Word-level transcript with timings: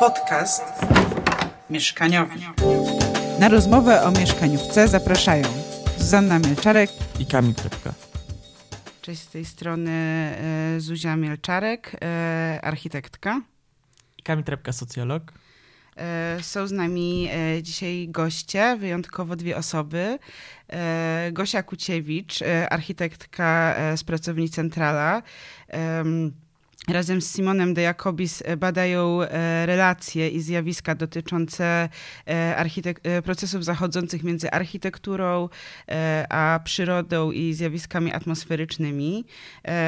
Podcast 0.00 0.62
mieszkaniowy. 1.70 2.34
Na 3.40 3.48
rozmowę 3.48 4.02
o 4.02 4.10
mieszkaniówce 4.10 4.88
zapraszają 4.88 5.44
Zuzanna 5.98 6.38
Mielczarek 6.38 6.90
i 7.18 7.26
Kamil 7.26 7.54
Trepka. 7.54 7.94
Cześć 9.02 9.22
z 9.22 9.28
tej 9.28 9.44
strony 9.44 9.90
e, 9.90 10.80
Zuzia 10.80 11.16
Mielczarek, 11.16 11.96
e, 12.02 12.60
architektka. 12.62 13.40
I 14.18 14.22
Kamil 14.22 14.44
Trepka, 14.44 14.72
socjolog. 14.72 15.32
E, 15.96 16.38
są 16.42 16.66
z 16.66 16.72
nami 16.72 17.30
dzisiaj 17.62 18.08
goście, 18.08 18.76
wyjątkowo 18.76 19.36
dwie 19.36 19.56
osoby. 19.56 20.18
Gosia 21.32 21.62
Kuciewicz, 21.62 22.40
architektka 22.70 23.74
z 23.96 24.04
pracowni 24.04 24.50
Centrala 24.50 25.22
razem 26.88 27.20
z 27.20 27.30
Simonem 27.30 27.74
de 27.74 27.82
Jacobis 27.82 28.42
e, 28.42 28.56
badają 28.56 29.22
e, 29.22 29.66
relacje 29.66 30.28
i 30.28 30.40
zjawiska 30.40 30.94
dotyczące 30.94 31.88
e, 32.26 33.22
procesów 33.22 33.64
zachodzących 33.64 34.24
między 34.24 34.50
architekturą 34.50 35.48
a 36.28 36.60
przyrodą 36.64 37.30
i 37.30 37.54
zjawiskami 37.54 38.12
atmosferycznymi, 38.12 39.24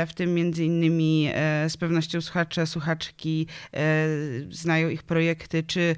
w 0.07 0.11
tym 0.15 0.35
między 0.35 0.65
innymi 0.65 1.31
z 1.69 1.77
pewnością 1.77 2.21
słuchacze, 2.21 2.67
słuchaczki 2.67 3.47
znają 4.51 4.89
ich 4.89 5.03
projekty, 5.03 5.63
czy 5.63 5.97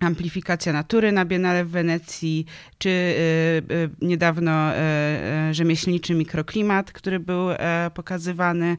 amplifikacja 0.00 0.72
natury 0.72 1.12
na 1.12 1.24
Biennale 1.24 1.64
w 1.64 1.70
Wenecji, 1.70 2.46
czy 2.78 2.88
y, 2.88 3.74
y, 3.74 3.90
niedawno 4.02 4.72
y, 4.74 5.54
rzemieślniczy 5.54 6.14
mikroklimat, 6.14 6.92
który 6.92 7.20
był 7.20 7.48
pokazywany 7.94 8.76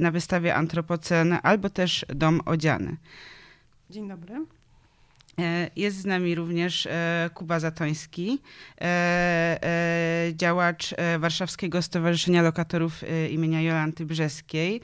na 0.00 0.10
wystawie 0.10 0.54
Antropocen, 0.54 1.38
albo 1.42 1.70
też 1.70 2.06
Dom 2.08 2.40
Odziany. 2.44 2.96
Dzień 3.90 4.08
dobry. 4.08 4.34
Jest 5.76 5.96
z 5.96 6.04
nami 6.04 6.34
również 6.34 6.88
Kuba 7.34 7.60
Zatoński, 7.60 8.38
działacz 10.32 10.94
Warszawskiego 11.18 11.82
Stowarzyszenia 11.82 12.42
Lokatorów 12.42 13.00
imienia 13.30 13.62
Jolanty 13.62 14.06
Brzeskiej. 14.06 14.80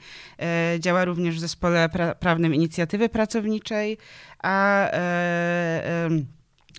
Działa 0.79 1.05
również 1.05 1.35
w 1.35 1.39
zespole 1.39 1.89
prawnym 2.19 2.55
Inicjatywy 2.55 3.09
Pracowniczej, 3.09 3.97
a 4.43 4.89
e, 4.91 6.09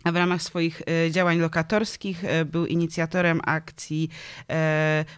a 0.04 0.12
w 0.12 0.16
ramach 0.16 0.42
swoich 0.42 0.82
e, 0.82 1.10
działań 1.10 1.38
lokatorskich 1.38 2.24
e, 2.24 2.44
był 2.44 2.66
inicjatorem 2.66 3.40
akcji 3.44 4.08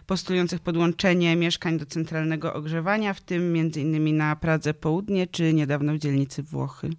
postulujących 0.07 0.59
podłączenie 0.59 1.35
mieszkań 1.35 1.77
do 1.77 1.85
centralnego 1.85 2.53
ogrzewania, 2.53 3.13
w 3.13 3.21
tym 3.21 3.57
innymi 3.57 4.13
na 4.13 4.35
Pradze 4.35 4.73
Południe, 4.73 5.27
czy 5.27 5.53
niedawno 5.53 5.93
w 5.93 5.97
dzielnicy 5.97 6.43
Włochy. 6.43 6.89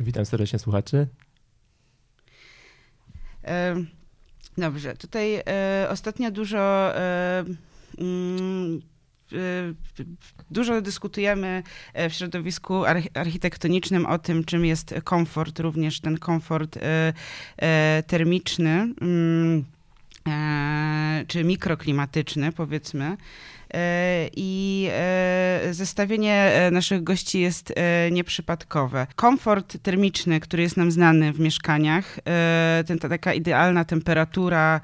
Witam 0.00 0.26
serdecznie 0.26 0.58
słuchaczy. 0.58 1.06
Dobrze, 4.58 4.96
tutaj 4.96 5.42
ostatnio 5.88 6.30
dużo 6.30 6.92
mm, 7.98 8.80
Dużo 10.50 10.80
dyskutujemy 10.80 11.62
e, 11.94 12.10
w 12.10 12.14
środowisku 12.14 12.84
architektonicznym 13.14 14.06
o 14.06 14.18
tym, 14.18 14.44
czym 14.44 14.64
jest 14.64 14.94
komfort, 15.04 15.60
również 15.60 16.00
ten 16.00 16.18
komfort 16.18 16.76
e, 16.76 17.12
e, 17.56 18.02
termiczny 18.06 18.94
mm, 19.00 19.64
czy 21.26 21.44
mikroklimatyczny, 21.44 22.52
powiedzmy. 22.52 23.16
E, 23.74 24.30
I 24.36 24.88
e, 24.92 25.68
zestawienie 25.70 26.34
e, 26.34 26.70
naszych 26.70 27.02
gości 27.02 27.40
jest 27.40 27.72
nieprzypadkowe. 28.10 29.06
Komfort 29.16 29.76
termiczny, 29.82 30.40
który 30.40 30.62
jest 30.62 30.76
nam 30.76 30.90
znany 30.90 31.32
w 31.32 31.40
mieszkaniach, 31.40 32.18
ten, 32.86 32.98
ta 32.98 33.08
taka 33.08 33.34
idealna 33.34 33.84
temperatura, 33.84 34.80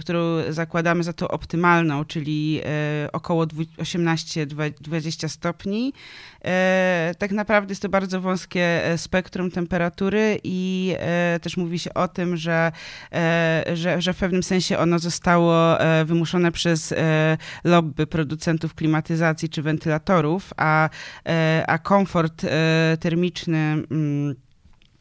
którą 0.00 0.20
zakładamy 0.48 1.02
za 1.02 1.12
to 1.12 1.28
optymalną, 1.28 2.04
czyli 2.04 2.60
około 3.12 3.44
18-20 3.44 5.28
stopni, 5.28 5.92
tak 7.18 7.30
naprawdę 7.32 7.72
jest 7.72 7.82
to 7.82 7.88
bardzo 7.88 8.20
wąskie 8.20 8.82
spektrum 8.96 9.50
temperatury 9.50 10.40
i 10.44 10.94
też 11.42 11.56
mówi 11.56 11.78
się 11.78 11.94
o 11.94 12.08
tym, 12.08 12.36
że, 12.36 12.72
że, 13.74 14.02
że 14.02 14.12
w 14.12 14.16
pewnym 14.16 14.42
sensie 14.42 14.78
ono 14.78 14.98
zostało 14.98 15.78
wymuszone 16.04 16.52
przez 16.52 16.94
lobby 17.64 18.06
producentów 18.06 18.74
klimatyzacji 18.74 19.48
czy 19.48 19.62
wentylatorów, 19.62 20.52
a, 20.56 20.88
e, 21.26 21.64
a 21.66 21.78
komfort 21.78 22.44
e, 22.44 22.96
termiczny 23.00 23.58
mm, 23.58 24.34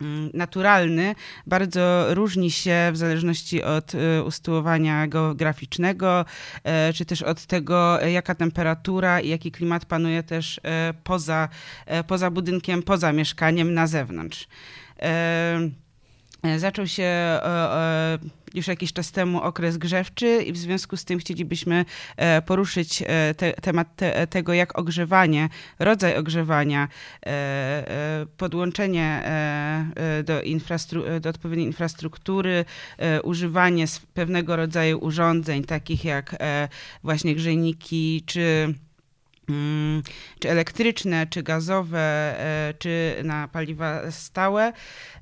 mm, 0.02 0.30
naturalny 0.34 1.16
bardzo 1.48 2.14
różni 2.14 2.52
się 2.52 2.90
w 2.92 2.98
zależności 2.98 3.64
od 3.64 3.96
e, 3.96 4.24
usytuowania 4.24 5.08
geograficznego, 5.08 6.26
czy 6.96 7.06
też 7.06 7.22
od 7.22 7.46
tego, 7.46 8.00
jaka 8.02 8.36
temperatura 8.36 9.20
i 9.20 9.30
jaki 9.30 9.52
klimat 9.52 9.86
panuje 9.86 10.24
też 10.24 10.62
poza, 11.04 11.50
poza 12.08 12.32
budynkiem, 12.32 12.84
poza 12.84 13.14
mieszkaniem, 13.14 13.74
na 13.74 13.88
zewnątrz. 13.88 14.48
Zaczął 16.58 16.88
się 16.88 17.40
już 18.54 18.68
jakiś 18.68 18.94
czas 18.94 19.12
temu 19.12 19.42
okres 19.42 19.78
grzewczy 19.78 20.44
i 20.44 20.52
w 20.52 20.58
związku 20.58 20.98
z 20.98 21.06
tym 21.06 21.20
chcielibyśmy 21.20 21.86
e, 22.18 22.42
poruszyć 22.42 23.04
e, 23.08 23.34
te, 23.34 23.54
temat 23.54 23.96
te, 23.96 24.28
tego, 24.28 24.54
jak 24.54 24.80
ogrzewanie, 24.80 25.50
rodzaj 25.80 26.18
ogrzewania, 26.18 26.88
e, 27.26 28.26
podłączenie 28.38 29.24
do, 30.24 30.42
infrastru- 30.42 31.20
do 31.20 31.30
odpowiedniej 31.30 31.68
infrastruktury, 31.68 32.66
używanie 33.24 33.86
pewnego 34.14 34.56
rodzaju 34.56 34.98
urządzeń, 34.98 35.64
takich 35.64 36.06
jak 36.06 36.36
właśnie 37.04 37.36
grzejniki 37.36 38.24
czy 38.26 38.74
czy 40.40 40.50
elektryczne, 40.50 41.28
czy 41.28 41.44
gazowe, 41.44 42.00
e, 42.00 42.74
czy 42.80 43.16
na 43.24 43.48
paliwa 43.48 44.12
stałe. 44.12 44.74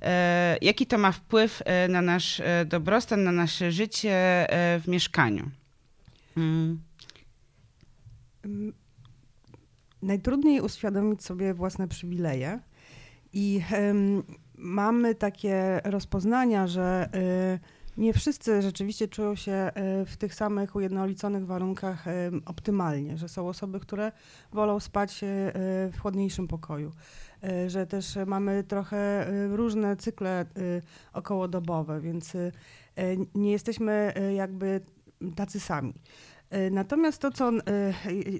E, 0.01 0.57
jaki 0.61 0.87
to 0.87 0.97
ma 0.97 1.11
wpływ 1.11 1.61
e, 1.65 1.87
na 1.87 2.01
nasz 2.01 2.41
dobrostan, 2.65 3.23
na 3.23 3.31
nasze 3.31 3.71
życie 3.71 4.47
w 4.79 4.83
mieszkaniu? 4.87 5.49
Mm. 6.37 6.81
mm. 8.45 8.73
Najtrudniej 10.01 10.61
uświadomić 10.61 11.23
sobie 11.23 11.53
własne 11.53 11.87
przywileje 11.87 12.59
i 13.33 13.61
mamy 14.57 15.15
takie 15.15 15.81
rozpoznania, 15.83 16.67
że 16.67 17.09
y, 17.15 17.74
nie 17.97 18.13
wszyscy 18.13 18.61
rzeczywiście 18.61 19.07
czują 19.07 19.35
się 19.35 19.51
e, 19.51 19.72
w 20.06 20.17
tych 20.17 20.35
samych 20.35 20.75
ujednoliconych 20.75 21.45
warunkach 21.45 22.07
e, 22.07 22.31
optymalnie, 22.45 23.17
że 23.17 23.29
są 23.29 23.47
osoby, 23.47 23.79
które 23.79 24.11
wolą 24.53 24.79
spać 24.79 25.23
e, 25.23 25.28
w 25.91 26.00
chłodniejszym 26.01 26.47
pokoju, 26.47 26.91
że 27.67 27.88
też 27.88 28.17
mamy 28.28 28.63
trochę 28.63 29.28
różne 29.55 29.95
cykle 29.95 30.45
okołodobowe, 31.13 32.01
więc 32.01 32.34
nie 33.35 33.51
jesteśmy 33.51 34.13
jakby 34.35 34.81
tacy 35.35 35.59
sami. 35.59 35.94
Natomiast 36.72 37.22
to, 37.22 37.31
co 37.31 37.51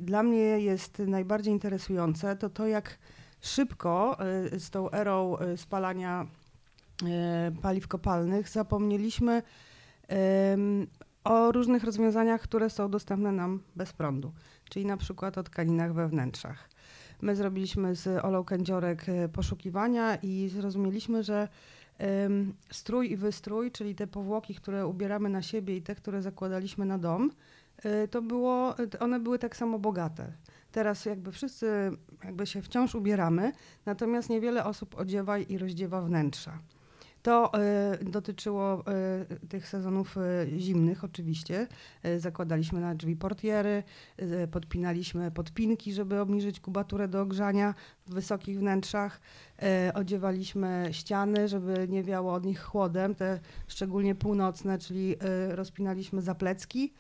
dla 0.02 0.24
mnie 0.24 0.40
jest 0.40 1.00
najbardziej 1.00 1.54
interesujące, 1.54 2.36
to 2.36 2.50
to, 2.50 2.68
jak 2.68 2.98
szybko 3.42 4.18
z 4.58 4.70
tą 4.70 4.92
erą 4.92 5.38
spalania 5.56 6.28
paliw 7.62 7.88
kopalnych, 7.88 8.50
zapomnieliśmy 8.50 9.42
o 11.24 11.52
różnych 11.52 11.84
rozwiązaniach, 11.84 12.42
które 12.42 12.70
są 12.70 12.90
dostępne 12.92 13.32
nam 13.32 13.60
bez 13.76 13.94
prądu, 13.94 14.32
czyli 14.70 14.86
na 14.86 14.98
przykład 14.98 15.38
o 15.38 15.44
tkaninach 15.44 15.94
we 15.94 16.08
wnętrzach. 16.08 16.70
My 17.22 17.36
zrobiliśmy 17.36 17.96
z 17.96 18.26
Olą 18.26 18.44
Kędziorek 18.44 19.10
e, 19.10 19.30
poszukiwania 19.30 20.16
i 20.16 20.50
zrozumieliśmy, 20.50 21.24
że 21.24 21.48
strój 22.72 23.12
i 23.12 23.18
wystrój, 23.18 23.72
czyli 23.72 23.96
te 23.96 24.08
powłoki, 24.08 24.56
które 24.56 24.88
ubieramy 24.88 25.30
na 25.30 25.42
siebie 25.42 25.78
i 25.78 25.82
te, 25.82 25.96
które 25.96 26.22
zakładaliśmy 26.22 26.86
na 26.86 26.98
dom, 26.98 27.32
e, 27.78 28.08
to 28.08 28.22
było, 28.22 28.76
one 29.00 29.20
były 29.20 29.40
tak 29.40 29.56
samo 29.56 29.80
bogate. 29.80 30.32
Teraz 30.72 31.06
jakby 31.06 31.32
wszyscy 31.32 31.92
jakby 32.24 32.46
się 32.46 32.62
wciąż 32.62 32.96
ubieramy, 32.96 33.52
natomiast 33.86 34.30
niewiele 34.30 34.66
osób 34.66 34.96
odziewa 34.98 35.38
i 35.38 35.58
rozdziewa 35.58 36.02
wnętrza. 36.02 36.60
To 37.26 37.52
y, 38.02 38.06
dotyczyło 38.06 38.84
y, 39.42 39.48
tych 39.48 39.68
sezonów 39.68 40.18
y, 40.18 40.60
zimnych 40.60 41.04
oczywiście. 41.04 41.68
zakładaliśmy 42.18 42.82
na 42.82 42.96
drzwi 42.96 43.16
portiery, 43.16 43.84
podpinaliśmy 44.52 45.32
podpinki, 45.32 45.94
żeby 45.94 46.20
obniżyć 46.20 46.60
kubaturę 46.60 47.08
do 47.08 47.22
ogrzania 47.22 47.74
w 48.08 48.14
wysokich 48.14 48.60
wnętrzach. 48.60 49.22
odziewaliśmy 49.94 50.88
ściany, 50.92 51.48
żeby 51.48 51.88
nie 51.90 52.04
wiało 52.04 52.34
od 52.34 52.46
nich 52.46 52.62
chłodem, 52.62 53.16
te 53.16 53.40
szczególnie 53.68 54.16
północne, 54.16 54.78
czyli 54.78 55.16
rozpinaliśmy 55.50 56.22
zaplecki. 56.22 56.94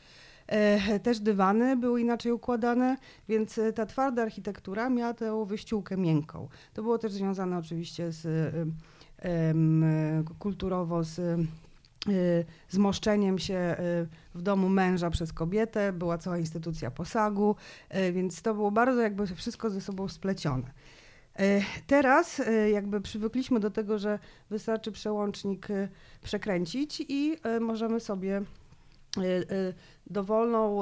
E, 0.47 0.99
Też 0.99 1.19
dywany 1.19 1.77
były 1.77 2.01
inaczej 2.01 2.31
układane, 2.31 2.97
więc 3.29 3.57
e, 3.57 3.73
ta 3.73 3.85
twarda 3.85 4.21
architektura 4.21 4.89
miała 4.89 5.13
tę 5.13 5.45
wyściółkę 5.45 5.97
miękką. 5.97 6.47
To 6.73 6.81
było 6.81 6.97
też 6.97 7.11
związane 7.11 7.57
oczywiście 7.57 8.11
z 8.11 8.25
e, 8.25 8.29
e, 8.29 8.65
kulturowo 10.39 11.03
z 11.03 11.19
e, 12.09 12.45
zmoszczeniem 12.69 13.39
się 13.39 13.53
e, 13.53 13.77
w 14.35 14.41
domu 14.41 14.69
męża 14.69 15.09
przez 15.09 15.33
kobietę, 15.33 15.93
była 15.93 16.17
cała 16.17 16.37
instytucja 16.37 16.91
posagu, 16.91 17.55
e, 17.89 18.11
więc 18.11 18.41
to 18.41 18.53
było 18.53 18.71
bardzo 18.71 19.01
jakby 19.01 19.27
wszystko 19.27 19.69
ze 19.69 19.81
sobą 19.81 20.07
splecione. 20.07 20.71
Teraz 21.87 22.41
jakby 22.71 23.01
przywykliśmy 23.01 23.59
do 23.59 23.71
tego, 23.71 23.99
że 23.99 24.19
wystarczy 24.49 24.91
przełącznik 24.91 25.67
przekręcić 26.23 27.05
i 27.09 27.37
możemy 27.61 27.99
sobie 27.99 28.41
dowolną, 30.07 30.81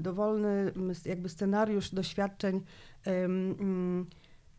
dowolny 0.00 0.72
jakby 1.04 1.28
scenariusz 1.28 1.90
doświadczeń 1.90 2.60
mm, 3.04 4.06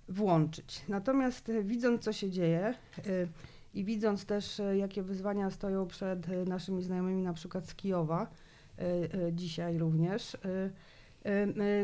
włączyć. 0.10 0.82
Natomiast 0.88 1.50
e, 1.50 1.64
widząc, 1.64 2.04
co 2.04 2.14
się 2.14 2.30
dzieje 2.30 2.60
e, 2.60 2.74
i 3.74 3.84
widząc 3.84 4.26
też, 4.26 4.60
e, 4.60 4.78
jakie 4.78 5.04
wyzwania 5.04 5.52
stoją 5.52 5.88
przed 5.88 6.48
naszymi 6.48 6.84
znajomymi, 6.84 7.24
na 7.24 7.34
przykład 7.34 7.68
z 7.68 7.76
Kijowa, 7.76 8.28
dzisiaj 9.32 9.78
również, 9.78 10.38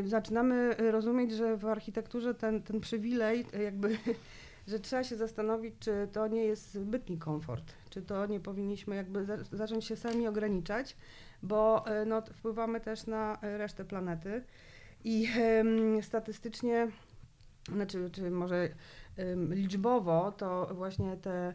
zaczynamy 0.04 0.74
rozumieć, 0.90 1.32
że 1.32 1.56
w 1.56 1.66
architekturze 1.66 2.34
ten, 2.34 2.62
ten 2.62 2.80
przywilej, 2.80 3.46
jakby, 3.62 3.98
że 4.68 4.80
trzeba 4.80 5.04
się 5.04 5.16
zastanowić, 5.16 5.74
czy 5.80 6.08
to 6.12 6.28
nie 6.28 6.44
jest 6.44 6.74
zbytni 6.74 7.18
komfort, 7.18 7.72
czy 7.90 8.02
to 8.02 8.26
nie 8.26 8.40
powinniśmy 8.40 8.96
jakby 8.96 9.24
za- 9.24 9.44
zacząć 9.52 9.84
się 9.84 9.96
sami 9.96 10.28
ograniczać, 10.28 10.96
bo 11.42 11.84
no, 12.06 12.22
wpływamy 12.22 12.80
też 12.80 13.06
na 13.06 13.38
resztę 13.42 13.84
planety 13.84 14.42
i 15.04 15.28
statystycznie, 16.02 16.88
znaczy, 17.72 18.10
czy 18.12 18.30
może 18.30 18.68
liczbowo, 19.50 20.32
to 20.32 20.70
właśnie 20.74 21.16
te 21.16 21.54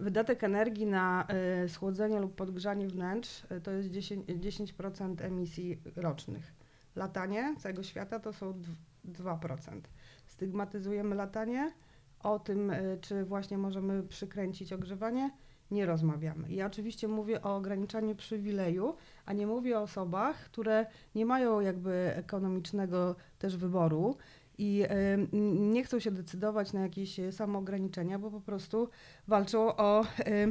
wydatek 0.00 0.44
energii 0.44 0.86
na 0.86 1.26
e, 1.28 1.68
schłodzenie 1.68 2.20
lub 2.20 2.34
podgrzanie 2.34 2.88
wnętrz 2.88 3.46
e, 3.48 3.60
to 3.60 3.70
jest 3.70 3.90
10%, 3.90 4.24
10% 4.24 5.24
emisji 5.24 5.82
rocznych. 5.96 6.52
Latanie 6.96 7.54
całego 7.58 7.82
świata 7.82 8.20
to 8.20 8.32
są 8.32 8.52
dw- 8.52 9.38
2%. 9.38 9.80
Stygmatyzujemy 10.26 11.14
latanie, 11.14 11.72
o 12.22 12.38
tym, 12.38 12.70
e, 12.70 12.96
czy 13.00 13.24
właśnie 13.24 13.58
możemy 13.58 14.02
przykręcić 14.02 14.72
ogrzewanie, 14.72 15.30
nie 15.70 15.86
rozmawiamy. 15.86 16.52
Ja 16.52 16.66
oczywiście 16.66 17.08
mówię 17.08 17.42
o 17.42 17.56
ograniczaniu 17.56 18.14
przywileju, 18.14 18.94
a 19.26 19.32
nie 19.32 19.46
mówię 19.46 19.78
o 19.78 19.82
osobach, 19.82 20.36
które 20.36 20.86
nie 21.14 21.26
mają 21.26 21.60
jakby 21.60 22.12
ekonomicznego 22.14 23.16
też 23.38 23.56
wyboru 23.56 24.16
i 24.60 24.84
nie 25.72 25.84
chcą 25.84 25.98
się 25.98 26.10
decydować 26.10 26.72
na 26.72 26.80
jakieś 26.80 27.20
e, 27.20 27.32
samoograniczenia, 27.32 28.18
bo 28.18 28.30
po 28.30 28.40
prostu 28.40 28.88
walczą 29.28 29.76
o 29.76 30.04
e, 30.04 30.24
e, 30.26 30.50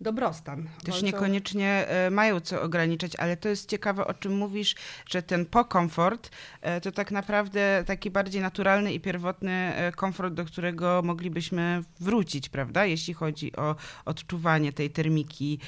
dobrostan. 0.00 0.68
Też 0.84 1.02
niekoniecznie 1.02 1.86
e, 1.88 2.10
mają 2.10 2.40
co 2.40 2.62
ograniczać, 2.62 3.16
ale 3.16 3.36
to 3.36 3.48
jest 3.48 3.68
ciekawe, 3.68 4.06
o 4.06 4.14
czym 4.14 4.36
mówisz, 4.36 4.74
że 5.06 5.22
ten 5.22 5.46
pokomfort 5.46 6.30
e, 6.60 6.80
to 6.80 6.92
tak 6.92 7.10
naprawdę 7.10 7.84
taki 7.86 8.10
bardziej 8.10 8.42
naturalny 8.42 8.92
i 8.92 9.00
pierwotny 9.00 9.52
e, 9.52 9.92
komfort, 9.92 10.34
do 10.34 10.44
którego 10.44 11.02
moglibyśmy 11.04 11.82
wrócić, 12.00 12.48
prawda? 12.48 12.86
Jeśli 12.86 13.14
chodzi 13.14 13.56
o 13.56 13.76
odczuwanie 14.04 14.72
tej 14.72 14.90
termiki 14.90 15.58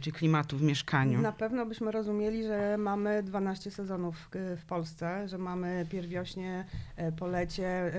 czy 0.00 0.12
klimatu 0.12 0.56
w 0.56 0.62
mieszkaniu. 0.62 1.20
Na 1.20 1.32
pewno 1.32 1.66
byśmy 1.66 1.92
rozumieli, 1.92 2.44
że 2.44 2.78
mamy 2.78 3.22
12 3.22 3.70
sezonów 3.70 4.30
w, 4.56 4.64
Polsce, 4.66 5.28
że 5.28 5.38
mamy 5.38 5.86
pierwiośnie, 5.90 6.64
polecie, 7.18 7.92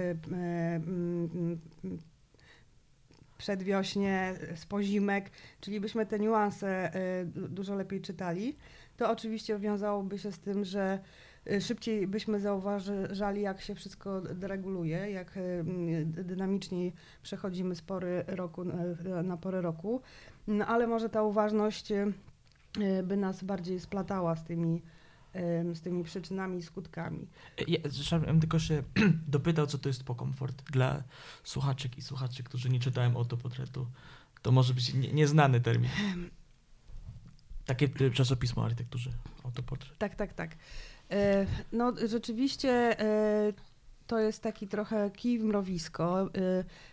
przedwiośnie, 3.37 4.33
spozimek, 4.55 5.31
czyli 5.61 5.79
byśmy 5.79 6.05
te 6.05 6.19
niuanse 6.19 6.91
du- 7.25 7.47
dużo 7.47 7.75
lepiej 7.75 8.01
czytali. 8.01 8.55
To 8.97 9.11
oczywiście 9.11 9.59
wiązałoby 9.59 10.19
się 10.19 10.31
z 10.31 10.39
tym, 10.39 10.65
że 10.65 10.99
e, 11.51 11.61
szybciej 11.61 12.07
byśmy 12.07 12.39
zauważali, 12.39 13.41
jak 13.41 13.61
się 13.61 13.75
wszystko 13.75 14.21
dereguluje, 14.21 15.11
jak 15.11 15.37
mm, 15.37 16.11
dynamiczniej 16.11 16.93
przechodzimy 17.23 17.75
z 17.75 17.81
pory 17.81 18.23
roku 18.27 18.63
na- 19.23 19.37
porę 19.37 19.61
roku. 19.61 20.01
No, 20.47 20.65
ale 20.67 20.87
może 20.87 21.09
ta 21.09 21.23
uważność 21.23 21.93
by 23.03 23.17
nas 23.17 23.43
bardziej 23.43 23.79
splatała 23.79 24.35
z 24.35 24.43
tymi, 24.43 24.81
z 25.73 25.81
tymi 25.81 26.03
przyczynami 26.03 26.57
i 26.57 26.63
skutkami. 26.63 27.27
Ja, 27.67 27.79
zresztą 27.85 28.19
ja 28.21 28.25
bym 28.25 28.39
tylko 28.39 28.59
się 28.59 28.83
dopytał, 29.27 29.67
co 29.67 29.77
to 29.77 29.89
jest 29.89 30.03
pokomfort 30.03 30.71
dla 30.71 31.03
słuchaczek 31.43 31.97
i 31.97 32.01
słuchaczy, 32.01 32.43
którzy 32.43 32.69
nie 32.69 32.79
czytają 32.79 33.15
autoportretu. 33.17 33.87
To 34.41 34.51
może 34.51 34.73
być 34.73 34.93
nie, 34.93 35.13
nieznany 35.13 35.61
termin. 35.61 35.89
Takie 37.65 37.89
czasopismo 38.13 38.61
o 38.61 38.65
architekturze, 38.65 39.09
autoportret. 39.43 39.97
Tak, 39.97 40.15
tak, 40.15 40.33
tak. 40.33 40.55
E, 41.11 41.45
No 41.71 41.93
rzeczywiście 42.07 42.99
e, 42.99 43.53
to 44.07 44.19
jest 44.19 44.43
taki 44.43 44.67
trochę 44.67 45.11
kij 45.11 45.39
w 45.39 45.43
mrowisko. 45.43 46.21
E, 46.21 46.27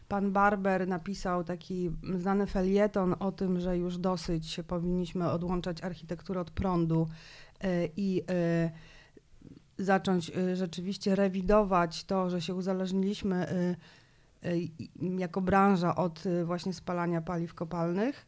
Pan 0.08 0.32
Barber 0.32 0.88
napisał 0.88 1.44
taki 1.44 1.90
znany 2.18 2.46
felieton 2.46 3.14
o 3.20 3.32
tym, 3.32 3.60
że 3.60 3.78
już 3.78 3.98
dosyć 3.98 4.60
powinniśmy 4.68 5.30
odłączać 5.30 5.82
architekturę 5.82 6.40
od 6.40 6.50
prądu 6.50 7.08
i 7.96 8.22
e, 8.28 8.70
zacząć 9.78 10.30
e, 10.30 10.56
rzeczywiście 10.56 11.14
rewidować 11.14 12.04
to, 12.04 12.30
że 12.30 12.40
się 12.40 12.54
uzależniliśmy 12.54 13.46
jako 15.18 15.40
branża 15.40 15.96
od 15.96 16.24
właśnie 16.44 16.72
spalania 16.72 17.20
paliw 17.20 17.54
kopalnych. 17.54 18.26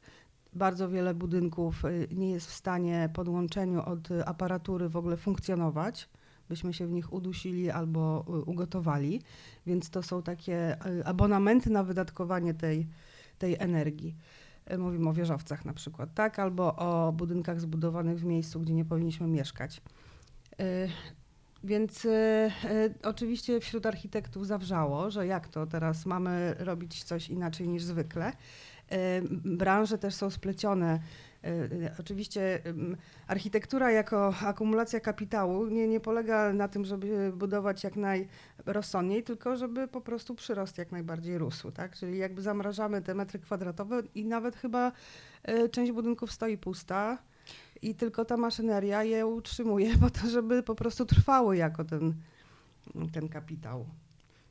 Bardzo 0.56 0.88
wiele 0.88 1.14
budynków 1.14 1.84
y, 1.84 2.08
nie 2.10 2.30
jest 2.30 2.46
w 2.46 2.52
stanie 2.52 3.10
po 3.14 3.22
odłączeniu 3.22 3.82
od 3.82 4.10
y, 4.10 4.24
aparatury 4.24 4.88
w 4.88 4.96
ogóle 4.96 5.16
funkcjonować. 5.16 6.08
Byśmy 6.48 6.74
się 6.74 6.86
w 6.86 6.90
nich 6.90 7.12
udusili 7.12 7.70
albo 7.70 8.24
y, 8.28 8.32
ugotowali, 8.32 9.22
więc 9.66 9.90
to 9.90 10.02
są 10.02 10.22
takie 10.22 10.86
y, 10.86 11.04
abonamenty 11.04 11.70
na 11.70 11.84
wydatkowanie 11.84 12.54
tej, 12.54 12.86
tej 13.38 13.56
energii. 13.58 14.16
Y, 14.72 14.78
Mówimy 14.78 15.08
o 15.08 15.12
wieżowcach 15.12 15.64
na 15.64 15.72
przykład, 15.72 16.14
tak? 16.14 16.38
Albo 16.38 16.76
o 16.76 17.12
budynkach 17.12 17.60
zbudowanych 17.60 18.18
w 18.20 18.24
miejscu, 18.24 18.60
gdzie 18.60 18.74
nie 18.74 18.84
powinniśmy 18.84 19.26
mieszkać. 19.26 19.82
Y, 20.60 20.88
Więc 21.64 22.04
y, 22.04 22.50
oczywiście 23.02 23.60
wśród 23.60 23.86
architektów 23.86 24.46
zawrzało, 24.46 25.10
że 25.10 25.26
jak 25.26 25.48
to 25.48 25.66
teraz 25.66 26.06
mamy 26.06 26.54
robić 26.58 27.04
coś 27.04 27.28
inaczej 27.30 27.68
niż 27.68 27.82
zwykle. 27.82 28.32
Branże 29.44 29.98
też 29.98 30.14
są 30.14 30.30
splecione. 30.30 31.00
Y, 31.46 31.74
y, 31.74 31.90
Oczywiście 32.00 32.62
architektura 33.26 33.90
jako 33.90 34.34
akumulacja 34.46 35.00
kapitału 35.00 35.66
nie, 35.66 35.88
nie 35.88 36.00
polega 36.00 36.52
na 36.52 36.68
tym, 36.68 36.84
żeby 36.84 37.32
budować 37.36 37.84
jak 37.84 37.94
najrozsądniej, 37.96 39.22
tylko 39.22 39.56
żeby 39.56 39.88
po 39.88 40.00
prostu 40.00 40.34
przyrost 40.34 40.78
jak 40.78 40.92
najbardziej 40.92 41.38
rósł. 41.38 41.70
Tak? 41.70 41.96
Czyli 41.96 42.18
jakby 42.18 42.42
zamrażamy 42.42 43.02
te 43.02 43.14
metry 43.14 43.38
kwadratowe 43.38 44.02
i 44.14 44.24
nawet 44.24 44.56
chyba 44.56 44.92
y, 45.48 45.68
część 45.68 45.92
budynków 45.92 46.32
stoi 46.32 46.58
pusta 46.58 47.18
i 47.82 47.94
tylko 47.94 48.24
ta 48.24 48.36
maszyneria 48.36 49.02
je 49.02 49.26
utrzymuje 49.26 49.98
po 50.02 50.10
to, 50.10 50.28
żeby 50.28 50.62
po 50.62 50.74
prostu 50.74 51.06
trwały 51.06 51.56
jako 51.56 51.84
ten, 51.84 52.14
ten 53.12 53.28
kapitał. 53.28 53.86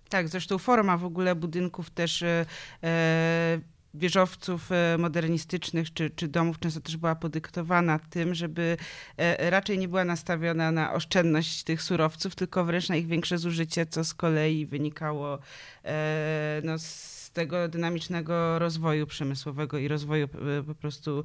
Tak, 0.09 0.27
zresztą 0.27 0.57
forma 0.57 0.97
w 0.97 1.05
ogóle 1.05 1.35
budynków 1.35 1.89
też 1.89 2.23
e, 2.23 2.45
e, 2.83 3.59
wieżowców 3.97 4.71
e, 4.71 4.97
modernistycznych 4.97 5.93
czy, 5.93 6.09
czy 6.09 6.27
domów 6.27 6.59
często 6.59 6.81
też 6.81 6.97
była 6.97 7.15
podyktowana 7.15 7.99
tym, 7.99 8.35
żeby 8.35 8.77
e, 9.17 9.49
raczej 9.49 9.77
nie 9.77 9.87
była 9.87 10.05
nastawiona 10.05 10.71
na 10.71 10.93
oszczędność 10.93 11.63
tych 11.63 11.81
surowców, 11.81 12.35
tylko 12.35 12.65
wręcz 12.65 12.89
na 12.89 12.95
ich 12.95 13.07
większe 13.07 13.37
zużycie, 13.37 13.85
co 13.85 14.03
z 14.03 14.13
kolei 14.13 14.65
wynikało 14.65 15.39
e, 15.85 16.61
no, 16.63 16.79
z 16.79 17.15
tego 17.33 17.67
dynamicznego 17.67 18.59
rozwoju 18.59 19.07
przemysłowego 19.07 19.77
i 19.77 19.87
rozwoju 19.87 20.27
po 20.67 20.75
prostu 20.75 21.23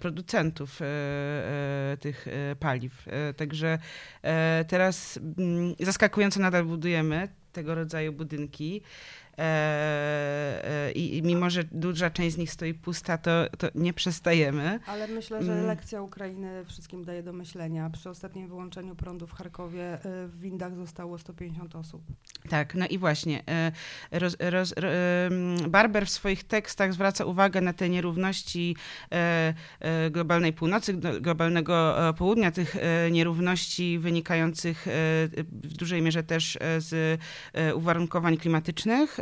producentów 0.00 0.80
tych 2.00 2.26
paliw. 2.60 3.04
Także 3.36 3.78
teraz 4.68 5.18
mm, 5.38 5.74
zaskakująco 5.80 6.40
nadal 6.40 6.64
budujemy 6.64 7.28
tego 7.52 7.74
rodzaju 7.74 8.12
budynki. 8.12 8.82
E, 9.38 10.92
i 10.92 11.22
mimo, 11.22 11.50
że 11.50 11.64
duża 11.64 12.10
część 12.10 12.34
z 12.34 12.38
nich 12.38 12.52
stoi 12.52 12.74
pusta, 12.74 13.18
to, 13.18 13.30
to 13.58 13.68
nie 13.74 13.92
przestajemy. 13.92 14.80
Ale 14.86 15.08
myślę, 15.08 15.44
że 15.44 15.52
mm. 15.52 15.66
lekcja 15.66 16.02
Ukrainy 16.02 16.64
wszystkim 16.64 17.04
daje 17.04 17.22
do 17.22 17.32
myślenia. 17.32 17.90
Przy 17.90 18.10
ostatnim 18.10 18.48
wyłączeniu 18.48 18.94
prądu 18.94 19.26
w 19.26 19.32
Charkowie 19.32 19.98
w 20.04 20.40
windach 20.40 20.76
zostało 20.76 21.18
150 21.18 21.76
osób. 21.76 22.02
Tak, 22.48 22.74
no 22.74 22.86
i 22.86 22.98
właśnie. 22.98 23.42
Roz, 24.10 24.36
roz, 24.40 24.74
Barber 25.68 26.06
w 26.06 26.10
swoich 26.10 26.44
tekstach 26.44 26.92
zwraca 26.92 27.24
uwagę 27.24 27.60
na 27.60 27.72
te 27.72 27.88
nierówności 27.88 28.76
globalnej 30.10 30.52
północy, 30.52 30.94
globalnego 30.94 31.94
południa, 32.18 32.50
tych 32.50 32.76
nierówności 33.10 33.98
wynikających 33.98 34.86
w 35.48 35.74
dużej 35.76 36.02
mierze 36.02 36.22
też 36.22 36.58
z 36.78 37.20
uwarunkowań 37.74 38.36
klimatycznych, 38.36 39.18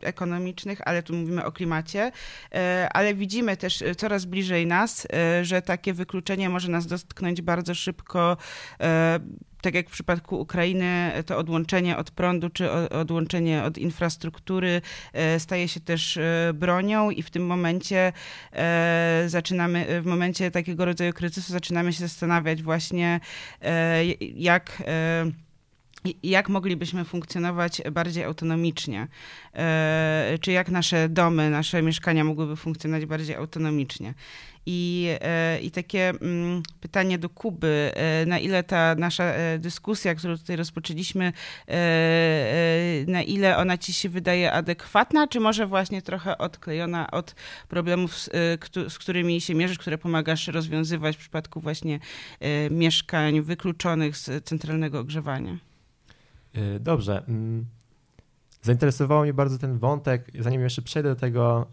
ekonomicznych, 0.00 0.80
ale 0.84 1.02
tu 1.02 1.14
mówimy 1.14 1.44
o 1.44 1.52
klimacie, 1.52 2.12
ale 2.92 3.14
widzimy 3.14 3.56
też 3.56 3.84
coraz 3.96 4.24
bliżej 4.24 4.66
nas, 4.66 5.06
że 5.42 5.62
takie 5.62 5.94
wykluczenie 5.94 6.48
może 6.48 6.70
nas 6.70 6.86
dotknąć 6.86 7.42
bardzo 7.42 7.74
szybko 7.74 8.36
tak 9.62 9.74
jak 9.74 9.88
w 9.88 9.92
przypadku 9.92 10.40
Ukrainy, 10.40 11.12
to 11.26 11.38
odłączenie 11.38 11.96
od 11.96 12.10
prądu 12.10 12.50
czy 12.50 12.70
odłączenie 12.90 13.62
od 13.62 13.78
infrastruktury 13.78 14.82
staje 15.38 15.68
się 15.68 15.80
też 15.80 16.18
bronią 16.54 17.10
i 17.10 17.22
w 17.22 17.30
tym 17.30 17.46
momencie 17.46 18.12
zaczynamy, 19.26 20.02
w 20.02 20.06
momencie 20.06 20.50
takiego 20.50 20.84
rodzaju 20.84 21.12
kryzysu 21.12 21.52
zaczynamy 21.52 21.92
się 21.92 21.98
zastanawiać 21.98 22.62
właśnie 22.62 23.20
jak 24.20 24.82
jak 26.22 26.48
moglibyśmy 26.48 27.04
funkcjonować 27.04 27.82
bardziej 27.92 28.24
autonomicznie? 28.24 29.08
Czy 30.40 30.52
jak 30.52 30.68
nasze 30.68 31.08
domy, 31.08 31.50
nasze 31.50 31.82
mieszkania 31.82 32.24
mogłyby 32.24 32.56
funkcjonować 32.56 33.06
bardziej 33.06 33.36
autonomicznie? 33.36 34.14
I, 34.66 35.08
e, 35.20 35.60
i 35.60 35.70
takie 35.70 36.08
mm, 36.08 36.62
pytanie 36.80 37.18
do 37.18 37.28
Kuby, 37.28 37.92
e, 37.94 38.26
na 38.26 38.38
ile 38.38 38.62
ta 38.62 38.94
nasza 38.94 39.24
e, 39.24 39.58
dyskusja, 39.58 40.14
którą 40.14 40.38
tutaj 40.38 40.56
rozpoczęliśmy, 40.56 41.32
na 43.06 43.22
ile 43.22 43.56
ona 43.56 43.78
ci 43.78 43.92
się 43.92 44.08
wydaje 44.08 44.52
adekwatna, 44.52 45.28
czy 45.28 45.40
może 45.40 45.66
właśnie 45.66 46.02
trochę 46.02 46.38
odklejona 46.38 47.10
od 47.10 47.34
problemów, 47.68 48.16
z 48.88 48.98
którymi 48.98 49.40
się 49.40 49.54
mierzysz, 49.54 49.78
które 49.78 49.98
pomagasz 49.98 50.48
rozwiązywać 50.48 51.16
w 51.16 51.18
przypadku 51.18 51.60
właśnie 51.60 51.98
mieszkań 52.70 53.40
wykluczonych 53.40 54.16
z 54.16 54.44
centralnego 54.44 54.98
ogrzewania? 54.98 55.69
Dobrze. 56.80 57.24
Mm, 57.28 57.66
zainteresował 58.62 59.22
mnie 59.22 59.34
bardzo 59.34 59.58
ten 59.58 59.78
wątek. 59.78 60.30
Zanim 60.38 60.60
jeszcze 60.60 60.82
przejdę 60.82 61.08
do 61.08 61.16
tego, 61.16 61.66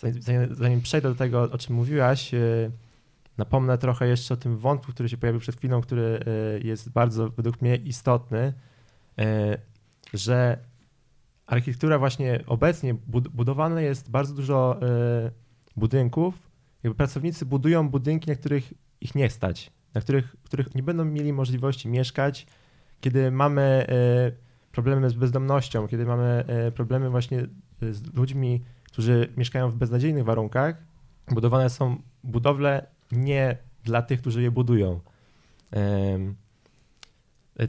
zanim, 0.00 0.54
zanim 0.54 0.80
przejdę 0.80 1.08
do 1.08 1.14
tego, 1.14 1.42
o 1.42 1.58
czym 1.58 1.76
mówiłaś, 1.76 2.34
e, 2.34 2.70
napomnę 3.38 3.78
trochę 3.78 4.08
jeszcze 4.08 4.34
o 4.34 4.36
tym 4.36 4.58
wątku, 4.58 4.92
który 4.92 5.08
się 5.08 5.16
pojawił 5.16 5.40
przed 5.40 5.56
chwilą, 5.56 5.80
który 5.80 6.24
jest 6.62 6.90
bardzo 6.90 7.30
według 7.30 7.62
mnie 7.62 7.76
istotny, 7.76 8.52
że 10.14 10.58
architektura 11.46 11.98
właśnie 11.98 12.44
obecnie 12.46 12.94
budowana 13.32 13.80
jest 13.80 14.10
bardzo 14.10 14.34
dużo 14.34 14.80
budynków. 15.76 16.50
Jakby 16.82 16.96
pracownicy 16.96 17.46
budują 17.46 17.88
budynki, 17.88 18.30
na 18.30 18.36
których 18.36 18.72
ich 19.00 19.14
nie 19.14 19.30
stać, 19.30 19.70
na 19.94 20.00
których, 20.00 20.36
których 20.44 20.74
nie 20.74 20.82
będą 20.82 21.04
mieli 21.04 21.32
możliwości 21.32 21.88
mieszkać, 21.88 22.46
kiedy 23.00 23.30
mamy 23.30 23.86
problemy 24.72 25.10
z 25.10 25.14
bezdomnością, 25.14 25.88
kiedy 25.88 26.06
mamy 26.06 26.44
problemy 26.74 27.10
właśnie 27.10 27.46
z 27.80 28.14
ludźmi, 28.14 28.64
którzy 28.84 29.32
mieszkają 29.36 29.70
w 29.70 29.74
beznadziejnych 29.74 30.24
warunkach, 30.24 30.76
budowane 31.30 31.70
są 31.70 31.96
budowle 32.24 32.86
nie 33.12 33.56
dla 33.84 34.02
tych, 34.02 34.20
którzy 34.20 34.42
je 34.42 34.50
budują. 34.50 35.00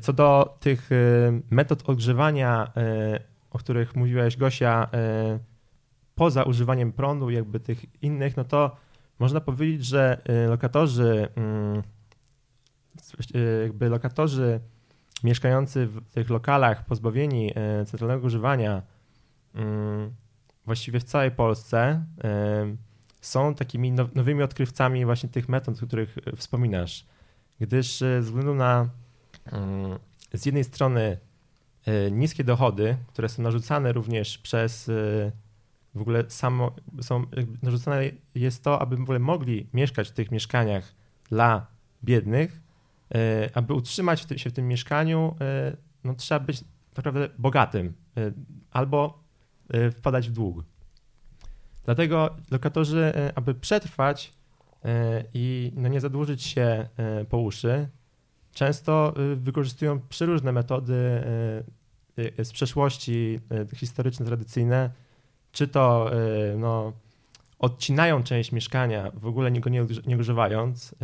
Co 0.01 0.13
do 0.13 0.57
tych 0.59 0.89
metod 1.49 1.89
ogrzewania, 1.89 2.71
e, 2.77 3.19
o 3.51 3.57
których 3.57 3.95
mówiłaś 3.95 4.37
Gosia, 4.37 4.89
e, 4.93 5.39
poza 6.15 6.43
używaniem 6.43 6.91
prądu, 6.91 7.29
jakby 7.29 7.59
tych 7.59 8.03
innych, 8.03 8.37
no 8.37 8.43
to 8.43 8.75
można 9.19 9.41
powiedzieć, 9.41 9.85
że 9.85 10.21
e, 10.25 10.47
lokatorzy, 10.47 11.27
mm, 11.35 11.83
jakby 13.63 13.89
lokatorzy 13.89 14.59
mieszkający 15.23 15.87
w 15.87 16.09
tych 16.13 16.29
lokalach 16.29 16.85
pozbawieni 16.85 17.53
centralnego 17.85 18.27
używania 18.27 18.81
mm, 19.55 20.13
właściwie 20.65 20.99
w 20.99 21.03
całej 21.03 21.31
Polsce 21.31 22.03
są 23.21 23.55
takimi 23.55 23.91
nowymi 23.91 24.43
odkrywcami 24.43 25.05
właśnie 25.05 25.29
tych 25.29 25.49
metod, 25.49 25.83
o 25.83 25.87
których 25.87 26.17
e, 26.17 26.35
wspominasz. 26.35 27.05
Gdyż 27.59 28.01
e, 28.01 28.05
ze 28.05 28.21
względu 28.21 28.55
na 28.55 28.89
mm, 29.45 29.99
z 30.33 30.45
jednej 30.45 30.63
strony 30.63 31.17
e, 31.85 32.11
niskie 32.11 32.43
dochody, 32.43 32.97
które 33.07 33.29
są 33.29 33.43
narzucane 33.43 33.93
również 33.93 34.37
przez 34.37 34.91
w 35.95 36.01
ogóle 36.01 36.23
samo, 36.27 36.71
są 37.01 37.25
narzucane 37.63 38.03
jest 38.35 38.63
to, 38.63 38.81
aby 38.81 38.95
w 38.95 39.01
ogóle 39.01 39.19
mogli 39.19 39.67
mieszkać 39.73 40.09
w 40.09 40.11
tych 40.11 40.31
mieszkaniach 40.31 40.93
dla 41.29 41.67
biednych, 42.03 42.59
aby 43.53 43.73
utrzymać 43.73 44.25
się 44.35 44.49
w 44.49 44.53
tym 44.53 44.67
mieszkaniu, 44.67 45.35
no 46.03 46.13
trzeba 46.13 46.39
być 46.39 46.59
tak 46.93 47.05
naprawdę 47.05 47.29
bogatym 47.37 47.93
albo 48.71 49.21
Y, 49.75 49.91
wpadać 49.91 50.29
w 50.29 50.31
dług. 50.31 50.63
Dlatego 51.85 52.35
lokatorzy, 52.51 53.13
aby 53.35 53.53
przetrwać 53.53 54.33
i 55.33 55.71
no 55.75 55.89
nie 55.89 56.01
zadłużyć 56.01 56.43
się 56.43 56.87
po 57.29 57.37
uszy, 57.37 57.87
często 58.53 59.13
wykorzystują 59.35 59.99
przeróżne 60.09 60.51
metody 60.51 61.23
z 62.43 62.51
przeszłości 62.51 63.39
historyczne, 63.75 64.25
tradycyjne, 64.25 64.89
czy 65.51 65.67
to 65.67 66.11
no, 66.57 66.93
odcinają 67.59 68.23
część 68.23 68.51
mieszkania, 68.51 69.11
w 69.13 69.25
ogóle 69.25 69.51
go 69.51 69.69
nie, 69.69 69.85
nie 70.05 70.17
używając. 70.17 70.95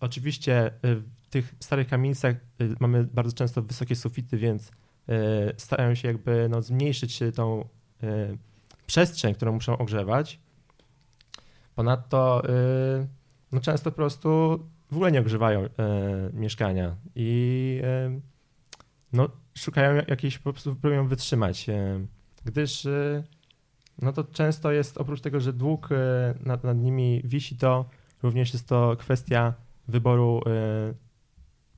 Oczywiście 0.00 0.70
w 0.82 1.28
tych 1.30 1.54
starych 1.60 1.88
kamienicach 1.88 2.36
mamy 2.80 3.04
bardzo 3.04 3.32
często 3.32 3.62
wysokie 3.62 3.96
sufity, 3.96 4.36
więc 4.36 4.70
E, 5.08 5.52
starają 5.56 5.94
się 5.94 6.08
jakby 6.08 6.48
no, 6.50 6.62
zmniejszyć 6.62 7.20
tą 7.34 7.68
przestrzeń, 8.86 9.34
którą 9.34 9.52
muszą 9.52 9.78
ogrzewać. 9.78 10.40
Ponadto 11.74 12.42
no, 13.52 13.60
często 13.60 13.90
po 13.90 13.96
prostu 13.96 14.28
w 14.90 14.94
ogóle 14.94 15.12
nie 15.12 15.20
ogrzewają 15.20 15.68
mieszkania 16.32 16.96
i 17.14 17.80
no, 19.12 19.28
szukają 19.54 20.02
jakiejś 20.08 20.38
po 20.38 20.52
prostu 20.52 20.76
próbują 20.76 21.08
wytrzymać, 21.08 21.66
gdyż 22.44 22.86
no 24.02 24.12
to 24.12 24.24
często 24.24 24.72
jest 24.72 24.98
oprócz 24.98 25.20
tego, 25.20 25.40
że 25.40 25.52
dług 25.52 25.88
nad, 26.40 26.64
nad 26.64 26.78
nimi 26.78 27.22
wisi, 27.24 27.56
to 27.56 27.84
również 28.22 28.52
jest 28.52 28.68
to 28.68 28.96
kwestia 28.98 29.54
wyboru 29.88 30.40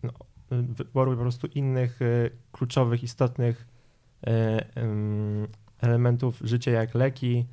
no, 0.02 0.12
wyboru 0.50 1.12
po 1.12 1.20
prostu 1.20 1.46
innych 1.46 2.02
e, 2.02 2.30
kluczowych, 2.52 3.02
istotnych 3.02 3.66
e, 4.26 4.64
elementów 5.80 6.40
życia, 6.44 6.70
jak 6.70 6.94
leki 6.94 7.46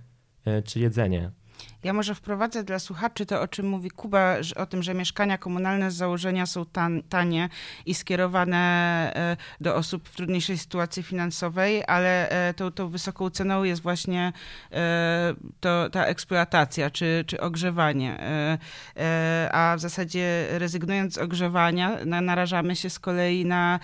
e, 0.45 0.61
czy 0.61 0.79
jedzenie. 0.79 1.31
Ja 1.83 1.93
może 1.93 2.15
wprowadzę 2.15 2.63
dla 2.63 2.79
słuchaczy 2.79 3.25
to, 3.25 3.41
o 3.41 3.47
czym 3.47 3.67
mówi 3.67 3.89
Kuba, 3.89 4.35
o 4.55 4.65
tym, 4.65 4.83
że 4.83 4.93
mieszkania 4.93 5.37
komunalne 5.37 5.91
z 5.91 5.95
założenia 5.95 6.45
są 6.45 6.65
tan, 6.65 7.03
tanie 7.09 7.49
i 7.85 7.93
skierowane 7.93 8.57
e, 9.15 9.37
do 9.61 9.75
osób 9.75 10.09
w 10.09 10.15
trudniejszej 10.15 10.57
sytuacji 10.57 11.03
finansowej, 11.03 11.83
ale 11.87 12.29
e, 12.29 12.53
tą, 12.53 12.71
tą 12.71 12.89
wysoką 12.89 13.29
ceną 13.29 13.63
jest 13.63 13.81
właśnie 13.81 14.33
e, 14.71 15.33
to, 15.59 15.89
ta 15.89 16.05
eksploatacja 16.05 16.89
czy, 16.89 17.23
czy 17.27 17.41
ogrzewanie. 17.41 18.17
A 19.51 19.73
w 19.77 19.79
zasadzie 19.79 20.47
rezygnując 20.49 21.13
z 21.13 21.17
ogrzewania, 21.17 22.05
na, 22.05 22.21
narażamy 22.21 22.75
się 22.75 22.89
z 22.89 22.99
kolei 22.99 23.45
na, 23.45 23.79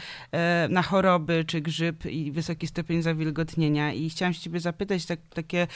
na 0.69 0.81
choroby 0.81 1.45
czy 1.47 1.61
grzyb 1.61 2.05
i 2.05 2.31
wysoki 2.31 2.67
stopień 2.67 3.01
zawilgotnienia. 3.01 3.93
I 3.93 4.09
chciałam 4.09 4.33
się 4.33 4.41
ciebie 4.41 4.59
zapytać, 4.59 5.05
tak, 5.05 5.19
takie 5.33 5.67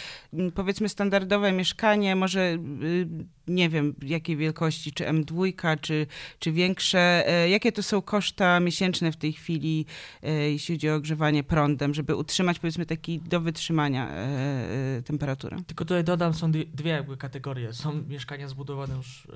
powiedzmy 0.55 0.89
standardowe 0.89 1.51
mieszkanie, 1.51 1.82
może 2.15 2.57
y, 2.83 3.07
nie 3.47 3.69
wiem 3.69 3.95
jakiej 4.01 4.37
wielkości, 4.37 4.91
czy 4.91 5.03
M2, 5.03 5.53
czy, 5.81 6.07
czy 6.39 6.51
większe. 6.51 7.27
E, 7.27 7.49
jakie 7.49 7.71
to 7.71 7.83
są 7.83 8.01
koszta 8.01 8.59
miesięczne 8.59 9.11
w 9.11 9.17
tej 9.17 9.33
chwili, 9.33 9.85
e, 10.23 10.31
jeśli 10.31 10.75
chodzi 10.75 10.89
o 10.89 10.95
ogrzewanie 10.95 11.43
prądem, 11.43 11.93
żeby 11.93 12.15
utrzymać 12.15 12.59
powiedzmy 12.59 12.85
taki 12.85 13.19
do 13.19 13.41
wytrzymania 13.41 14.09
e, 14.09 15.01
temperaturę? 15.05 15.57
Tylko 15.67 15.85
tutaj 15.85 16.03
dodam, 16.03 16.33
są 16.33 16.51
dwie 16.51 16.91
jakby 16.91 17.17
kategorie. 17.17 17.73
Są 17.73 18.03
mieszkania 18.07 18.47
zbudowane 18.47 18.95
już 18.95 19.27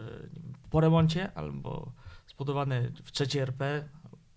po 0.72 0.82
remoncie 0.82 1.32
albo 1.36 1.92
zbudowane 2.27 2.92
w 3.04 3.12
trzeciej 3.12 3.42
RP, 3.42 3.89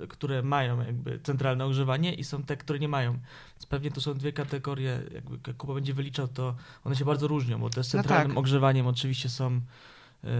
które 0.08 0.42
mają 0.42 0.80
jakby 0.82 1.20
centralne 1.22 1.64
ogrzewanie 1.66 2.14
i 2.14 2.24
są 2.24 2.42
te, 2.42 2.56
które 2.56 2.78
nie 2.78 2.88
mają. 2.88 3.12
Więc 3.54 3.66
pewnie 3.68 3.90
to 3.90 4.00
są 4.00 4.14
dwie 4.14 4.32
kategorie, 4.32 5.00
jakby 5.14 5.38
jak 5.46 5.56
Kuba 5.56 5.74
będzie 5.74 5.94
wyliczał, 5.94 6.28
to 6.28 6.54
one 6.84 6.96
się 6.96 7.04
bardzo 7.04 7.28
różnią, 7.28 7.58
bo 7.58 7.70
te 7.70 7.84
z 7.84 7.94
No 7.94 7.98
centralnym 8.02 8.28
tak. 8.28 8.38
ogrzewaniem 8.38 8.86
oczywiście 8.86 9.28
są 9.28 9.60
e, 10.24 10.30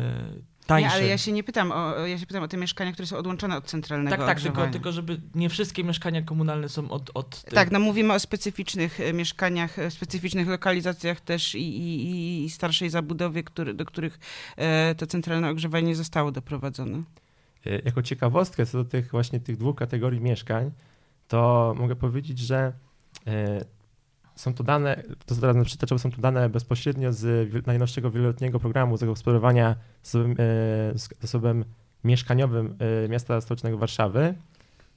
tańsze. 0.66 0.88
Nie, 0.88 0.92
ale 0.94 1.06
ja 1.06 1.18
się 1.18 1.32
nie 1.32 1.44
pytam 1.44 1.72
o, 1.72 2.06
ja 2.06 2.18
się 2.18 2.26
pytam 2.26 2.42
o 2.42 2.48
te 2.48 2.56
mieszkania, 2.56 2.92
które 2.92 3.06
są 3.06 3.16
odłączone 3.16 3.56
od 3.56 3.64
centralnego 3.64 4.16
tak, 4.16 4.26
tak, 4.26 4.40
tylko, 4.40 4.66
tylko 4.66 4.92
żeby 4.92 5.20
nie 5.34 5.48
wszystkie 5.48 5.84
mieszkania 5.84 6.22
komunalne 6.22 6.68
są 6.68 6.90
od, 6.90 7.10
od 7.14 7.42
tych- 7.42 7.54
Tak, 7.54 7.70
no 7.70 7.80
mówimy 7.80 8.12
o 8.14 8.18
specyficznych 8.20 9.00
e, 9.00 9.12
mieszkaniach, 9.12 9.78
e, 9.78 9.90
specyficznych 9.90 10.48
lokalizacjach 10.48 11.20
też 11.20 11.54
i, 11.54 11.58
i, 11.78 12.44
i 12.44 12.50
starszej 12.50 12.90
zabudowie, 12.90 13.42
który, 13.42 13.74
do 13.74 13.84
których 13.84 14.18
e, 14.56 14.94
to 14.94 15.06
centralne 15.06 15.50
ogrzewanie 15.50 15.86
nie 15.86 15.96
zostało 15.96 16.32
doprowadzone. 16.32 17.02
E, 17.66 17.80
Jako 17.84 18.02
ciekawostkę 18.02 18.66
co 18.66 18.78
do 18.78 18.84
tych 18.84 19.10
właśnie 19.10 19.40
tych 19.40 19.56
dwóch 19.56 19.76
kategorii 19.76 20.20
mieszkań, 20.20 20.70
to 21.28 21.74
mogę 21.78 21.96
powiedzieć, 21.96 22.38
że 22.38 22.72
e, 23.26 23.64
są 24.34 24.54
to 24.54 24.64
dane, 24.64 25.02
to 25.26 25.34
zaraz 25.34 25.66
przytaczę, 25.66 25.94
bo 25.94 25.98
są 25.98 26.10
to 26.10 26.20
dane 26.20 26.48
bezpośrednio 26.48 27.12
z 27.12 27.66
najnowszego 27.66 28.10
wieloletniego 28.10 28.60
programu 28.60 28.96
zagospodarowania 28.96 29.76
z 30.02 30.38
zasobem 31.20 31.64
mieszkaniowym 32.04 32.78
miasta 33.08 33.40
stołecznego 33.40 33.78
Warszawy, 33.78 34.34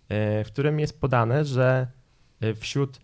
w 0.09 0.45
którym 0.47 0.79
jest 0.79 1.01
podane, 1.01 1.45
że 1.45 1.87
wśród 2.55 2.99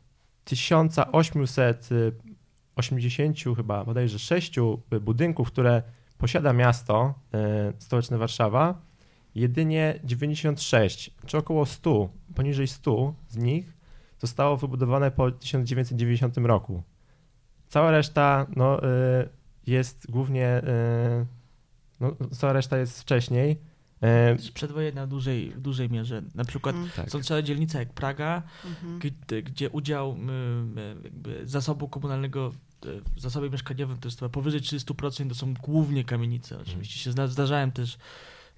1880 0.45 3.37
chyba 3.55 3.85
bodajże 3.85 4.19
6 4.19 4.55
budynków, 5.01 5.47
które 5.47 5.83
posiada 6.17 6.53
miasto 6.53 7.13
stołeczne 7.79 8.17
Warszawa, 8.17 8.88
jedynie 9.39 9.99
96, 10.03 11.11
czy 11.25 11.37
około 11.37 11.65
100, 11.65 12.09
poniżej 12.35 12.67
100 12.67 13.13
z 13.29 13.37
nich 13.37 13.73
zostało 14.19 14.57
wybudowane 14.57 15.11
po 15.11 15.31
1990 15.31 16.37
roku. 16.37 16.83
Cała 17.67 17.91
reszta 17.91 18.47
no, 18.55 18.83
y, 18.83 18.87
jest 19.67 20.11
głównie, 20.11 20.57
y, 20.57 21.25
no, 21.99 22.15
cała 22.31 22.53
reszta 22.53 22.77
jest 22.77 23.01
wcześniej. 23.01 23.57
Przedwojenne 24.53 25.05
w 25.05 25.09
dużej, 25.09 25.49
w 25.51 25.59
dużej 25.61 25.89
mierze. 25.89 26.21
Na 26.35 26.45
przykład 26.45 26.75
Mhm. 26.75 26.91
tak. 26.95 27.09
są 27.11 27.23
całe 27.23 27.43
dzielnice 27.43 27.79
jak 27.79 27.93
Praga, 27.93 28.43
Mhm. 28.65 28.99
gdzie, 28.99 29.43
gdzie 29.43 29.69
udział 29.69 30.17
y, 30.99 31.03
jakby 31.03 31.41
zasobu 31.47 31.87
komunalnego 31.87 32.51
w 33.15 33.21
zasobie 33.21 33.49
mieszkaniowym 33.49 33.97
to 33.97 34.07
jest 34.07 34.19
chyba 34.19 34.29
powyżej 34.29 34.61
30%, 34.61 35.29
to 35.29 35.35
są 35.35 35.53
głównie 35.53 36.03
kamienice. 36.03 36.59
Oczywiście 36.59 36.99
się 36.99 37.11
zda- 37.11 37.27
zdarzałem 37.27 37.71
też 37.71 37.97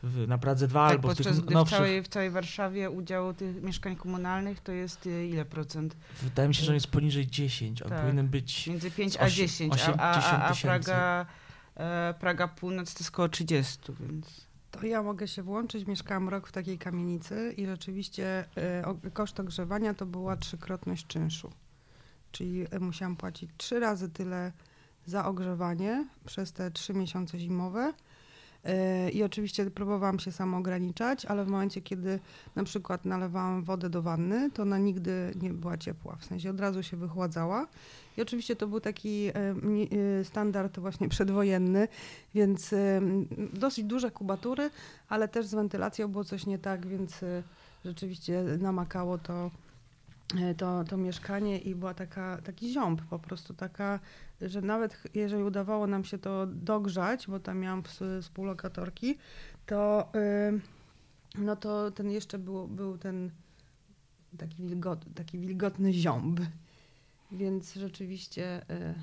w, 0.03 0.27
na 0.27 0.37
Pradze 0.37 0.67
2 0.67 0.87
Tak, 0.87 0.91
albo 0.95 1.09
w 1.09 1.17
tych 1.17 1.27
gdy 1.27 1.41
w 1.41 1.49
nowszych. 1.51 1.77
całej, 1.77 2.03
w 2.03 2.07
całej 2.07 2.29
Warszawie 2.29 2.89
udział 2.89 3.33
tych 3.33 3.63
mieszkań 3.63 3.95
komunalnych 3.95 4.59
to 4.59 4.71
jest 4.71 5.07
e, 5.07 5.27
ile 5.27 5.45
procent? 5.45 5.97
Wydaje 6.21 6.47
mi 6.47 6.55
się, 6.55 6.63
że 6.63 6.71
on 6.71 6.75
jest 6.75 6.87
poniżej 6.87 7.27
10. 7.27 7.81
On 7.81 7.89
Tak. 7.89 8.01
powinien 8.01 8.27
być 8.27 8.67
Między 8.67 8.91
5 8.91 9.13
Z 9.13 9.17
a 9.17 9.25
osie- 9.25 9.35
10, 9.35 9.73
a, 9.87 9.93
a, 9.97 10.13
a, 10.47 10.51
80 10.51 10.63
a. 10.63 10.67
Praga, 10.67 11.25
e, 11.75 12.13
Praga 12.19 12.47
Północ 12.47 12.93
to 12.93 12.99
jest 12.99 13.13
około 13.13 13.29
30, 13.29 13.79
więc... 13.99 14.51
To 14.71 14.85
ja 14.85 15.03
mogę 15.03 15.27
się 15.27 15.43
włączyć. 15.43 15.87
Mieszkałam 15.87 16.29
rok 16.29 16.47
w 16.47 16.51
takiej 16.51 16.77
kamienicy 16.77 17.53
i 17.57 17.65
rzeczywiście 17.65 18.45
y, 19.07 19.11
koszt 19.11 19.39
ogrzewania 19.39 19.93
to 19.93 20.05
była 20.05 20.37
trzykrotność 20.37 21.07
czynszu. 21.07 21.51
Czyli 22.31 22.73
y, 22.75 22.79
musiałam 22.79 23.15
płacić 23.15 23.49
trzy 23.57 23.79
razy 23.79 24.09
tyle 24.09 24.51
za 25.05 25.25
ogrzewanie 25.25 26.07
przez 26.25 26.53
te 26.53 26.71
trzy 26.71 26.93
miesiące 26.93 27.39
zimowe. 27.39 27.93
I 29.13 29.23
oczywiście 29.23 29.71
próbowałam 29.71 30.19
się 30.19 30.31
sama 30.31 30.57
ograniczać, 30.57 31.25
ale 31.25 31.45
w 31.45 31.47
momencie, 31.47 31.81
kiedy 31.81 32.19
na 32.55 32.63
przykład 32.63 33.05
nalewałam 33.05 33.63
wodę 33.63 33.89
do 33.89 34.01
wanny, 34.01 34.51
to 34.51 34.61
ona 34.61 34.77
nigdy 34.77 35.33
nie 35.41 35.53
była 35.53 35.77
ciepła, 35.77 36.15
w 36.15 36.25
sensie 36.25 36.49
od 36.49 36.59
razu 36.59 36.83
się 36.83 36.97
wychładzała. 36.97 37.67
I 38.17 38.21
oczywiście 38.21 38.55
to 38.55 38.67
był 38.67 38.79
taki 38.79 39.31
mni- 39.55 39.93
y, 40.21 40.25
standard 40.25 40.79
właśnie 40.79 41.09
przedwojenny, 41.09 41.87
więc 42.35 42.73
y, 42.73 43.01
dosyć 43.53 43.85
duże 43.85 44.11
kubatury, 44.11 44.69
ale 45.09 45.27
też 45.27 45.45
z 45.45 45.53
wentylacją 45.53 46.07
było 46.07 46.23
coś 46.23 46.45
nie 46.45 46.59
tak, 46.59 46.87
więc 46.87 47.19
rzeczywiście 47.85 48.43
namakało 48.59 49.17
to, 49.17 49.51
to, 50.57 50.83
to 50.83 50.97
mieszkanie 50.97 51.57
i 51.59 51.75
była 51.75 51.93
taka, 51.93 52.37
taki 52.37 52.73
ziąb, 52.73 53.01
po 53.01 53.19
prostu 53.19 53.53
taka, 53.53 53.99
że 54.41 54.61
nawet 54.61 55.03
jeżeli 55.13 55.43
udawało 55.43 55.87
nam 55.87 56.03
się 56.03 56.17
to 56.17 56.47
dogrzać, 56.47 57.27
bo 57.27 57.39
tam 57.39 57.59
miałam 57.59 57.81
ws- 57.81 58.21
współlokatorki, 58.21 59.17
to, 59.65 60.09
y, 60.15 60.59
no 61.37 61.55
to 61.55 61.91
ten 61.91 62.11
jeszcze 62.11 62.39
był, 62.39 62.67
był 62.67 62.97
ten 62.97 63.31
taki, 64.37 64.63
wilgot, 64.63 65.05
taki 65.15 65.39
wilgotny 65.39 65.93
ziąb. 65.93 66.39
Więc 67.31 67.73
rzeczywiście 67.73 68.61
y, 68.69 68.95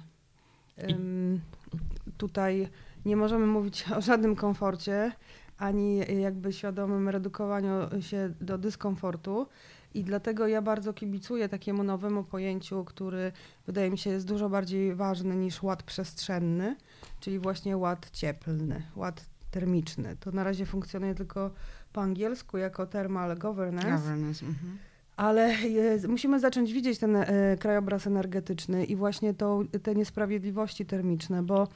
tutaj 2.18 2.68
nie 3.04 3.16
możemy 3.16 3.46
mówić 3.46 3.84
o 3.96 4.00
żadnym 4.00 4.36
komforcie, 4.36 5.12
ani 5.58 5.98
jakby 6.20 6.52
świadomym 6.52 7.08
redukowaniu 7.08 7.70
się 8.00 8.34
do 8.40 8.58
dyskomfortu. 8.58 9.46
I 9.94 10.04
dlatego 10.04 10.46
ja 10.46 10.62
bardzo 10.62 10.92
kibicuję 10.92 11.48
takiemu 11.48 11.84
nowemu 11.84 12.24
pojęciu, 12.24 12.84
który 12.84 13.32
wydaje 13.66 13.90
mi 13.90 13.98
się 13.98 14.10
jest 14.10 14.26
dużo 14.26 14.48
bardziej 14.48 14.94
ważny 14.94 15.36
niż 15.36 15.62
ład 15.62 15.82
przestrzenny, 15.82 16.76
czyli 17.20 17.38
właśnie 17.38 17.76
ład 17.76 18.10
cieplny, 18.10 18.82
ład 18.96 19.26
termiczny. 19.50 20.16
To 20.20 20.30
na 20.30 20.44
razie 20.44 20.66
funkcjonuje 20.66 21.14
tylko 21.14 21.50
po 21.92 22.02
angielsku 22.02 22.58
jako 22.58 22.86
thermal 22.86 23.38
governance. 23.38 23.90
Governance. 23.90 24.46
Mhm. 24.46 24.78
Ale 25.16 25.54
jest, 25.54 26.08
musimy 26.08 26.40
zacząć 26.40 26.72
widzieć 26.72 26.98
ten 26.98 27.16
e, 27.16 27.56
krajobraz 27.60 28.06
energetyczny 28.06 28.84
i 28.84 28.96
właśnie 28.96 29.34
te 29.82 29.94
niesprawiedliwości 29.94 30.86
termiczne, 30.86 31.42
bo 31.42 31.68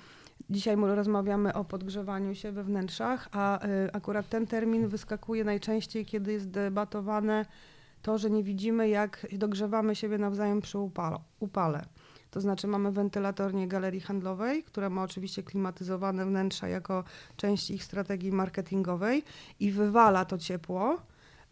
dzisiaj 0.51 0.77
rozmawiamy 0.77 1.55
o 1.55 1.65
podgrzewaniu 1.65 2.35
się 2.35 2.53
we 2.53 2.65
wnętrzach, 2.65 3.29
a 3.33 3.61
e, 3.61 3.97
akurat 3.97 4.29
ten 4.29 4.47
termin 4.47 4.89
wyskakuje 4.89 5.45
najczęściej, 5.45 6.07
kiedy 6.07 6.33
jest 6.33 6.51
debatowane 6.51 7.47
to, 8.03 8.19
że 8.19 8.31
nie 8.31 8.43
widzimy, 8.43 8.89
jak 8.89 9.27
dogrzewamy 9.33 9.97
siebie 9.97 10.19
nawzajem 10.19 10.61
przy 10.61 10.79
upalo, 10.79 11.21
upale. 11.41 11.85
To 12.31 12.41
znaczy 12.41 12.67
mamy 12.67 12.93
wentylatornię 12.93 13.69
galerii 13.69 14.01
handlowej, 14.01 14.63
która 14.63 14.91
ma 14.91 15.03
oczywiście 15.03 15.43
klimatyzowane 15.43 16.27
wnętrza 16.27 16.69
jako 16.69 17.05
część 17.37 17.71
ich 17.71 17.85
strategii 17.85 18.33
marketingowej 18.33 19.23
i 19.61 19.71
wywala 19.71 20.25
to 20.25 20.39
ciepło 20.39 21.03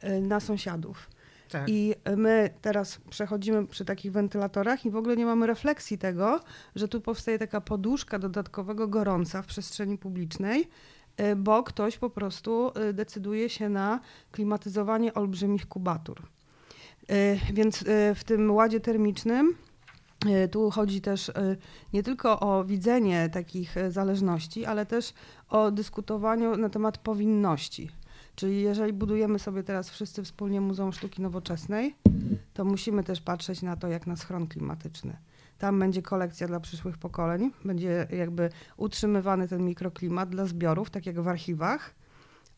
e, 0.01 0.21
na 0.21 0.41
sąsiadów. 0.41 1.11
Tak. 1.51 1.69
I 1.69 1.95
my 2.17 2.51
teraz 2.63 2.99
przechodzimy 3.11 3.67
przy 3.67 3.85
takich 3.85 4.13
wentylatorach 4.13 4.87
i 4.87 4.91
w 4.91 4.97
ogóle 4.97 5.17
nie 5.17 5.27
mamy 5.27 5.47
refleksji 5.47 5.99
tego, 5.99 6.41
że 6.75 6.89
tu 6.89 7.01
powstaje 7.01 7.39
taka 7.39 7.61
poduszka 7.61 8.19
dodatkowego 8.19 8.89
gorąca 8.89 9.43
w 9.43 9.47
przestrzeni 9.47 9.99
publicznej, 9.99 10.69
y, 11.21 11.37
bo 11.37 11.63
ktoś 11.63 11.99
po 11.99 12.11
prostu 12.11 12.73
y, 12.91 12.93
decyduje 12.93 13.49
się 13.49 13.69
na 13.69 14.01
klimatyzowanie 14.33 15.15
olbrzymich 15.15 15.69
kubatur. 15.69 16.23
Y, 17.11 17.41
Więc 17.53 17.83
y, 17.83 18.15
w 18.15 18.25
tym 18.25 18.51
ładzie 18.51 18.81
termicznym 18.81 19.55
y, 20.45 20.49
tu 20.49 20.71
chodzi 20.71 21.01
też 21.01 21.33
nie 21.93 22.03
tylko 22.03 22.41
o 22.41 22.65
widzenie 22.65 23.29
takich 23.29 23.75
zależności, 23.89 24.65
ale 24.65 24.87
też 24.87 25.15
o 25.49 25.71
dyskutowaniu 25.71 26.57
na 26.57 26.69
temat 26.69 26.99
powinności. 26.99 27.91
Czyli 28.35 28.63
jeżeli 28.63 28.93
budujemy 28.93 29.39
sobie 29.39 29.63
teraz 29.63 29.91
wszyscy 29.91 30.23
wspólnie 30.23 30.61
Muzeum 30.61 30.93
Sztuki 30.93 31.23
Nowoczesnej, 31.23 31.97
to 32.55 32.65
musimy 32.65 33.05
też 33.05 33.21
patrzeć 33.21 33.63
na 33.63 33.77
to, 33.77 33.89
jak 33.89 34.07
na 34.07 34.17
schron 34.17 34.47
klimatyczny. 34.47 35.17
Tam 35.59 35.79
będzie 35.79 36.03
kolekcja 36.03 36.47
dla 36.47 36.61
przyszłych 36.61 36.99
pokoleń, 36.99 37.51
będzie 37.65 38.07
jakby 38.11 38.51
utrzymywany 38.77 39.49
ten 39.49 39.65
mikroklimat 39.65 40.29
dla 40.29 40.47
zbiorów, 40.47 40.91
tak 40.91 41.07
jak 41.07 41.21
w 41.21 41.29
archiwach, 41.29 41.95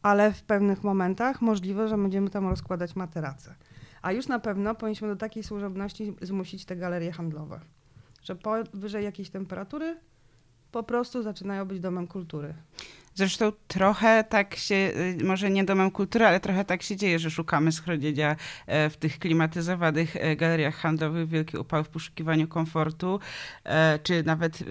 ale 0.03 0.33
w 0.33 0.43
pewnych 0.43 0.85
momentach 0.85 1.43
możliwe, 1.43 1.89
że 1.89 1.99
będziemy 1.99 2.31
tam 2.31 2.49
rozkładać 2.49 2.97
materace. 2.97 3.55
A 4.03 4.13
już 4.13 4.27
na 4.27 4.39
pewno 4.39 4.75
powinniśmy 4.75 5.09
do 5.09 5.17
takiej 5.17 5.43
służebności 5.43 6.15
zmusić 6.23 6.65
te 6.65 6.77
galerie 6.77 7.13
handlowe, 7.13 7.61
że 8.23 8.37
powyżej 8.37 9.05
jakiejś 9.05 9.31
temperatury 9.31 9.97
po 10.73 10.83
prostu 10.83 11.23
zaczynają 11.23 11.65
być 11.65 11.81
domem 11.81 12.07
kultury. 12.07 12.55
Zresztą 13.15 13.53
trochę 13.69 14.25
tak 14.25 14.57
się, 14.57 14.75
y, 15.21 15.25
może 15.25 15.51
nie 15.51 15.65
domem 15.65 15.91
kultury, 15.91 16.27
ale 16.27 16.41
trochę 16.41 16.65
tak 16.65 16.83
się 16.83 16.97
dzieje, 16.97 17.19
że 17.19 17.31
szukamy 17.31 17.73
schronienia 17.73 18.37
e, 18.67 18.91
w 18.91 18.97
tych 18.97 19.19
klimatyzowanych 19.19 20.17
e, 20.17 20.37
galeriach 20.37 20.75
handlowych, 20.75 21.29
wielki 21.29 21.57
upał 21.59 21.85
w 21.85 21.89
poszukiwaniu 21.89 22.49
komfortu, 22.49 23.21
e, 23.65 23.99
czy 23.99 24.23
nawet 24.23 24.61
y, 24.61 24.65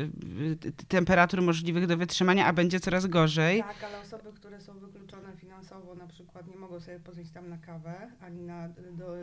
y, 0.66 0.72
temperatur 0.88 1.42
możliwych 1.42 1.88
do 1.88 1.98
wytrzymania, 1.98 2.46
a 2.46 2.54
będzie 2.54 2.80
coraz 2.80 3.08
gorzej. 3.08 3.60
Tak, 3.64 3.84
ale 3.84 4.00
osoby, 4.00 4.32
które 4.36 4.62
są 4.62 4.80
wykluczone 4.80 5.34
finansowo, 5.38 5.96
na 5.96 6.08
przykład 6.08 6.48
nie 6.48 6.56
mogą 6.56 6.80
sobie 6.80 7.00
pozwolić 7.00 7.32
tam 7.32 7.50
na 7.50 7.58
kawę, 7.58 8.12
ani 8.22 8.42
na 8.42 8.70
do, 8.92 9.16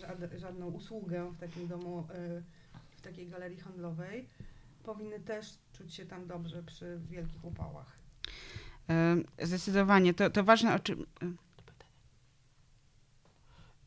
żad- 0.00 0.38
żadną 0.38 0.66
usługę 0.66 1.30
w 1.30 1.38
takim 1.38 1.68
domu, 1.68 2.06
w 2.96 3.00
takiej 3.00 3.28
galerii 3.28 3.60
handlowej, 3.60 4.28
powinny 4.82 5.20
też 5.20 5.46
czuć 5.72 5.94
się 5.94 6.06
tam 6.06 6.26
dobrze 6.26 6.62
przy 6.62 7.00
wielkich 7.10 7.44
upałach. 7.44 8.01
E, 9.38 9.46
Zdecydowanie. 9.46 10.14
To, 10.14 10.30
to 10.30 10.44
ważne, 10.44 10.74
o 10.74 10.78
czym... 10.78 11.06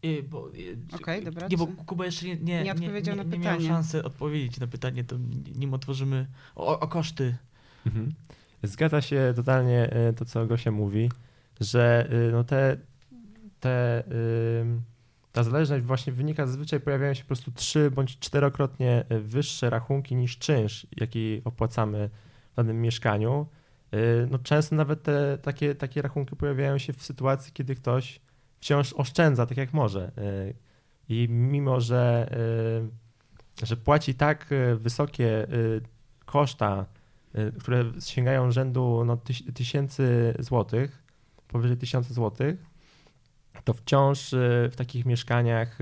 Y, 0.06 0.24
bo, 0.24 0.50
y, 0.56 0.78
Okej, 0.94 1.24
dobra, 1.24 1.48
Nie, 1.48 1.58
bo? 1.58 1.68
Kuba 1.68 2.06
jeszcze 2.06 2.26
nie, 2.26 2.36
nie, 2.36 2.41
Nie 2.44 2.63
nie, 2.63 2.72
odpowiedział 2.72 3.15
nie, 3.15 3.24
na 3.24 3.30
nie 3.30 3.39
miał 3.39 3.62
szansy 3.62 4.04
odpowiedzieć 4.04 4.60
na 4.60 4.68
pytanie, 4.68 5.04
to 5.04 5.15
nim 5.56 5.74
otworzymy 5.74 6.28
o, 6.56 6.80
o 6.80 6.88
koszty. 6.88 7.38
Mhm. 7.86 8.13
Zgadza 8.63 9.02
się 9.02 9.34
totalnie 9.36 9.89
e, 9.89 10.13
to, 10.13 10.26
co 10.26 10.46
Gosia 10.46 10.72
mówi, 10.72 11.12
że 11.60 12.10
no 12.32 12.44
te, 12.44 12.78
te, 13.60 14.04
ta 15.36 15.44
zależność 15.44 15.86
właśnie 15.86 16.13
wynika 16.13 16.48
zazwyczaj 16.48 16.80
pojawiają 16.80 17.13
się 17.13 17.22
po 17.24 17.28
prostu 17.28 17.52
trzy 17.52 17.91
bądź 17.91 18.20
czterokrotnie 18.20 19.06
e, 19.10 19.20
wyższe 19.20 19.70
rachunki 19.70 20.15
niż 20.15 20.38
czynsz, 20.38 20.88
jaki 20.98 21.41
opłacamy 21.46 22.10
w 22.54 22.56
danym 22.56 22.82
mieszkaniu. 22.82 23.48
Y, 23.93 24.28
No 24.32 24.39
często 24.39 24.76
nawet 24.76 25.04
te 25.04 25.38
takie, 25.38 25.76
takie 25.76 26.02
rachunki 26.02 26.36
pojawiają 26.36 26.78
się 26.78 26.93
w 26.93 27.04
sytuacji, 27.04 27.54
kiedy 27.54 27.76
ktoś 27.76 28.21
wciąż 28.60 28.93
oszczędza 28.93 29.45
tak 29.45 29.58
jak 29.58 29.74
może. 29.74 30.12
Y, 30.17 30.54
I 31.10 31.28
mimo, 31.30 31.82
że, 31.82 32.30
y, 33.62 33.65
że 33.65 33.78
płaci 33.78 34.15
tak 34.15 34.50
wysokie 34.76 35.48
koszta, 36.26 36.86
które 37.60 37.84
sięgają 38.00 38.52
rzędu 38.52 39.04
no, 39.06 39.17
tysięcy 39.54 40.34
złotych, 40.39 41.04
powyżej 41.48 41.78
tysiąca 41.78 42.13
złotych, 42.13 42.65
to 43.63 43.74
wciąż 43.74 44.30
w 44.71 44.74
takich 44.76 45.06
mieszkaniach 45.06 45.80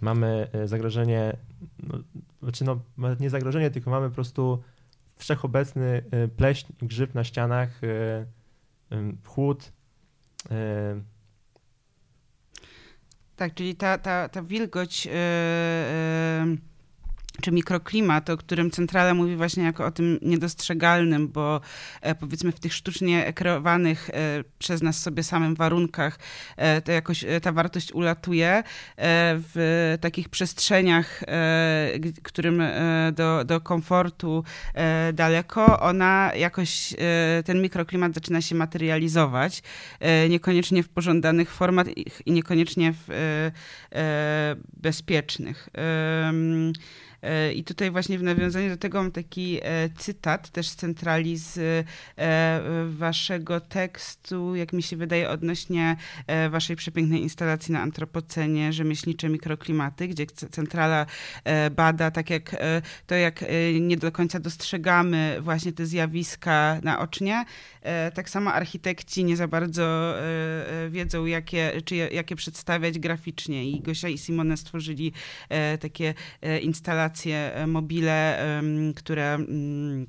mamy 0.00 0.48
zagrożenie, 0.64 1.36
no, 1.82 1.98
znaczy 2.42 2.64
no, 2.64 2.80
nie 3.20 3.30
zagrożenie, 3.30 3.70
tylko 3.70 3.90
mamy 3.90 4.08
po 4.08 4.14
prostu 4.14 4.62
wszechobecny 5.20 6.02
y, 6.24 6.28
pleśń, 6.28 6.72
grzyb 6.82 7.14
na 7.14 7.24
ścianach, 7.24 7.84
y, 7.84 7.86
y, 7.86 8.26
chłód. 9.26 9.72
Tak, 13.36 13.54
czyli 13.54 13.76
ta, 13.76 13.98
ta, 13.98 14.28
ta 14.28 14.42
wilgoć 14.42 15.08
czy 17.40 17.52
mikroklimat, 17.52 18.30
o 18.30 18.36
którym 18.36 18.70
centrala 18.70 19.14
mówi 19.14 19.36
właśnie 19.36 19.64
jako 19.64 19.86
o 19.86 19.90
tym 19.90 20.18
niedostrzegalnym, 20.22 21.28
bo 21.28 21.60
e, 22.00 22.14
powiedzmy 22.14 22.52
w 22.52 22.60
tych 22.60 22.74
sztucznie 22.74 23.32
kreowanych 23.32 24.10
e, 24.10 24.44
przez 24.58 24.82
nas 24.82 25.02
sobie 25.02 25.22
samym 25.22 25.54
warunkach 25.54 26.18
e, 26.56 26.80
to 26.82 26.92
jakoś 26.92 27.24
ta 27.42 27.52
wartość 27.52 27.92
ulatuje. 27.92 28.62
W 29.52 29.96
takich 30.00 30.28
przestrzeniach, 30.28 31.22
którym 32.22 32.62
do, 33.12 33.44
do 33.44 33.60
komfortu 33.60 34.44
daleko, 35.12 35.80
ona 35.80 36.32
jakoś, 36.36 36.94
ten 37.44 37.62
mikroklimat 37.62 38.14
zaczyna 38.14 38.40
się 38.40 38.54
materializować, 38.54 39.62
niekoniecznie 40.28 40.82
w 40.82 40.88
pożądanych 40.88 41.50
formach 41.50 41.86
i- 41.98 42.32
niekoniecznie 42.32 42.94
w 43.08 43.50
bezpiecznych. 44.72 45.68
E, 47.22 47.52
I 47.52 47.64
tutaj 47.64 47.90
właśnie 47.90 48.18
w 48.18 48.22
nawiązaniu 48.22 48.68
do 48.68 48.76
tego 48.76 49.02
mam 49.02 49.12
taki 49.12 49.58
e, 49.62 49.88
cytat 49.98 50.50
też 50.50 50.68
z 50.68 50.76
centrali 50.76 51.36
z 51.36 51.58
e, 51.58 52.60
waszego 52.86 53.60
tekstu, 53.60 54.56
jak 54.56 54.72
mi 54.72 54.82
się 54.82 54.96
wydaje, 54.96 55.30
odnośnie 55.30 55.96
waszej 56.50 56.76
przepięknej 56.76 57.22
instalacji 57.22 57.72
na 57.72 57.80
antropocenie 57.80 58.72
Rzemieślnicze 58.72 59.28
mikroklimaty, 59.28 60.08
gdzie 60.08 60.26
centrala 60.26 61.06
bada 61.70 62.10
tak 62.10 62.30
jak 62.30 62.56
to, 63.06 63.14
jak 63.14 63.44
nie 63.80 63.96
do 63.96 64.12
końca 64.12 64.40
dostrzegamy 64.40 65.36
właśnie 65.40 65.72
te 65.72 65.86
zjawiska 65.86 66.80
naocznie, 66.82 67.44
tak 68.14 68.30
samo 68.30 68.52
architekci 68.52 69.24
nie 69.24 69.36
za 69.36 69.48
bardzo 69.48 70.14
wiedzą, 70.90 71.26
jakie, 71.26 71.72
czy 71.84 71.96
jakie 71.96 72.36
przedstawiać 72.36 72.98
graficznie. 72.98 73.70
I 73.70 73.80
Gosia 73.80 74.08
i 74.08 74.18
Simone 74.18 74.56
stworzyli 74.56 75.12
takie 75.80 76.14
instalacje, 76.62 77.09
e, 77.26 77.66
mobile, 77.66 78.38
które. 78.96 79.34
mm, 79.34 80.06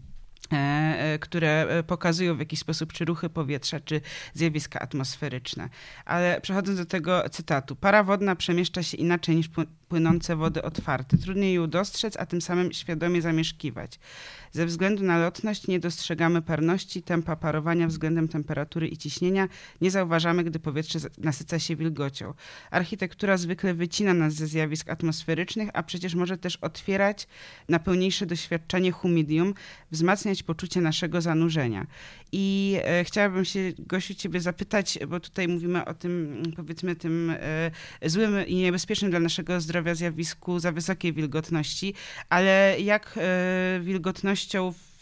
e, 0.53 1.13
e, 1.13 1.19
które 1.19 1.83
pokazują 1.87 2.35
w 2.35 2.39
jakiś 2.39 2.59
sposób 2.59 2.93
czy 2.93 3.05
ruchy 3.05 3.29
powietrza, 3.29 3.79
czy 3.79 4.01
zjawiska 4.33 4.79
atmosferyczne. 4.79 5.69
Ale 6.05 6.41
przechodząc 6.41 6.77
do 6.77 6.85
tego 6.85 7.29
cytatu. 7.29 7.75
Para 7.75 8.03
wodna 8.03 8.35
przemieszcza 8.35 8.83
się 8.83 8.97
inaczej 8.97 9.35
niż 9.35 9.49
pły- 9.49 9.65
płynące 9.87 10.35
wody 10.35 10.61
otwarte. 10.61 11.17
Trudniej 11.17 11.53
ją 11.53 11.69
dostrzec, 11.69 12.17
a 12.17 12.25
tym 12.25 12.41
samym 12.41 12.71
świadomie 12.73 13.21
zamieszkiwać. 13.21 13.99
Ze 14.51 14.65
względu 14.65 15.03
na 15.03 15.17
lotność 15.17 15.67
nie 15.67 15.79
dostrzegamy 15.79 16.41
parności, 16.41 17.03
tempa 17.03 17.35
parowania 17.35 17.87
względem 17.87 18.27
temperatury 18.27 18.87
i 18.87 18.97
ciśnienia, 18.97 19.47
nie 19.81 19.91
zauważamy, 19.91 20.43
gdy 20.43 20.59
powietrze 20.59 20.99
nasyca 21.17 21.59
się 21.59 21.75
wilgocią. 21.75 22.33
Architektura 22.71 23.37
zwykle 23.37 23.73
wycina 23.73 24.13
nas 24.13 24.33
ze 24.33 24.47
zjawisk 24.47 24.89
atmosferycznych, 24.89 25.69
a 25.73 25.83
przecież 25.83 26.15
może 26.15 26.37
też 26.37 26.55
otwierać 26.55 27.27
na 27.69 27.79
pełniejsze 27.79 28.25
doświadczenie 28.25 28.91
humidium, 28.91 29.53
wzmacniać 29.91 30.43
poczucie 30.43 30.81
naszego 30.81 31.21
zanurzenia. 31.21 31.87
I 32.31 32.77
e, 32.83 33.03
chciałabym 33.03 33.45
się, 33.45 33.59
Gosiu, 33.79 34.15
ciebie 34.15 34.39
zapytać, 34.39 34.99
bo 35.07 35.19
tutaj 35.19 35.47
mówimy 35.47 35.85
o 35.85 35.93
tym, 35.93 36.33
mm, 36.33 36.51
powiedzmy, 36.51 36.95
tym 36.95 37.33
e, 37.39 38.09
złym 38.09 38.47
i 38.47 38.55
niebezpiecznym 38.55 39.11
dla 39.11 39.19
naszego 39.19 39.61
zdrowia 39.61 39.95
zjawisku 39.95 40.59
za 40.59 40.71
wysokiej 40.71 41.13
wilgotności, 41.13 41.93
ale 42.29 42.75
jak 42.79 43.17
e, 43.17 43.79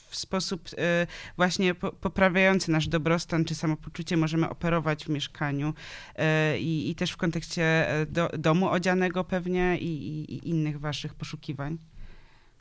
w 0.10 0.16
sposób 0.16 0.70
e, 0.78 1.08
właśnie 1.38 1.76
po, 1.76 1.92
poprawiający 1.92 2.72
nasz 2.72 2.88
dobrostan 2.88 3.46
czy 3.46 3.56
samopoczucie 3.56 4.18
możemy 4.18 4.50
operować 4.50 5.06
w 5.06 5.10
mieszkaniu 5.10 5.74
e, 6.16 6.60
i, 6.60 6.90
i 6.90 6.96
też 6.96 7.12
w 7.12 7.18
kontekście 7.18 7.90
e, 7.90 8.06
do, 8.06 8.30
domu 8.38 8.70
odzianego 8.70 9.24
pewnie 9.24 9.78
i, 9.78 9.86
i, 10.34 10.50
innych 10.50 10.80
waszych 10.80 11.14
poszukiwań. 11.14 11.78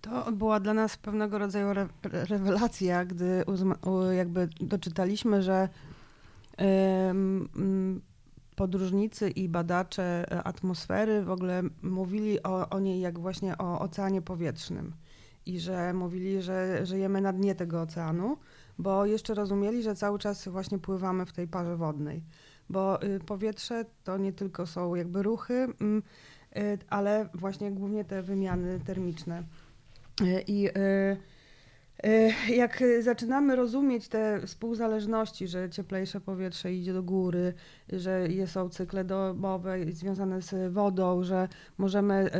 To 0.00 0.32
była 0.32 0.60
dla 0.60 0.74
nas 0.74 0.96
pewnego 0.96 1.38
rodzaju 1.38 1.70
re 1.70 1.88
rewelacja, 2.02 3.04
gdy 3.04 3.44
jakby 4.12 4.48
doczytaliśmy, 4.60 5.42
że 5.42 5.68
podróżnicy 8.58 9.30
i 9.30 9.48
badacze 9.48 10.32
e, 10.32 10.42
atmosfery 10.42 11.24
w 11.24 11.30
ogóle 11.30 11.62
mówili 11.82 12.42
o, 12.42 12.68
o 12.68 12.80
niej 12.80 13.00
jak 13.00 13.18
właśnie 13.18 13.58
o 13.58 13.80
oceanie 13.80 14.22
powietrznym 14.22 14.92
i 15.48 15.60
że 15.60 15.92
mówili, 15.92 16.42
że 16.42 16.86
żyjemy 16.86 17.20
na 17.20 17.32
dnie 17.32 17.54
tego 17.54 17.80
oceanu, 17.82 18.36
bo 18.78 19.06
jeszcze 19.06 19.34
rozumieli, 19.34 19.82
że 19.82 19.94
cały 19.94 20.18
czas 20.18 20.48
właśnie 20.48 20.78
pływamy 20.78 21.26
w 21.26 21.32
tej 21.32 21.48
parze 21.48 21.76
wodnej, 21.76 22.22
bo 22.70 23.02
y, 23.02 23.20
powietrze 23.20 23.84
to 24.04 24.18
nie 24.18 24.32
tylko 24.32 24.66
są 24.66 24.94
jakby 24.94 25.22
ruchy, 25.22 25.54
mm, 25.80 26.02
y, 26.56 26.78
ale 26.88 27.28
właśnie 27.34 27.70
głównie 27.70 28.04
te 28.04 28.22
wymiany 28.22 28.80
termiczne. 28.80 29.42
Y, 30.20 30.44
I 30.46 30.68
jak 32.48 32.82
y, 32.82 33.02
zaczynamy 33.02 33.56
rozumieć 33.56 34.08
te 34.08 34.40
współzależności, 34.46 35.48
że 35.48 35.70
cieplejsze 35.70 36.20
powietrze 36.20 36.72
idzie 36.72 36.92
do 36.92 37.02
góry, 37.02 37.54
że 37.92 38.28
są 38.46 38.68
cykle 38.68 39.04
dobowe 39.04 39.92
związane 39.92 40.42
z 40.42 40.72
wodą, 40.72 41.22
że 41.22 41.48
możemy 41.78 42.30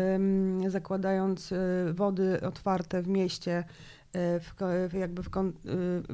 zakładając 0.69 1.53
y, 1.53 1.57
wody 1.93 2.41
otwarte 2.41 3.03
w 3.03 3.09
mieście, 3.09 3.59
y, 3.59 4.41
w, 4.89 4.95
jakby 4.95 5.23
w, 5.23 5.31
kon, 5.31 5.49
y, 5.49 5.53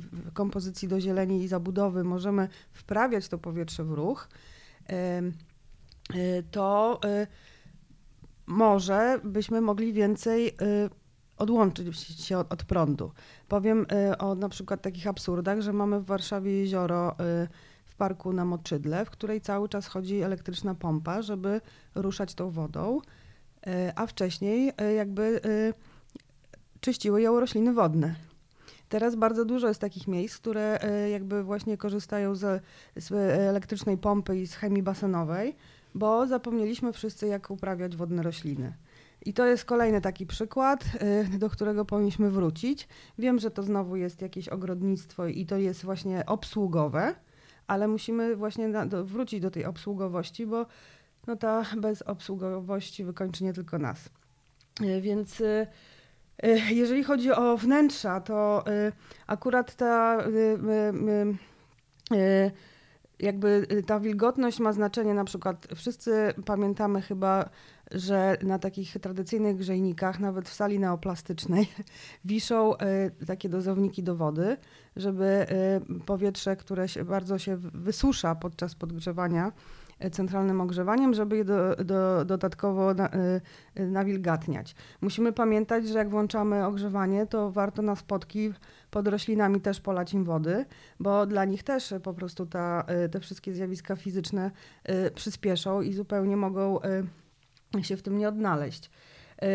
w 0.03 0.33
kompozycji 0.33 0.89
do 0.89 1.01
zieleni 1.01 1.43
i 1.43 1.49
zabudowy 1.49 2.05
możemy 2.05 2.49
wprawiać 2.73 3.29
to 3.29 3.39
powietrze 3.39 3.85
w 3.85 3.93
ruch, 3.93 4.29
to 6.51 7.01
może 8.47 9.21
byśmy 9.25 9.61
mogli 9.61 9.93
więcej 9.93 10.57
odłączyć 11.39 11.97
się 12.25 12.39
od, 12.39 12.53
od 12.53 12.65
prądu. 12.65 13.13
Powiem 13.49 13.87
y, 14.13 14.19
o 14.19 14.35
na 14.35 14.49
przykład 14.49 14.83
takich 14.83 15.07
absurdach, 15.07 15.61
że 15.61 15.73
mamy 15.73 16.01
w 16.01 16.05
Warszawie 16.05 16.53
jezioro 16.61 17.13
y, 17.13 17.49
w 17.85 17.97
parku 17.97 18.33
na 18.33 18.45
Moczydle, 18.45 19.05
w 19.05 19.11
której 19.11 19.41
cały 19.41 19.69
czas 19.69 19.87
chodzi 19.87 20.23
elektryczna 20.23 20.75
pompa, 20.75 21.23
żeby 21.23 21.61
ruszać 21.95 22.35
tą 22.35 22.51
wodą, 22.51 23.01
y, 23.67 23.71
a 23.97 24.07
wcześniej 24.07 24.73
y, 24.81 24.93
jakby 24.93 25.41
y, 25.47 25.75
czyściły 26.81 27.23
ją 27.23 27.41
rośliny 27.41 27.73
wodne. 27.73 28.15
Teraz 28.89 29.17
bardzo 29.17 29.45
dużo 29.45 29.69
jest 29.69 29.81
takich 29.81 30.09
miejsc, 30.09 30.37
które 30.37 30.79
y, 31.07 31.11
jakby 31.11 31.43
właśnie 31.43 31.77
korzystają 31.77 32.35
z, 32.35 32.63
z 32.97 33.13
elektrycznej 33.41 33.99
pompy 33.99 34.39
i 34.39 34.47
z 34.47 34.55
chemii 34.55 34.83
basenowej, 34.83 35.57
bo 35.95 36.27
zapomnieliśmy 36.27 36.93
wszyscy, 36.93 37.27
jak 37.27 37.51
uprawiać 37.51 37.97
wodne 37.97 38.23
rośliny. 38.23 38.73
I 39.25 39.33
to 39.33 39.47
jest 39.47 39.65
kolejny 39.65 40.01
taki 40.01 40.27
przykład, 40.27 40.85
y, 41.35 41.39
do 41.39 41.51
którego 41.51 41.85
powinniśmy 41.85 42.31
wrócić. 42.31 42.89
Wiem, 43.19 43.39
że 43.39 43.51
to 43.51 43.63
znowu 43.63 43.97
jest 43.97 44.23
jakieś 44.23 44.49
ogrodnictwo 44.49 45.27
i 45.27 45.47
to 45.47 45.57
jest 45.57 45.85
właśnie 45.85 46.27
obsługowe, 46.27 47.15
ale 47.67 47.89
musimy 47.89 48.37
właśnie 48.37 48.69
na, 48.69 48.87
do, 48.87 49.05
wrócić 49.05 49.41
do 49.41 49.51
tej 49.51 49.65
obsługowości, 49.65 50.47
bo 50.47 50.67
no 51.27 51.37
ta 51.37 51.65
bezobsługowość 51.77 53.03
wykończy 53.03 53.45
nie 53.45 53.53
tylko 53.53 53.79
nas. 53.79 54.11
Y, 54.81 55.01
Więc 55.01 55.41
y, 55.41 55.67
jeżeli 56.71 57.05
chodzi 57.05 57.33
o 57.33 57.57
wnętrza, 57.57 58.21
to 58.21 58.65
akurat 59.27 59.75
ta 59.75 60.19
jakby 63.19 63.67
ta 63.87 64.01
wilgotność 64.01 64.61
ma 64.61 64.73
znaczenie, 64.73 65.15
na 65.15 65.25
przykład 65.25 65.67
wszyscy 65.75 66.35
pamiętamy 66.45 67.03
chyba, 67.03 67.51
że 67.91 68.37
na 68.43 68.59
takich 68.59 68.93
tradycyjnych 69.01 69.57
grzejnikach, 69.57 70.21
nawet 70.21 70.49
w 70.49 70.55
sali 70.55 70.79
neoplastycznej, 70.79 71.69
wiszą 72.25 72.75
y, 72.75 73.27
takie 73.27 73.49
dozowniki 73.49 74.03
do 74.03 74.17
wody, 74.17 74.57
żeby 74.97 75.47
y, 75.97 76.01
powietrze, 76.01 76.57
które 76.57 76.89
się 76.89 77.05
bardzo 77.05 77.39
się 77.39 77.57
wysusza 77.57 78.35
podczas 78.35 78.75
podgrzewania, 78.75 79.53
centralnym 80.13 80.61
ogrzewaniem, 80.61 81.15
żeby 81.15 81.37
je 81.37 81.45
do, 81.45 81.77
do, 81.77 82.25
dodatkowo 82.25 82.95
na, 82.95 83.11
y, 83.77 83.87
nawilgatniać. 83.87 84.75
Musimy 85.01 85.33
pamiętać, 85.33 85.89
że 85.89 85.99
jak 85.99 86.11
włączamy 86.11 86.67
ogrzewanie, 86.67 87.27
to 87.27 87.51
warto 87.51 87.83
na 87.83 87.97
spotki 87.97 88.53
pod 88.91 89.09
roślinami 89.09 89.61
też 89.61 89.81
polać 89.81 90.15
im 90.15 90.25
wody, 90.25 90.65
bo 91.01 91.27
dla 91.27 91.45
nich 91.45 91.63
też 91.63 91.95
po 92.03 92.15
prostu 92.15 92.47
ta, 92.47 92.85
y, 93.05 93.09
te 93.09 93.21
wszystkie 93.21 93.55
zjawiska 93.55 93.97
fizyczne 93.97 94.51
y, 94.89 95.11
przyspieszą 95.11 95.81
i 95.83 95.93
zupełnie 95.93 96.37
mogą 96.37 96.79
się 97.83 97.97
w 97.97 98.03
tym 98.03 98.19
nie 98.19 98.29
odnaleźć. 98.29 98.91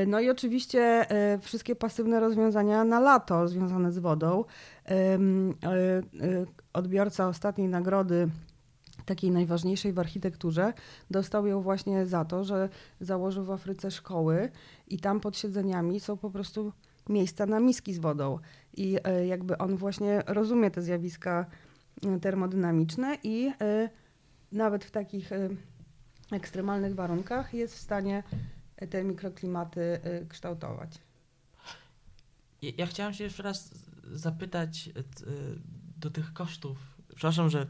No 0.07 0.19
i 0.19 0.29
oczywiście 0.29 1.05
wszystkie 1.41 1.75
pasywne 1.75 2.19
rozwiązania 2.19 2.83
na 2.83 2.99
lato 2.99 3.47
związane 3.47 3.91
z 3.91 3.99
wodą. 3.99 4.43
Odbiorca 6.73 7.27
ostatniej 7.27 7.67
nagrody 7.67 8.29
takiej 9.09 9.31
najważniejszej 9.31 9.93
w 9.93 9.99
architekturze, 9.99 10.73
dostał 11.11 11.47
ją 11.47 11.61
właśnie 11.61 12.05
za 12.05 12.25
to, 12.25 12.43
że 12.43 12.69
założył 12.99 13.43
w 13.43 13.51
Afryce 13.51 13.91
szkoły 13.91 14.49
i 14.87 14.99
tam 14.99 15.19
pod 15.19 15.37
siedzeniami 15.37 15.99
są 15.99 16.17
po 16.17 16.29
prostu 16.29 16.73
miejsca 17.09 17.45
na 17.45 17.59
miski 17.59 17.93
z 17.93 17.99
wodą. 17.99 18.39
I 18.77 18.97
e, 19.03 19.27
jakby 19.27 19.57
on 19.57 19.75
właśnie 19.75 20.23
rozumie 20.27 20.71
te 20.71 20.81
zjawiska 20.81 21.45
e, 22.05 22.19
termodynamiczne 22.19 23.17
i 23.23 23.51
e, 23.61 23.89
nawet 24.51 24.85
w 24.85 24.91
takich 24.91 25.29
ekstremalnych 26.31 26.95
warunkach 26.95 27.53
jest 27.53 27.75
w 27.75 27.79
stanie 27.79 28.23
te 28.89 29.03
mikroklimaty 29.03 29.99
kształtować. 30.29 30.91
Ja 32.61 32.85
chciałam 32.85 33.13
się 33.13 33.23
jeszcze 33.23 33.43
raz 33.43 33.73
zapytać 34.11 34.89
do 35.97 36.09
tych 36.09 36.33
kosztów. 36.33 36.77
Przepraszam, 37.07 37.49
że 37.49 37.67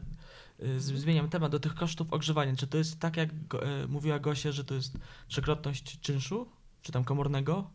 Y, 0.62 0.80
zmieniam 0.80 1.28
temat 1.28 1.52
do 1.52 1.60
tych 1.60 1.74
kosztów 1.74 2.12
ogrzewania. 2.12 2.56
Czy 2.56 2.66
to 2.66 2.78
jest 2.78 3.00
tak, 3.00 3.16
jak 3.16 3.30
mówiła 3.88 4.18
Gosia, 4.18 4.52
że 4.52 4.64
to 4.64 4.74
jest 4.74 4.98
trzykrotność 5.28 6.00
czynszu, 6.00 6.46
czy 6.82 6.92
tam 6.92 7.04
komornego? 7.04 7.70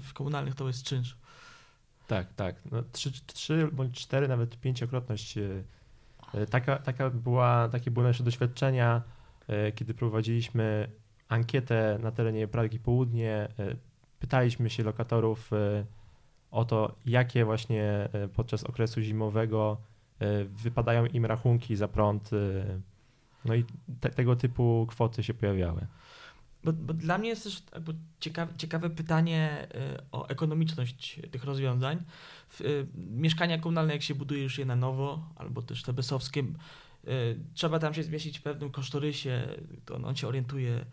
W 0.00 0.12
komunalnych 0.12 0.54
to 0.54 0.66
jest 0.66 0.82
czynsz. 0.82 1.16
Tak, 2.06 2.32
tak. 2.32 2.56
No, 2.72 2.82
trzy, 2.92 3.12
trzy 3.26 3.68
bądź 3.72 4.00
cztery, 4.00 4.28
nawet 4.28 4.60
pięciokrotność. 4.60 5.38
Taka, 6.50 6.76
taka 6.76 7.10
była, 7.10 7.68
takie 7.68 7.90
były 7.90 8.06
nasze 8.06 8.24
doświadczenia, 8.24 9.02
kiedy 9.74 9.94
prowadziliśmy 9.94 10.90
ankietę 11.28 11.98
na 12.02 12.10
terenie 12.10 12.48
Pragi 12.48 12.78
Południe. 12.80 13.48
Pytaliśmy 14.18 14.70
się 14.70 14.82
lokatorów 14.82 15.50
o 16.50 16.64
to, 16.64 16.94
jakie 17.06 17.44
właśnie 17.44 18.08
podczas 18.34 18.64
okresu 18.64 19.00
zimowego 19.00 19.78
E, 20.18 20.44
wypadają 20.44 21.06
im 21.06 21.26
rachunki 21.26 21.76
za 21.76 21.88
prąd. 21.88 22.30
E, 22.32 22.80
no 23.44 23.54
i 23.54 23.64
te, 24.00 24.10
tego 24.10 24.36
typu 24.36 24.86
kwoty 24.90 25.22
się 25.22 25.34
pojawiały. 25.34 25.86
Bo, 26.64 26.72
bo, 26.72 26.94
dla 26.94 27.18
mnie 27.18 27.28
jest 27.28 27.44
też 27.44 27.62
ciekawe, 28.20 28.52
ciekawe 28.56 28.90
pytanie 28.90 29.68
e, 29.74 30.02
o 30.12 30.28
ekonomiczność 30.28 31.20
tych 31.30 31.44
rozwiązań. 31.44 32.02
Mieszkania 32.94 33.58
komunalne, 33.58 33.92
jak 33.92 34.02
się 34.02 34.14
buduje 34.14 34.42
już 34.42 34.58
je 34.58 34.64
na 34.64 34.76
nowo, 34.76 35.28
albo 35.36 35.62
też 35.62 35.82
te 35.82 35.92
besowskie, 35.92 36.44
trzeba 37.54 37.78
tam 37.78 37.94
się 37.94 38.02
zmieścić 38.02 38.38
w 38.38 38.42
pewnym 38.42 38.70
kosztorysie, 38.70 39.48
to 39.84 39.94
on 39.94 40.16
się 40.16 40.28
orientuje 40.28 40.84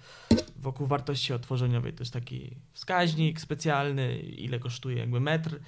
wokół 0.58 0.88
wartości 0.88 1.34
otworzeniowej. 1.34 1.94
To 1.94 2.02
jest 2.02 2.14
taki 2.14 2.56
wskaźnik 2.74 3.42
specjalny, 3.42 4.20
ile 4.20 4.60
kosztuje 4.60 4.98
jakby 4.98 5.20
metr 5.20 5.60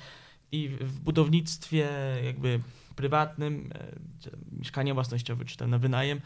i 0.51 0.69
w 0.69 0.99
budownictwie 0.99 1.89
jakby 2.23 2.59
prywatnym, 2.95 3.69
e, 3.75 4.57
mieszkanie 4.57 4.93
własnościowe 4.93 5.45
czy 5.45 5.57
tam 5.57 5.69
na 5.69 5.77
wynajem, 5.77 6.21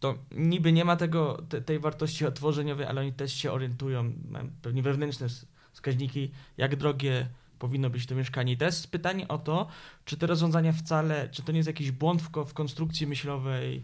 to 0.00 0.18
niby 0.30 0.72
nie 0.72 0.84
ma 0.84 0.96
tego, 0.96 1.42
te, 1.48 1.60
tej 1.62 1.78
wartości 1.78 2.26
otworzeniowej, 2.26 2.86
ale 2.86 3.00
oni 3.00 3.12
też 3.12 3.32
się 3.32 3.52
orientują, 3.52 4.12
mają 4.28 4.50
pewnie 4.62 4.82
wewnętrzne 4.82 5.26
wskaźniki, 5.72 6.30
jak 6.56 6.76
drogie 6.76 7.28
powinno 7.58 7.90
być 7.90 8.06
to 8.06 8.14
mieszkanie. 8.14 8.52
I 8.52 8.56
to 8.56 8.64
jest 8.64 8.90
pytanie 8.90 9.28
o 9.28 9.38
to, 9.38 9.66
czy 10.04 10.16
te 10.16 10.26
rozwiązania 10.26 10.72
wcale, 10.72 11.28
czy 11.28 11.42
to 11.42 11.52
nie 11.52 11.58
jest 11.58 11.66
jakiś 11.66 11.90
błąd 11.90 12.22
w, 12.22 12.30
w 12.46 12.54
konstrukcji 12.54 13.06
myślowej, 13.06 13.82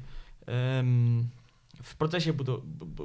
w 1.83 1.97
procesie 1.99 2.33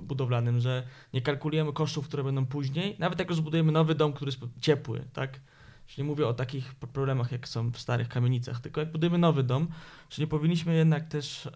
budowlanym, 0.02 0.60
że 0.60 0.84
nie 1.14 1.22
kalkulujemy 1.22 1.74
kosztów, 1.74 2.08
które 2.08 2.24
będą 2.24 2.46
później, 2.46 2.96
nawet 3.00 3.20
jak 3.20 3.34
zbudujemy 3.34 3.72
nowy 3.72 3.96
dom, 3.96 4.14
który 4.14 4.30
jest 4.30 4.40
ciepły, 4.62 5.04
tak? 5.14 5.40
Czyli 5.88 6.04
nie 6.04 6.10
mówię 6.10 6.28
o 6.28 6.34
takich 6.34 6.76
problemach, 6.76 7.32
jak 7.32 7.48
są 7.48 7.72
w 7.72 7.78
starych 7.78 8.10
kamienicach, 8.10 8.60
tylko 8.60 8.80
jak 8.80 8.92
budujemy 8.92 9.18
nowy 9.18 9.44
dom, 9.44 9.68
czy 10.10 10.22
nie 10.22 10.28
powinniśmy 10.28 10.76
jednak 10.76 11.08
też 11.08 11.50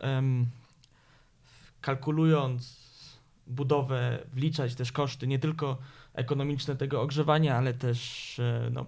kalkulując 1.82 2.82
budowę, 3.48 4.20
wliczać 4.34 4.76
też 4.76 4.92
koszty 4.92 5.28
nie 5.28 5.40
tylko 5.40 5.78
ekonomiczne 6.14 6.76
tego 6.76 7.02
ogrzewania, 7.02 7.58
ale 7.58 7.74
też 7.74 8.40
e, 8.40 8.70
no, 8.74 8.86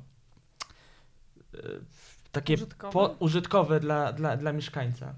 takie 2.32 2.54
użytkowe, 2.54 2.94
po, 2.94 3.16
użytkowe 3.20 3.80
dla, 3.80 4.14
dla, 4.14 4.38
dla 4.38 4.54
mieszkańca. 4.54 5.14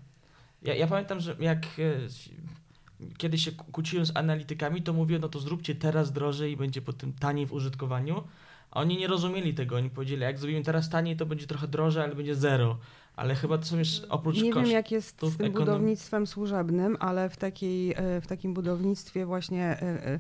Ja, 0.62 0.76
ja 0.76 0.88
pamiętam, 0.88 1.20
że 1.20 1.36
jak 1.40 1.66
e, 1.66 3.10
kiedyś 3.18 3.46
się 3.46 3.52
kłóciłem 3.52 4.06
z 4.06 4.18
analitykami, 4.18 4.82
to 4.82 4.94
mówię, 4.94 5.20
no 5.20 5.30
to 5.30 5.40
zróbcie 5.40 5.76
teraz 5.76 6.12
drożej 6.12 6.52
i 6.52 6.58
będzie 6.58 6.82
potem 6.82 7.14
taniej 7.14 7.46
w 7.46 7.54
użytkowaniu. 7.54 8.24
A 8.72 8.80
oni 8.82 8.98
nie 8.98 9.08
rozumieli 9.08 9.54
tego. 9.54 9.76
Oni 9.76 9.90
powiedzieli, 9.90 10.22
jak 10.22 10.38
zrobimy 10.38 10.64
teraz 10.64 10.90
taniej, 10.90 11.18
to 11.18 11.26
będzie 11.26 11.48
trochę 11.48 11.68
drożej, 11.68 12.04
ale 12.04 12.16
będzie 12.16 12.36
zero. 12.36 12.78
Ale 13.16 13.36
chyba 13.36 13.58
to 13.58 13.66
są 13.66 13.78
jeszcze 13.78 14.10
oprócz 14.10 14.42
Nie 14.42 14.54
wiem, 14.54 14.66
jak 14.66 14.92
jest 14.92 15.10
z 15.10 15.14
tym 15.14 15.30
ekonom... 15.46 15.54
budownictwem 15.54 16.28
służebnym, 16.28 16.98
ale 17.00 17.30
w, 17.30 17.38
takiej, 17.38 17.94
e, 17.94 18.22
w 18.22 18.28
takim 18.28 18.54
budownictwie 18.54 19.26
właśnie, 19.26 19.64
e, 19.64 19.82
e, 19.82 20.20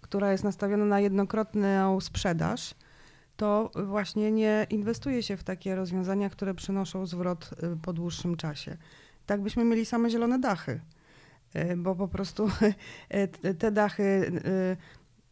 która 0.00 0.32
jest 0.32 0.44
nastawiona 0.44 0.84
na 0.84 1.00
jednokrotną 1.00 2.00
sprzedaż, 2.00 2.74
to 3.42 3.70
właśnie 3.86 4.32
nie 4.32 4.66
inwestuje 4.70 5.22
się 5.22 5.36
w 5.36 5.44
takie 5.44 5.74
rozwiązania, 5.74 6.30
które 6.30 6.54
przynoszą 6.54 7.06
zwrot 7.06 7.50
po 7.82 7.92
dłuższym 7.92 8.36
czasie. 8.36 8.76
Tak 9.26 9.40
byśmy 9.40 9.64
mieli 9.64 9.86
same 9.86 10.10
zielone 10.10 10.38
dachy, 10.38 10.80
bo 11.76 11.94
po 11.94 12.08
prostu 12.08 12.50
te 13.58 13.72
dachy 13.72 14.32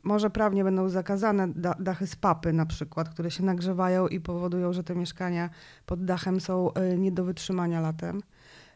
może 0.02 0.30
prawnie 0.30 0.64
będą 0.64 0.88
zakazane 0.88 1.48
dachy 1.80 2.06
z 2.06 2.16
papy 2.16 2.52
na 2.52 2.66
przykład, 2.66 3.08
które 3.08 3.30
się 3.30 3.44
nagrzewają 3.44 4.08
i 4.08 4.20
powodują, 4.20 4.72
że 4.72 4.84
te 4.84 4.94
mieszkania 4.94 5.50
pod 5.86 6.04
dachem 6.04 6.40
są 6.40 6.70
nie 6.98 7.12
do 7.12 7.24
wytrzymania 7.24 7.80
latem. 7.80 8.22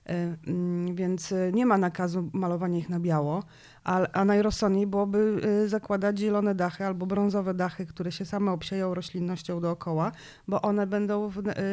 E, 0.06 0.36
mm, 0.46 0.94
więc 0.94 1.32
e, 1.32 1.52
nie 1.52 1.66
ma 1.66 1.78
nakazu 1.78 2.30
malowania 2.32 2.78
ich 2.78 2.88
na 2.88 3.00
biało, 3.00 3.42
a, 3.84 4.06
a 4.12 4.24
najrozsądniej 4.24 4.86
byłoby 4.86 5.40
zakładać 5.66 6.18
zielone 6.18 6.54
dachy 6.54 6.84
albo 6.84 7.06
brązowe 7.06 7.54
dachy, 7.54 7.86
które 7.86 8.12
się 8.12 8.24
same 8.24 8.52
obsieją 8.52 8.94
roślinnością 8.94 9.60
dookoła, 9.60 10.12
bo 10.48 10.62
one 10.62 10.86
będą, 10.86 11.30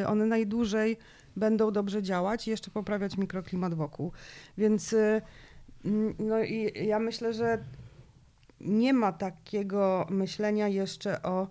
one 0.08 0.26
najdłużej 0.26 0.98
będą 1.36 1.72
dobrze 1.72 2.04
działać 2.04 2.48
i 2.48 2.50
jeszcze 2.50 2.72
poprawiać 2.72 3.18
mikroklimat 3.18 3.74
wokół. 3.74 4.12
Więc 4.58 4.96
mm, 5.86 6.14
no 6.20 6.44
i 6.44 6.88
ja 6.88 7.00
myślę, 7.00 7.34
że 7.34 7.64
nie 8.62 8.94
ma 8.94 9.12
takiego 9.12 10.08
myślenia 10.10 10.68
jeszcze 10.68 11.22
o 11.24 11.48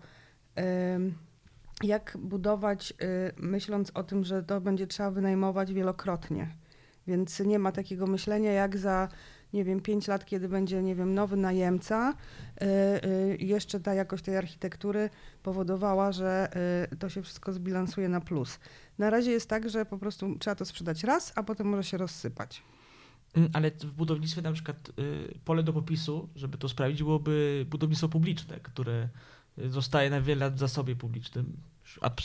jak 1.82 2.16
budować, 2.20 2.90
y, 3.02 3.32
myśląc 3.36 3.90
o 3.94 4.02
tym, 4.02 4.24
że 4.24 4.42
to 4.42 4.60
będzie 4.60 4.86
trzeba 4.86 5.10
wynajmować 5.10 5.72
wielokrotnie. 5.72 6.59
Więc 7.10 7.40
nie 7.40 7.58
ma 7.58 7.72
takiego 7.72 8.06
myślenia 8.06 8.52
jak 8.52 8.78
za, 8.78 9.08
nie 9.52 9.64
wiem, 9.64 9.80
pięć 9.80 10.08
lat, 10.08 10.24
kiedy 10.24 10.48
będzie, 10.48 10.82
nie 10.82 10.94
wiem, 10.94 11.14
nowy 11.14 11.36
najemca, 11.36 12.14
y, 12.62 12.66
y, 13.06 13.36
jeszcze 13.40 13.80
ta 13.80 13.94
jakość 13.94 14.24
tej 14.24 14.36
architektury 14.36 15.10
powodowała, 15.42 16.12
że 16.12 16.48
to 16.98 17.08
się 17.08 17.22
wszystko 17.22 17.52
zbilansuje 17.52 18.08
na 18.08 18.20
plus. 18.20 18.60
Na 18.98 19.10
razie 19.10 19.30
jest 19.30 19.48
tak, 19.48 19.70
że 19.70 19.86
po 19.86 19.98
prostu 19.98 20.38
trzeba 20.38 20.54
to 20.54 20.64
sprzedać 20.64 21.04
raz, 21.04 21.32
a 21.36 21.42
potem 21.42 21.66
może 21.66 21.84
się 21.84 21.96
rozsypać. 21.96 22.62
Mm, 23.34 23.50
ale 23.52 23.70
w 23.70 23.94
budownictwie 23.94 24.42
na 24.42 24.52
przykład 24.52 24.88
y, 24.98 25.38
pole 25.44 25.62
do 25.62 25.72
popisu, 25.72 26.28
żeby 26.36 26.58
to 26.58 26.68
sprawdzić, 26.68 27.02
byłoby 27.02 27.66
budownictwo 27.70 28.08
publiczne, 28.08 28.60
które 28.62 29.08
zostaje 29.68 30.10
na 30.10 30.20
wiele 30.20 30.44
lat 30.44 30.54
w 30.54 30.58
zasobie 30.58 30.96
publicznym, 30.96 31.56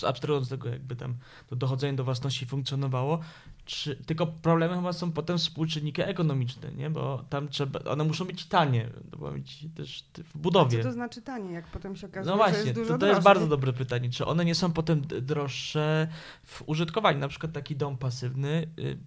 abstrahując 0.03 0.49
tego 0.49 0.69
jakby 0.69 0.95
tam 0.95 1.15
to 1.47 1.55
dochodzenie 1.55 1.93
do 1.93 2.03
własności 2.03 2.45
funkcjonowało, 2.45 3.19
czy, 3.65 3.95
tylko 3.95 4.27
problemy 4.27 4.75
chyba 4.75 4.93
są 4.93 5.11
potem 5.11 5.37
współczynniki 5.37 6.01
ekonomiczne, 6.01 6.71
nie? 6.71 6.89
bo 6.89 7.25
tam 7.29 7.47
trzeba, 7.47 7.79
one 7.79 8.03
muszą 8.03 8.25
być 8.25 8.45
tanie, 8.45 8.89
bo 9.17 9.31
być 9.31 9.65
też 9.75 10.05
w 10.33 10.37
budowie. 10.37 10.79
A 10.79 10.81
co 10.81 10.87
to 10.87 10.93
znaczy 10.93 11.21
tanie, 11.21 11.51
jak 11.51 11.67
potem 11.67 11.95
się 11.95 12.07
okazuje, 12.07 12.31
No 12.31 12.37
właśnie, 12.37 12.59
że 12.59 12.65
jest 12.65 12.79
dużo 12.79 12.93
to, 12.93 12.99
to 12.99 13.05
jest 13.05 13.21
bardzo 13.21 13.47
dobre 13.47 13.73
pytanie, 13.73 14.09
czy 14.09 14.25
one 14.25 14.45
nie 14.45 14.55
są 14.55 14.71
potem 14.71 15.01
droższe 15.01 16.07
w 16.43 16.63
użytkowaniu, 16.65 17.19
na 17.19 17.27
przykład 17.27 17.51
taki 17.51 17.75
dom 17.75 17.97
pasywny, 17.97 18.67
y, 18.79 18.97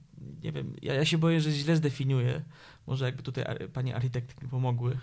nie 0.42 0.52
wiem, 0.52 0.72
ja, 0.82 0.94
ja 0.94 1.04
się 1.04 1.18
boję, 1.18 1.40
że 1.40 1.50
źle 1.50 1.76
zdefiniuję. 1.76 2.42
Może 2.86 3.04
jakby 3.04 3.22
tutaj 3.22 3.44
ar- 3.44 3.68
panie 3.72 3.96
architektki 3.96 4.46
pomogły. 4.48 4.98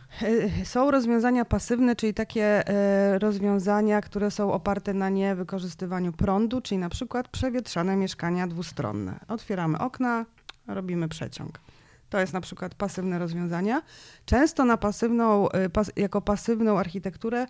E, 0.61 0.65
Są 0.65 0.91
rozwiązania 0.91 1.45
pasywne, 1.45 1.95
czyli 1.95 2.13
takie 2.13 2.67
e, 2.67 3.19
rozwiązania, 3.19 4.01
które 4.01 4.31
są 4.31 4.53
oparte 4.53 4.93
na 4.93 5.09
niewykorzystywaniu 5.09 6.13
prądu, 6.13 6.61
czyli 6.61 6.77
na 6.77 6.89
przykład 6.89 7.27
przewietrzane 7.27 7.95
mieszkania 7.95 8.47
dwustronne. 8.47 9.19
Otwieramy 9.27 9.77
okna, 9.79 10.25
robimy 10.67 11.07
przeciąg. 11.07 11.59
To 12.09 12.19
jest 12.19 12.33
na 12.33 12.41
przykład 12.41 12.75
pasywne 12.75 13.19
rozwiązania. 13.19 13.81
Często 14.25 14.65
na 14.65 14.77
pasywną, 14.77 15.49
e, 15.51 15.69
jako 15.95 16.21
pasywną 16.21 16.79
architekturę 16.79 17.45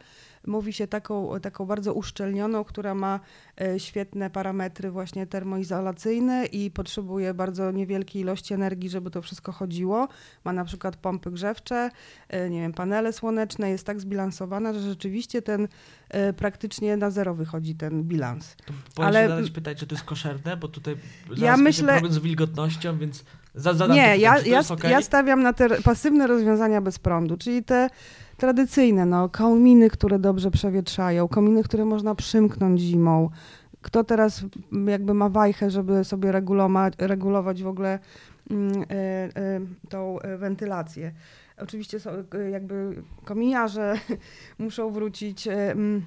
mówi 0.48 0.74
się 0.74 0.88
taką, 0.88 1.40
taką 1.42 1.66
bardzo 1.66 1.94
uszczelnioną, 1.94 2.64
która 2.64 2.96
ma 2.96 3.20
e, 3.62 3.80
świetne 3.80 4.30
parametry 4.30 4.92
właśnie 4.92 5.28
termoizolacyjne 5.28 6.46
i 6.46 6.72
potrzebuje 6.72 7.34
bardzo 7.34 7.72
niewielkiej 7.72 8.22
ilości 8.22 8.54
energii, 8.54 8.90
żeby 8.90 9.12
to 9.12 9.22
wszystko 9.22 9.52
chodziło. 9.52 10.08
Ma 10.44 10.54
na 10.54 10.66
przykład 10.66 10.96
pompy 10.96 11.32
grzewcze, 11.32 11.90
e, 12.30 12.50
nie 12.50 12.62
wiem, 12.62 12.74
panele 12.74 13.14
słoneczne, 13.14 13.70
jest 13.70 13.86
tak 13.86 14.00
zbilansowana, 14.00 14.74
że 14.74 14.80
rzeczywiście 14.80 15.42
ten 15.42 15.68
e, 16.10 16.34
praktycznie 16.34 16.98
na 16.98 17.10
zero 17.12 17.34
wychodzi 17.36 17.76
ten 17.76 18.04
bilans. 18.04 18.56
To 18.94 19.04
Ale- 19.04 19.24
się 19.24 19.30
zadać 19.30 19.52
pytać, 19.52 19.78
czy 19.78 19.88
to 19.88 19.96
jest 19.96 20.06
koszerne, 20.06 20.58
bo 20.58 20.68
tutaj 20.68 20.96
Ja 21.38 21.58
myślę- 21.58 21.94
problem 21.94 22.12
z 22.14 22.18
wilgotnością, 22.20 22.98
więc 22.98 23.24
za, 23.56 23.74
zadam 23.74 23.96
Nie, 23.98 24.04
pytanie, 24.04 24.22
ja, 24.22 24.40
ja, 24.40 24.62
okej? 24.70 24.92
ja 24.92 25.02
stawiam 25.02 25.44
na 25.44 25.54
te 25.54 25.82
pasywne 25.82 26.28
rozwiązania 26.28 26.82
bez 26.82 27.00
prądu, 27.00 27.38
czyli 27.38 27.64
te 27.64 27.90
tradycyjne, 28.38 29.06
no, 29.06 29.30
kominy, 29.30 29.90
które 29.90 30.20
dobrze 30.20 30.52
przewietrzają, 30.52 31.28
kominy, 31.28 31.64
które 31.64 31.86
można 31.86 32.16
przymknąć 32.16 32.80
zimą. 32.82 33.30
Kto 33.82 34.04
teraz 34.04 34.46
m, 34.74 34.88
jakby 34.88 35.14
ma 35.14 35.30
wajchę, 35.30 35.70
żeby 35.70 36.04
sobie 36.04 36.32
regulować, 36.98 37.64
w 37.64 37.68
ogóle 37.68 38.00
mm, 38.52 38.72
e, 38.82 38.86
e, 38.94 39.30
tą 39.90 40.20
e, 40.20 40.38
wentylację. 40.38 41.12
Oczywiście 41.58 42.00
są 42.00 42.12
jakby 42.52 43.04
kominiarze 43.26 43.94
muszą 44.60 44.92
wrócić, 44.92 45.48
mm, 45.48 46.06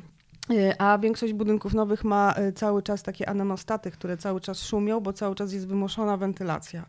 a 0.79 0.99
większość 0.99 1.33
budynków 1.33 1.75
nowych 1.75 2.05
ma 2.05 2.35
cały 2.55 2.83
czas 2.83 3.03
takie 3.03 3.29
anemostaty, 3.29 3.91
które 3.91 4.17
cały 4.17 4.41
czas 4.41 4.63
szumią, 4.63 5.01
bo 5.01 5.13
cały 5.13 5.35
czas 5.35 5.53
jest 5.53 5.69
wymuszona 5.69 6.17
wentylacja. 6.17 6.87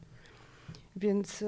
Więc 0.95 1.43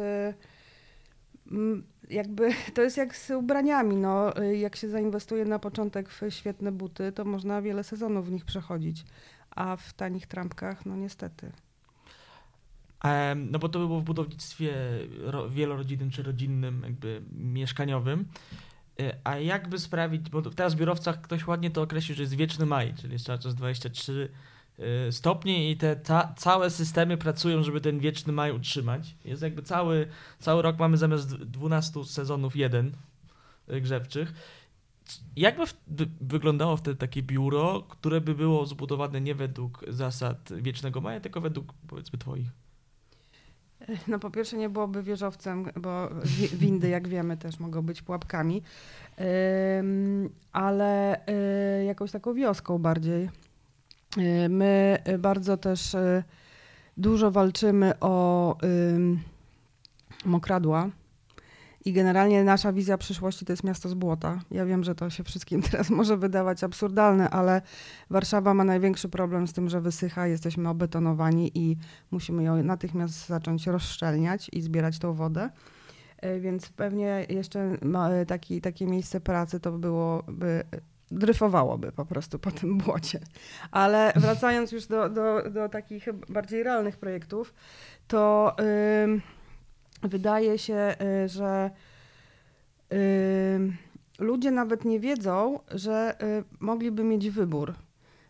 mm, 1.51 1.84
jakby 2.12 2.50
to 2.76 2.82
jest 2.82 2.97
jak 2.97 3.15
z 3.15 3.32
ubraniami. 3.32 3.95
No, 3.95 4.41
y, 4.41 4.58
jak 4.58 4.76
się 4.76 4.89
zainwestuje 4.89 5.45
na 5.45 5.60
początek 5.60 6.10
w 6.10 6.21
świetne 6.30 6.71
buty, 6.71 7.12
to 7.12 7.26
można 7.26 7.62
wiele 7.62 7.84
sezonów 7.84 8.28
w 8.28 8.32
nich 8.32 8.45
przechodzić. 8.45 9.06
A 9.52 9.76
w 9.76 9.93
tanich 9.93 10.28
trampkach, 10.28 10.86
no 10.86 10.95
niestety. 10.95 11.52
No 13.36 13.60
bo 13.60 13.69
to 13.69 13.80
było 13.80 14.00
w 14.00 14.04
budownictwie 14.04 14.74
ro, 15.19 15.50
wielorodzinnym 15.50 16.12
czy 16.12 16.24
rodzinnym, 16.24 16.82
jakby 16.84 17.21
mieszkaniowym. 17.38 18.26
E, 19.00 19.17
A 19.24 19.38
jakby 19.38 19.80
sprawić, 19.80 20.30
bo 20.30 20.41
teraz 20.41 20.74
w 20.74 20.78
biurowcach 20.78 21.21
ktoś 21.21 21.47
ładnie 21.47 21.71
to 21.71 21.82
określił, 21.82 22.15
że 22.15 22.24
jest 22.24 22.36
wieczny 22.36 22.65
maj, 22.65 22.93
czyli 22.93 23.13
jest 23.13 23.26
cały 23.26 23.39
czas 23.39 23.56
23 23.56 24.30
e, 24.79 25.12
stopnie 25.12 25.71
i 25.71 25.77
te 25.77 25.95
ta, 25.95 26.34
całe 26.38 26.69
systemy 26.69 27.17
pracują, 27.17 27.63
żeby 27.63 27.81
ten 27.81 27.99
wieczny 27.99 28.34
maj 28.34 28.51
utrzymać. 28.51 29.15
Jest 29.25 29.41
jakby 29.41 29.62
cały, 29.63 30.07
cały 30.39 30.62
rok 30.62 30.79
mamy 30.79 30.97
zamiast 30.97 31.36
12 31.36 32.05
sezonów 32.05 32.55
jeden 32.55 32.91
e, 33.67 33.81
grzewczych. 33.81 34.34
Jakby 35.36 35.65
w, 35.65 35.73
by 35.88 36.07
wyglądało 36.21 36.77
wtedy 36.77 36.97
takie 36.97 37.23
biuro, 37.23 37.81
które 37.89 38.21
by 38.21 38.36
było 38.36 38.65
zbudowane 38.65 39.21
nie 39.21 39.36
według 39.36 39.86
zasad 39.88 40.49
wiecznego 40.55 41.01
maja, 41.01 41.19
tylko 41.19 41.41
według 41.41 41.73
powiedzmy 41.88 42.19
twoich? 42.19 42.47
No 44.07 44.19
po 44.19 44.31
pierwsze 44.31 44.57
nie 44.57 44.69
byłoby 44.69 45.03
wieżowcem, 45.03 45.65
bo 45.75 46.10
wi- 46.23 46.47
windy, 46.57 46.89
jak 46.89 47.07
wiemy, 47.07 47.38
też 47.38 47.60
mogą 47.60 47.81
być 47.81 48.01
pułapkami. 48.01 48.62
Ale 50.51 51.21
y, 51.81 51.86
jakąś 51.86 52.12
taką 52.12 52.34
wioską 52.34 52.77
bardziej. 52.79 53.29
Y, 54.17 54.50
My 54.50 54.97
y, 55.08 55.17
bardzo 55.17 55.58
też 55.58 55.93
y, 55.93 56.24
dużo 56.97 57.32
walczymy 57.32 58.00
o 58.00 58.58
mokradła. 60.26 60.89
I 61.86 61.93
generalnie 61.93 62.43
nasza 62.43 62.74
wizja 62.74 62.97
przyszłości 62.97 63.45
to 63.45 63.54
jest 63.54 63.63
miasto 63.63 63.89
z 63.89 63.93
błota. 63.93 64.39
Ja 64.52 64.65
wiem, 64.65 64.84
że 64.84 64.95
to 64.95 65.10
się 65.10 65.24
wszystkim 65.24 65.62
teraz 65.71 65.89
może 65.89 66.17
wydawać 66.17 66.63
absurdalne, 66.63 67.30
ale 67.30 67.62
Warszawa 68.10 68.54
ma 68.54 68.63
największy 68.63 69.10
problem 69.10 69.47
z 69.47 69.54
tym, 69.54 69.69
że 69.69 69.82
wysycha, 69.82 70.28
jesteśmy 70.28 70.69
obetonowani 70.69 71.52
i 71.56 71.78
musimy 72.12 72.43
ją 72.43 72.63
natychmiast 72.63 73.28
zacząć 73.28 73.67
rozszczelniać 73.67 74.50
i 74.54 74.62
zbierać 74.62 75.00
tą 75.00 75.13
wodę. 75.13 75.50
E, 76.17 76.39
Więc 76.39 76.69
pewnie 76.69 77.26
jeszcze 77.30 77.78
taki, 78.28 78.62
takie 78.62 78.88
miejsce 78.88 79.21
pracy 79.21 79.60
to 79.60 79.71
byłoby, 79.71 80.63
dryfowałoby 81.12 81.91
po 81.91 82.06
prostu 82.06 82.39
po 82.39 82.52
tym 82.52 82.78
błocie. 82.78 83.19
Ale 83.71 84.13
wracając 84.15 84.71
już 84.71 84.86
do, 84.86 85.10
do, 85.10 85.50
do 85.50 85.69
takich 85.69 86.06
bardziej 86.30 86.63
realnych 86.63 86.97
projektów, 86.97 87.54
to 88.08 88.56
wydaje 90.04 90.58
się, 90.58 90.95
y, 91.26 91.28
że 91.28 91.71
ludzie 94.19 94.52
nawet 94.52 94.86
nie 94.86 95.00
wiedzą, 95.00 95.60
że 95.71 96.15
y, 96.24 96.43
mogliby 96.60 97.04
mieć 97.04 97.30
wybór. 97.30 97.74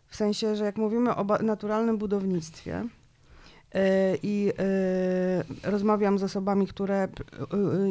W 0.06 0.16
sensie, 0.16 0.56
że 0.56 0.64
jak 0.64 0.76
mówimy 0.76 1.16
o 1.16 1.24
naturalnym 1.42 1.98
budownictwie 1.98 2.80
y, 2.80 3.78
i 4.22 4.52
rozmawiam 5.64 6.18
z 6.18 6.22
osobami, 6.22 6.66
które 6.66 7.08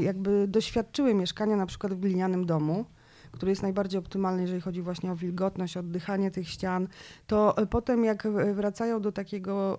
jakby 0.01 0.47
doświadczyły 0.47 1.13
mieszkania 1.13 1.56
na 1.56 1.65
przykład 1.65 1.93
w 1.93 1.99
glinianym 1.99 2.45
domu, 2.45 2.86
który 3.31 3.51
jest 3.51 3.61
najbardziej 3.61 3.99
optymalny, 3.99 4.41
jeżeli 4.41 4.61
chodzi 4.61 4.81
właśnie 4.81 5.11
o 5.11 5.15
wilgotność, 5.15 5.77
oddychanie 5.77 6.31
tych 6.31 6.49
ścian, 6.49 6.87
to 7.27 7.61
y, 7.61 7.67
potem 7.67 8.05
jak 8.05 8.25
y, 8.25 8.53
wracają 8.53 9.01
do 9.01 9.11
takiego 9.11 9.77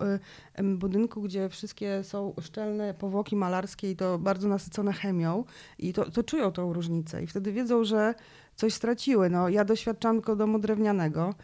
em, 0.54 0.78
budynku, 0.78 1.22
gdzie 1.22 1.48
wszystkie 1.48 2.04
są 2.04 2.34
szczelne 2.40 2.94
powłoki 2.94 3.36
malarskie 3.36 3.90
i 3.90 3.96
to 3.96 4.18
bardzo 4.18 4.48
nasycone 4.48 4.92
chemią 4.92 5.44
i 5.78 5.92
to, 5.92 6.10
to 6.10 6.22
czują 6.22 6.52
tą 6.52 6.72
różnicę 6.72 7.22
i 7.22 7.26
wtedy 7.26 7.52
wiedzą, 7.52 7.84
że 7.84 8.14
coś 8.56 8.74
straciły. 8.74 9.30
No, 9.30 9.48
ja 9.48 9.64
doświadczam 9.64 10.16
tylko 10.16 10.36
domu 10.36 10.58
drewnianego, 10.58 11.34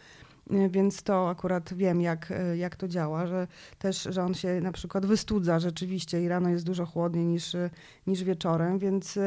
więc 0.69 1.03
to 1.03 1.29
akurat 1.29 1.73
wiem, 1.73 2.01
jak, 2.01 2.33
jak 2.55 2.75
to 2.75 2.87
działa, 2.87 3.27
że 3.27 3.47
też, 3.79 4.07
że 4.09 4.23
on 4.23 4.33
się 4.33 4.61
na 4.61 4.71
przykład 4.71 5.05
wystudza 5.05 5.59
rzeczywiście 5.59 6.23
i 6.23 6.27
rano 6.27 6.49
jest 6.49 6.65
dużo 6.65 6.85
chłodniej 6.85 7.25
niż, 7.25 7.55
niż 8.07 8.23
wieczorem, 8.23 8.79
więc 8.79 9.19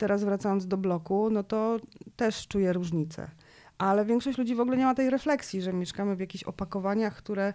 teraz 0.00 0.24
wracając 0.24 0.66
do 0.66 0.76
bloku, 0.76 1.30
no 1.30 1.42
to 1.42 1.80
też 2.16 2.48
czuję 2.48 2.72
różnicę. 2.72 3.30
Ale 3.78 4.04
większość 4.04 4.38
ludzi 4.38 4.54
w 4.54 4.60
ogóle 4.60 4.76
nie 4.76 4.84
ma 4.84 4.94
tej 4.94 5.10
refleksji, 5.10 5.62
że 5.62 5.72
mieszkamy 5.72 6.16
w 6.16 6.20
jakichś 6.20 6.44
opakowaniach, 6.44 7.16
które 7.16 7.54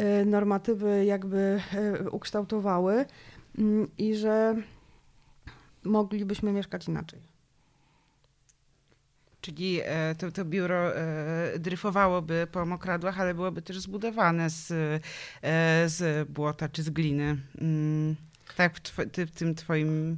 y, 0.00 0.26
normatywy 0.26 1.04
jakby 1.04 1.60
y, 2.04 2.10
ukształtowały 2.10 3.04
mm, 3.58 3.88
i 3.98 4.14
że 4.14 4.56
moglibyśmy 5.84 6.52
mieszkać 6.52 6.88
inaczej. 6.88 7.34
Czyli 9.40 9.80
e, 9.84 10.14
to, 10.14 10.32
to 10.32 10.44
biuro 10.44 10.96
e, 10.96 11.58
dryfowałoby 11.58 12.46
po 12.52 12.66
mokradłach, 12.66 13.20
ale 13.20 13.34
byłoby 13.34 13.62
też 13.62 13.80
zbudowane 13.80 14.50
z, 14.50 14.70
e, 15.42 15.88
z 15.88 16.28
błota 16.28 16.68
czy 16.68 16.82
z 16.82 16.90
gliny. 16.90 17.36
Mm, 17.60 18.16
tak, 18.56 18.74
w, 18.74 18.80
tw- 18.80 19.26
w 19.26 19.30
tym 19.30 19.54
twoim, 19.54 20.12
e, 20.12 20.16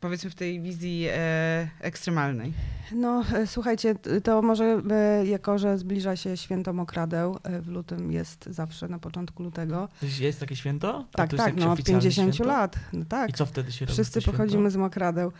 powiedzmy 0.00 0.30
w 0.30 0.34
tej 0.34 0.60
wizji 0.60 1.06
e, 1.10 1.68
ekstremalnej. 1.80 2.52
No, 2.92 3.24
e, 3.34 3.46
słuchajcie, 3.46 3.94
to 4.24 4.42
może 4.42 4.82
e, 4.90 5.26
jako, 5.26 5.58
że 5.58 5.78
zbliża 5.78 6.16
się 6.16 6.36
święto 6.36 6.72
mokradeł, 6.72 7.38
e, 7.42 7.60
w 7.60 7.68
lutym 7.68 8.12
jest 8.12 8.46
zawsze 8.46 8.88
na 8.88 8.98
początku 8.98 9.42
lutego. 9.42 9.88
Jest- 10.02 10.20
Jest 10.20 10.40
takie 10.40 10.56
święto? 10.56 11.04
A 11.12 11.16
Tak, 11.16 11.30
tak, 11.30 11.38
jakieś 11.46 11.60
no 11.60 11.66
od 11.66 11.72
oficjalne 11.72 12.00
50 12.02 12.34
święto? 12.34 12.52
lat. 12.52 12.76
No 12.92 13.04
tak. 13.08 13.30
I 13.30 13.32
co 13.32 13.46
wtedy 13.46 13.72
się 13.72 13.84
robi? 13.84 13.92
Wszyscy 13.92 14.22
pochodzimy 14.22 14.70
z 14.70 14.76
mokradeł. 14.76 15.32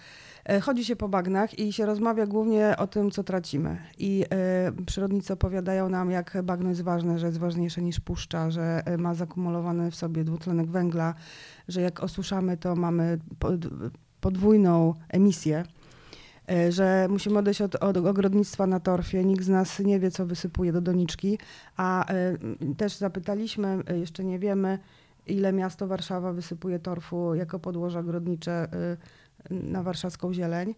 E, 0.49 0.61
Chodzi 0.61 0.85
się 0.85 0.97
po 0.97 1.09
bagnach 1.09 1.59
i 1.59 1.73
się 1.73 1.87
rozmawia 1.87 2.27
głównie 2.27 2.75
o 2.79 2.87
tym, 2.87 3.11
co 3.11 3.25
tracimy. 3.25 3.79
I 3.99 4.25
e, 4.31 4.73
przyrodnicy 4.87 5.33
opowiadają 5.33 5.89
nam, 5.89 6.11
jak 6.11 6.39
bagno 6.43 6.69
jest 6.69 6.83
ważne, 6.83 7.19
że 7.19 7.27
jest 7.27 7.39
ważniejsze 7.39 7.83
niż 7.83 8.01
puszcza, 8.01 8.51
że 8.51 8.83
e, 8.87 8.99
ma 8.99 9.15
zakumulowany 9.15 9.91
w 9.91 9.97
sobie 9.97 10.25
dwutlenek 10.25 10.71
węgla, 10.71 11.15
że 11.69 11.81
jak 11.81 12.03
osuszamy, 12.03 12.57
to 12.57 12.77
mamy 12.77 13.19
pod, 13.39 13.55
podwójną 14.21 14.95
emisję. 15.09 15.65
Że 16.69 17.07
musimy 17.11 17.39
odejść 17.39 17.63
od, 17.63 17.75
od 17.75 17.97
ogrodnictwa 17.97 18.67
na 18.67 18.81
torfie. 18.81 19.25
Nikt 19.25 19.45
z 19.45 19.49
nas 19.49 19.79
nie 19.79 20.01
wie, 20.01 20.11
co 20.11 20.27
wysypuje 20.27 20.73
do 20.73 20.81
doniczki. 20.81 21.39
A 21.77 22.05
m, 22.07 22.75
też 22.77 22.97
zapytaliśmy, 22.97 23.83
jeszcze 24.01 24.25
nie 24.25 24.39
wiemy, 24.39 24.79
ile 25.27 25.53
miasto 25.53 25.87
Warszawa 25.87 26.33
wysypuje 26.33 26.79
torfu 26.79 27.35
jako 27.35 27.59
podłoże 27.59 27.99
ogrodnicze 27.99 28.69
y, 28.95 28.97
na 29.51 29.83
warszawską 29.83 30.35
zieleń, 30.35 30.75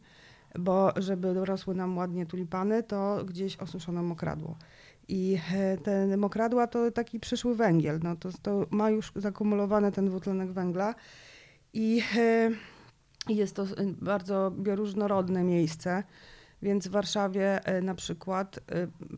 bo 0.59 0.93
żeby 0.97 1.45
rosły 1.45 1.75
nam 1.75 1.99
ładnie 1.99 2.27
tulipany, 2.27 2.83
to 2.83 3.25
gdzieś 3.25 3.57
osuszono 3.57 4.03
mokradło. 4.03 4.57
I 5.09 5.39
e, 5.55 5.77
te 5.77 6.17
mokradła 6.17 6.67
to 6.67 6.91
taki 6.91 7.21
przyszły 7.21 7.55
węgiel. 7.55 8.01
No 8.03 8.17
to, 8.17 8.29
to 8.43 8.67
ma 8.71 8.91
już 8.91 9.13
zakumulowany 9.17 9.93
ten 9.93 10.07
dwutlenek 10.07 10.53
węgla 10.53 10.95
i 11.73 12.03
e, 12.17 12.51
jest 13.29 13.57
to 13.57 13.67
bardzo 14.03 14.53
bioróżnorodne 14.59 15.45
miejsce. 15.45 16.03
Więc 16.63 16.89
w 16.89 16.91
Warszawie 16.91 17.65
e, 17.65 17.83
na 17.83 17.95
przykład 17.95 18.61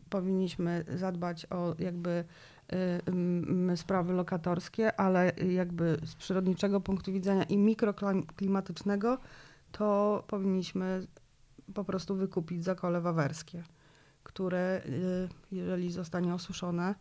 powinniśmy 0.09 0.85
zadbać 0.95 1.45
o 1.45 1.75
jakby 1.79 2.23
sprawy 3.75 4.13
lokatorskie, 4.13 4.99
ale 4.99 5.31
jakby 5.49 5.97
z 6.05 6.15
przyrodniczego 6.15 6.81
punktu 6.81 7.13
widzenia 7.13 7.43
i 7.43 7.57
mikroklimatycznego, 7.57 9.17
to 9.71 10.23
powinniśmy 10.27 11.07
po 11.73 11.83
prostu 11.83 12.15
wykupić 12.15 12.63
zakole 12.63 13.01
wawerskie, 13.01 13.63
które 14.23 14.81
y, 14.85 15.29
jeżeli 15.51 15.91
zostanie 15.91 16.33
osuszone, 16.33 16.95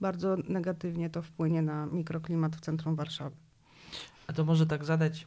bardzo 0.00 0.36
negatywnie 0.48 1.10
to 1.10 1.22
wpłynie 1.22 1.62
na 1.62 1.86
mikroklimat 1.86 2.56
w 2.56 2.60
centrum 2.60 2.96
Warszawy. 2.96 3.36
A 4.26 4.32
to 4.32 4.44
może 4.44 4.66
tak 4.66 4.84
zadać, 4.84 5.26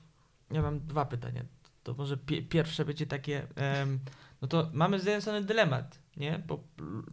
ja 0.51 0.61
mam 0.61 0.79
dwa 0.79 1.05
pytania. 1.05 1.43
To 1.83 1.93
może 1.93 2.17
pi 2.17 2.43
pierwsze 2.43 2.85
będzie 2.85 3.07
takie, 3.07 3.47
um, 3.79 3.99
no 4.41 4.47
to 4.47 4.69
mamy 4.73 4.99
z 4.99 5.45
dylemat, 5.45 5.99
nie? 6.17 6.43
Bo 6.47 6.63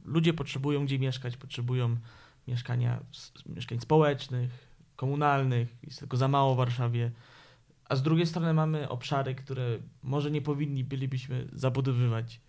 ludzie 0.04 0.34
potrzebują 0.34 0.84
gdzie 0.84 0.98
mieszkać, 0.98 1.36
potrzebują 1.36 1.96
mieszkania, 2.48 3.00
mieszkań 3.46 3.80
społecznych, 3.80 4.50
komunalnych, 4.96 5.68
jest 5.82 5.98
tylko 5.98 6.16
za 6.16 6.28
mało 6.28 6.54
w 6.54 6.56
Warszawie. 6.56 7.10
A 7.88 7.96
z 7.96 8.02
drugiej 8.02 8.26
strony 8.26 8.54
mamy 8.54 8.88
obszary, 8.88 9.34
które 9.34 9.78
może 10.02 10.30
nie 10.30 10.42
powinni 10.42 10.84
bylibyśmy 10.84 11.48
zabudowywać. 11.52 12.40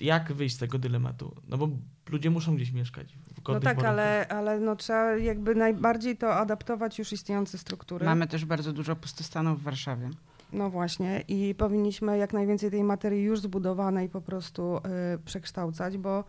Jak 0.00 0.32
wyjść 0.32 0.54
z 0.54 0.58
tego 0.58 0.78
dylematu? 0.78 1.34
No 1.48 1.58
bo 1.58 1.68
ludzie 2.10 2.30
muszą 2.30 2.56
gdzieś 2.56 2.72
mieszkać. 2.72 3.12
W 3.12 3.48
no 3.48 3.60
tak, 3.60 3.84
ale, 3.84 4.28
ale 4.28 4.60
no 4.60 4.76
trzeba 4.76 5.16
jakby 5.16 5.54
najbardziej 5.54 6.16
to 6.16 6.34
adaptować 6.34 6.98
już 6.98 7.12
istniejące 7.12 7.58
struktury. 7.58 8.06
Mamy 8.06 8.26
też 8.26 8.44
bardzo 8.44 8.72
dużo 8.72 8.96
pustostanów 8.96 9.60
w 9.60 9.62
Warszawie. 9.62 10.10
No 10.52 10.70
właśnie 10.70 11.24
i 11.28 11.54
powinniśmy 11.54 12.18
jak 12.18 12.32
najwięcej 12.32 12.70
tej 12.70 12.84
materii 12.84 13.22
już 13.22 13.40
zbudowanej 13.40 14.08
po 14.08 14.20
prostu 14.20 14.76
y, 15.14 15.18
przekształcać, 15.24 15.98
bo 15.98 16.24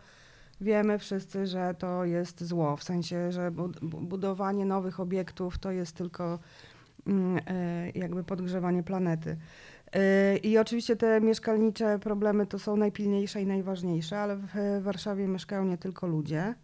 wiemy 0.60 0.98
wszyscy, 0.98 1.46
że 1.46 1.74
to 1.78 2.04
jest 2.04 2.44
zło, 2.44 2.76
w 2.76 2.84
sensie, 2.84 3.32
że 3.32 3.50
budowanie 3.82 4.64
nowych 4.64 5.00
obiektów 5.00 5.58
to 5.58 5.70
jest 5.70 5.96
tylko 5.96 6.38
mm, 7.06 7.40
e, 7.46 7.90
jakby 7.90 8.24
podgrzewanie 8.24 8.82
planety. 8.82 9.36
E, 9.92 10.36
I 10.36 10.58
oczywiście 10.58 10.96
te 10.96 11.20
mieszkalnicze 11.20 11.98
problemy 11.98 12.46
to 12.46 12.58
są 12.58 12.76
najpilniejsze 12.76 13.42
i 13.42 13.46
najważniejsze, 13.46 14.18
ale 14.18 14.36
w 14.36 14.82
Warszawie 14.82 15.28
mieszkają 15.28 15.64
nie 15.64 15.78
tylko 15.78 16.06
ludzie, 16.06 16.54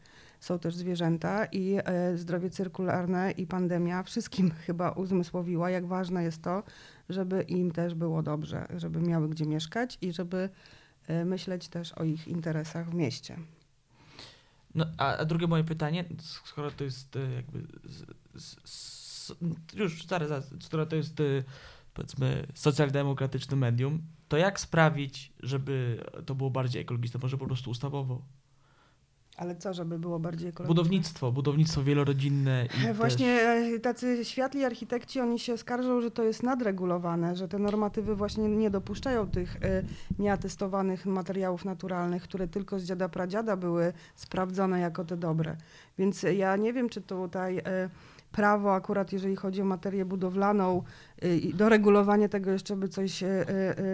są 0.40 0.58
też 0.58 0.76
zwierzęta 0.76 1.44
i 1.44 1.78
e, 1.84 2.16
zdrowie 2.16 2.50
cyrkularne 2.50 3.30
i 3.30 3.46
pandemia 3.46 4.02
wszystkim 4.02 4.50
chyba 4.66 4.90
uzmysłowiła, 4.90 5.70
jak 5.70 5.86
ważne 5.86 6.24
jest 6.24 6.42
to, 6.42 6.62
żeby 7.08 7.42
im 7.42 7.70
też 7.70 7.94
było 7.94 8.22
dobrze, 8.22 8.66
żeby 8.76 9.00
miały 9.00 9.28
gdzie 9.28 9.46
mieszkać 9.46 9.98
i 10.00 10.12
żeby 10.12 10.48
myśleć 11.24 11.68
też 11.68 11.92
o 11.92 12.04
ich 12.04 12.28
interesach 12.28 12.90
w 12.90 12.94
mieście. 12.94 13.36
No, 14.74 14.86
a, 14.98 15.16
a 15.16 15.24
drugie 15.24 15.46
moje 15.46 15.64
pytanie, 15.64 16.04
skoro 16.44 16.70
to 16.70 16.84
jest 16.84 17.16
e, 17.16 17.32
jakby. 17.32 17.66
Z, 17.84 18.06
z, 18.34 18.56
z, 18.64 19.32
już 19.74 20.06
zaraz, 20.06 20.28
zaraz, 20.28 20.50
skoro 20.60 20.86
to 20.86 20.96
jest 20.96 21.20
e, 21.20 21.24
powiedzmy 21.94 22.46
socjaldemokratyczne 22.54 23.56
medium, 23.56 24.02
to 24.28 24.36
jak 24.36 24.60
sprawić, 24.60 25.32
żeby 25.40 26.04
to 26.26 26.34
było 26.34 26.50
bardziej 26.50 26.82
ekologiczne? 26.82 27.20
Może 27.22 27.38
po 27.38 27.46
prostu 27.46 27.70
ustawowo? 27.70 28.22
Ale 29.36 29.56
co, 29.56 29.74
żeby 29.74 29.98
było 29.98 30.18
bardziej 30.18 30.48
ekologiczne? 30.48 30.82
Budownictwo, 30.82 31.32
budownictwo 31.32 31.82
wielorodzinne. 31.82 32.66
I 32.82 32.86
e, 32.86 32.94
właśnie 32.94 33.36
też... 33.36 33.82
tacy 33.82 34.24
światli 34.24 34.64
architekci, 34.64 35.20
oni 35.20 35.38
się 35.38 35.58
skarżą, 35.58 36.00
że 36.00 36.10
to 36.10 36.22
jest 36.22 36.42
nadregulowane, 36.42 37.36
że 37.36 37.48
te 37.48 37.58
normatywy 37.58 38.16
właśnie 38.16 38.48
nie 38.48 38.70
dopuszczają 38.70 39.26
tych 39.26 39.56
nieatestowanych 40.18 41.06
materiałów 41.06 41.64
naturalnych, 41.64 42.22
które 42.22 42.48
tylko 42.48 42.78
z 42.78 42.84
dziada 42.84 43.08
pradziada 43.08 43.56
były 43.56 43.92
sprawdzone 44.14 44.80
jako 44.80 45.04
te 45.04 45.16
dobre. 45.16 45.56
Więc 45.98 46.22
ja 46.22 46.56
nie 46.56 46.72
wiem, 46.72 46.88
czy 46.88 47.00
tutaj 47.00 47.62
prawo 48.32 48.74
akurat 48.74 49.12
jeżeli 49.12 49.36
chodzi 49.36 49.62
o 49.62 49.64
materię 49.64 50.04
budowlaną 50.04 50.82
do 51.54 51.68
regulowania 51.68 52.28
tego 52.28 52.50
jeszcze 52.50 52.76
by 52.76 52.88
coś 52.88 53.24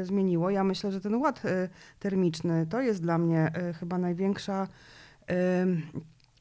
zmieniło. 0.03 0.51
Ja 0.51 0.65
myślę, 0.65 0.93
że 0.93 1.01
ten 1.01 1.15
ład 1.15 1.43
termiczny 1.99 2.67
to 2.71 2.81
jest 2.81 3.03
dla 3.03 3.19
mnie 3.19 3.53
chyba 3.81 3.99
największa 3.99 4.69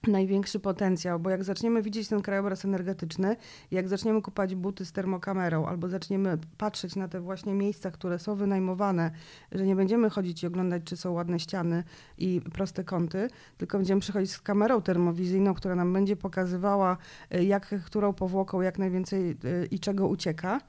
największy 0.08 0.60
potencjał, 0.60 1.20
bo 1.20 1.30
jak 1.30 1.44
zaczniemy 1.44 1.82
widzieć 1.82 2.08
ten 2.08 2.22
krajobraz 2.22 2.66
energetyczny, 2.66 3.36
jak 3.72 3.88
zaczniemy 3.88 4.22
kupować 4.22 4.56
buty 4.56 4.86
z 4.86 4.92
termokamerą, 4.92 5.66
albo 5.66 5.90
zaczniemy 5.90 6.38
patrzeć 6.58 6.96
na 6.96 7.08
te 7.08 7.22
właśnie 7.22 7.54
miejsca, 7.54 7.92
które 7.92 8.20
są 8.20 8.36
wynajmowane, 8.36 9.12
że 9.52 9.66
nie 9.66 9.76
będziemy 9.76 10.10
chodzić 10.10 10.44
i 10.44 10.48
oglądać, 10.48 10.84
czy 10.86 10.98
są 10.98 11.12
ładne 11.12 11.40
ściany 11.40 11.84
i 12.18 12.42
proste 12.54 12.84
kąty, 12.84 13.30
tylko 13.58 13.78
będziemy 13.78 14.02
przychodzić 14.02 14.32
z 14.32 14.42
kamerą 14.42 14.82
termowizyjną, 14.82 15.54
która 15.54 15.76
nam 15.76 15.94
będzie 15.94 16.16
pokazywała, 16.16 16.98
y, 17.36 17.44
jak, 17.44 17.76
którą 17.86 18.14
powłoką 18.14 18.62
jak 18.62 18.80
najwięcej 18.80 19.38
y, 19.46 19.68
i 19.72 19.80
czego 19.80 20.08
ucieka. 20.08 20.62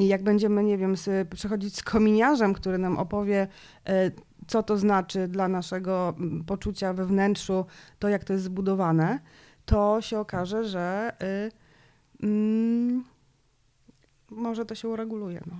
I 0.00 0.08
jak 0.08 0.22
będziemy, 0.22 0.64
nie 0.64 0.78
wiem, 0.78 0.94
przechodzić 1.30 1.76
z 1.76 1.82
kominiarzem, 1.82 2.54
który 2.54 2.78
nam 2.78 2.98
opowie, 2.98 3.48
y, 3.88 4.12
co 4.46 4.62
to 4.62 4.76
znaczy 4.76 5.28
dla 5.28 5.48
naszego 5.48 6.14
mm, 6.18 6.44
poczucia 6.44 6.92
we 6.92 7.06
wnętrzu, 7.06 7.66
to 7.98 8.08
jak 8.08 8.24
to 8.24 8.32
jest 8.32 8.44
zbudowane, 8.44 9.20
to 9.64 10.00
się 10.00 10.18
okaże, 10.18 10.64
że 10.64 11.12
y, 12.22 12.26
y, 12.26 13.02
może 14.30 14.66
to 14.66 14.74
się 14.74 14.88
ureguluje. 14.88 15.40
No 15.46 15.56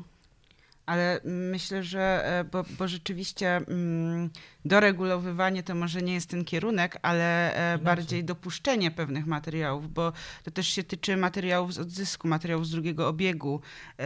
ale 0.90 1.20
myślę, 1.24 1.82
że 1.82 2.24
e, 2.24 2.44
bo, 2.44 2.64
bo 2.78 2.88
rzeczywiście 2.88 3.56
mm, 3.56 4.30
doregulowywanie 4.64 5.62
to 5.62 5.74
może 5.74 6.02
nie 6.02 6.14
jest 6.14 6.30
ten 6.30 6.44
kierunek, 6.44 6.98
ale 7.02 7.54
e, 7.74 7.78
bardziej 7.78 8.24
dopuszczenie 8.24 8.90
pewnych 8.90 9.26
materiałów, 9.26 9.92
bo 9.92 10.12
to 10.44 10.50
też 10.50 10.68
się 10.68 10.84
tyczy 10.84 11.16
materiałów 11.16 11.74
z 11.74 11.78
odzysku, 11.78 12.28
materiałów 12.28 12.66
z 12.66 12.70
drugiego 12.70 13.08
obiegu. 13.08 13.60
E, 13.98 14.04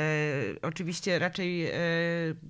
oczywiście 0.62 1.18
raczej 1.18 1.70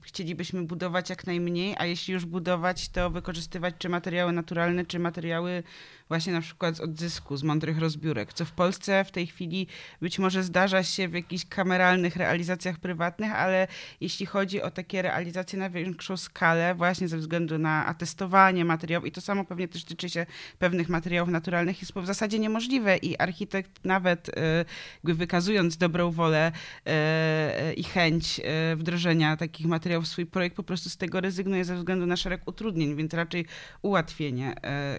chcielibyśmy 0.02 0.62
budować 0.62 1.10
jak 1.10 1.26
najmniej, 1.26 1.74
a 1.78 1.86
jeśli 1.86 2.14
już 2.14 2.24
budować, 2.24 2.88
to 2.88 3.10
wykorzystywać 3.10 3.74
czy 3.78 3.88
materiały 3.88 4.32
naturalne, 4.32 4.86
czy 4.86 4.98
materiały 4.98 5.62
właśnie 6.08 6.32
na 6.32 6.40
przykład 6.40 6.76
z 6.76 6.80
odzysku, 6.80 7.36
z 7.36 7.42
mądrych 7.42 7.78
rozbiórek, 7.78 8.32
co 8.32 8.44
w 8.44 8.52
Polsce 8.52 9.04
w 9.04 9.10
tej 9.10 9.26
chwili 9.26 9.66
być 10.00 10.18
może 10.18 10.42
zdarza 10.42 10.82
się 10.82 11.08
w 11.08 11.14
jakichś 11.14 11.44
kameralnych 11.44 12.16
realizacjach 12.16 12.78
prywatnych, 12.78 13.32
ale 13.32 13.68
jeśli 14.00 14.26
chodzi 14.26 14.62
o 14.62 14.70
takie 14.70 15.02
realizacje 15.02 15.58
na 15.58 15.70
większą 15.70 16.16
skalę, 16.16 16.74
właśnie 16.74 17.08
ze 17.08 17.18
względu 17.18 17.58
na 17.58 17.86
atestowanie 17.86 18.64
materiałów 18.64 19.06
i 19.06 19.12
to 19.12 19.20
samo 19.20 19.44
pewnie 19.44 19.68
też 19.68 19.84
tyczy 19.84 20.08
się 20.08 20.26
pewnych 20.58 20.88
materiałów 20.88 21.30
naturalnych, 21.30 21.80
jest 21.80 21.92
w 21.92 22.06
zasadzie 22.06 22.38
niemożliwe. 22.38 22.96
I 22.96 23.18
architekt 23.18 23.84
nawet 23.84 24.28
e, 24.28 24.64
jakby 24.94 25.14
wykazując 25.14 25.76
dobrą 25.76 26.10
wolę 26.10 26.52
e, 26.86 27.72
i 27.72 27.84
chęć 27.84 28.40
wdrożenia 28.76 29.36
takich 29.36 29.66
materiałów 29.66 30.04
w 30.04 30.08
swój 30.08 30.26
projekt, 30.26 30.56
po 30.56 30.62
prostu 30.62 30.90
z 30.90 30.96
tego 30.96 31.20
rezygnuje 31.20 31.64
ze 31.64 31.76
względu 31.76 32.06
na 32.06 32.16
szereg 32.16 32.42
utrudnień, 32.46 32.96
więc 32.96 33.14
raczej 33.14 33.46
ułatwienie 33.82 34.54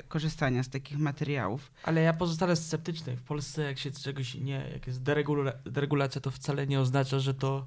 korzystania 0.08 0.64
z 0.64 0.70
takich 0.70 0.95
materiałów. 1.00 1.72
Ale 1.84 2.02
ja 2.02 2.14
pozostanę 2.14 2.56
sceptyczny. 2.56 3.18
W 3.18 3.22
Polsce 3.22 3.64
jak 3.64 3.80
się 3.80 3.92
czegoś 3.92 4.36
nie, 4.36 4.70
jak 4.74 4.88
jest 4.88 5.04
deregula 5.04 5.52
deregulacja, 5.66 6.22
to 6.22 6.32
wcale 6.32 6.68
nie 6.68 6.80
oznacza, 6.80 7.20
że 7.20 7.34
to 7.34 7.56
Ale... 7.56 7.66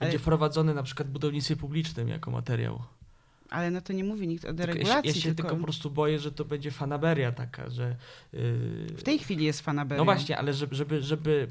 będzie 0.00 0.18
wprowadzone 0.18 0.74
na 0.74 0.82
przykład 0.82 1.08
w 1.08 1.10
budownictwie 1.10 1.56
publicznym 1.56 2.08
jako 2.08 2.30
materiał. 2.30 2.82
Ale 3.50 3.70
no 3.70 3.80
to 3.80 3.92
nie 3.92 4.04
mówi 4.04 4.28
nikt 4.28 4.44
o 4.44 4.52
deregulacji. 4.52 5.08
Ja 5.08 5.14
się, 5.14 5.18
ja 5.18 5.22
się 5.22 5.34
tylko... 5.34 5.42
tylko... 5.42 5.56
po 5.56 5.62
prostu 5.62 5.90
boję, 5.90 6.18
że 6.18 6.32
to 6.32 6.44
będzie 6.44 6.70
fanaberia 6.70 7.32
taka, 7.32 7.70
że... 7.70 7.96
Yy... 8.32 8.40
W 8.96 9.02
tej 9.02 9.18
chwili 9.18 9.44
jest 9.44 9.60
fanaberia. 9.60 9.98
No 10.00 10.04
właśnie, 10.04 10.38
ale 10.38 10.52
żeby, 10.52 10.74
żeby, 10.74 11.02
żeby... 11.02 11.48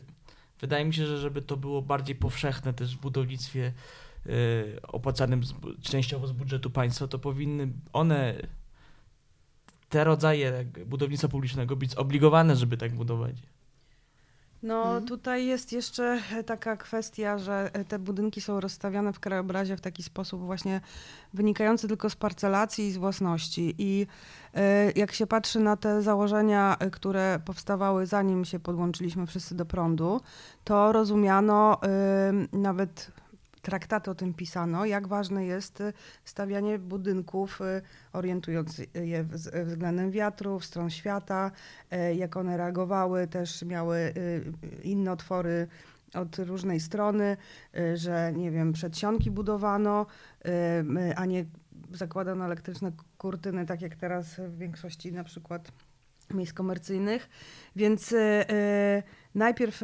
Wydaje 0.61 0.85
mi 0.85 0.93
się, 0.93 1.07
że 1.07 1.17
żeby 1.17 1.41
to 1.41 1.57
było 1.57 1.81
bardziej 1.81 2.15
powszechne 2.15 2.73
też 2.73 2.97
w 2.97 2.99
budownictwie 2.99 3.73
yy, 4.25 4.33
opłacanym 4.83 5.43
z, 5.43 5.53
częściowo 5.81 6.27
z 6.27 6.31
budżetu 6.31 6.69
państwa, 6.69 7.07
to 7.07 7.19
powinny 7.19 7.67
one 7.93 8.35
te 9.95 10.03
rodzaje 10.03 10.65
budownictwa 10.85 11.27
publicznego 11.27 11.75
być 11.75 11.91
zobligowane, 11.91 12.55
żeby 12.55 12.77
tak 12.77 12.95
budować. 12.95 13.35
No 14.63 14.83
hmm. 14.83 15.05
tutaj 15.05 15.45
jest 15.45 15.71
jeszcze 15.71 16.19
taka 16.45 16.77
kwestia, 16.77 17.37
że 17.37 17.71
te 17.87 17.99
budynki 17.99 18.41
są 18.41 18.59
rozstawiane 18.59 19.13
w 19.13 19.19
krajobrazie 19.19 19.77
w 19.77 19.81
taki 19.81 20.03
sposób 20.03 20.41
właśnie 20.41 20.81
wynikający 21.33 21.87
tylko 21.87 22.09
z 22.09 22.15
parcelacji 22.15 22.87
i 22.87 22.91
z 22.91 22.97
własności. 22.97 23.75
I 23.77 24.07
e, 24.53 24.91
jak 24.91 25.11
się 25.11 25.27
patrzy 25.27 25.59
na 25.59 25.77
te 25.77 26.01
założenia, 26.01 26.75
e, 26.79 26.91
które 26.91 27.39
powstawały 27.45 28.05
zanim 28.05 28.45
się 28.45 28.59
podłączyliśmy 28.59 29.27
wszyscy 29.27 29.55
do 29.55 29.65
prądu, 29.65 30.21
to 30.63 30.91
rozumiano 30.91 31.79
nawet 32.53 33.11
traktaty 33.65 34.11
o 34.11 34.15
tym 34.15 34.33
pisano, 34.33 34.85
jak 34.85 35.07
ważne 35.07 35.45
jest 35.45 35.81
y, 35.81 35.93
stawianie 36.25 36.79
budynków, 36.79 37.61
y, 37.61 37.81
orientując 38.13 38.81
je 38.93 39.23
względem 39.65 40.11
wiatrów, 40.11 40.65
stron 40.65 40.89
świata, 40.89 41.51
y, 41.93 42.15
jak 42.15 42.37
one 42.37 42.57
reagowały, 42.57 43.27
też 43.27 43.63
miały 43.63 43.97
y, 43.97 44.53
inne 44.83 45.11
otwory 45.11 45.67
od 46.13 46.39
różnej 46.39 46.79
strony, 46.79 47.37
że 47.93 48.33
nie 48.35 48.51
wiem, 48.51 48.73
przedsionki 48.73 49.31
budowano, 49.31 50.05
a 51.15 51.25
nie 51.25 51.45
zakładano 51.91 52.45
elektryczne 52.45 52.91
kurtyny, 53.17 53.65
tak 53.65 53.81
jak 53.81 53.95
teraz 53.95 54.35
w 54.35 54.57
większości 54.57 55.11
na 55.11 55.23
przykład 55.23 55.71
miejsc 56.33 56.53
komercyjnych. 56.53 57.29
Więc 57.75 58.15
najpierw 59.35 59.81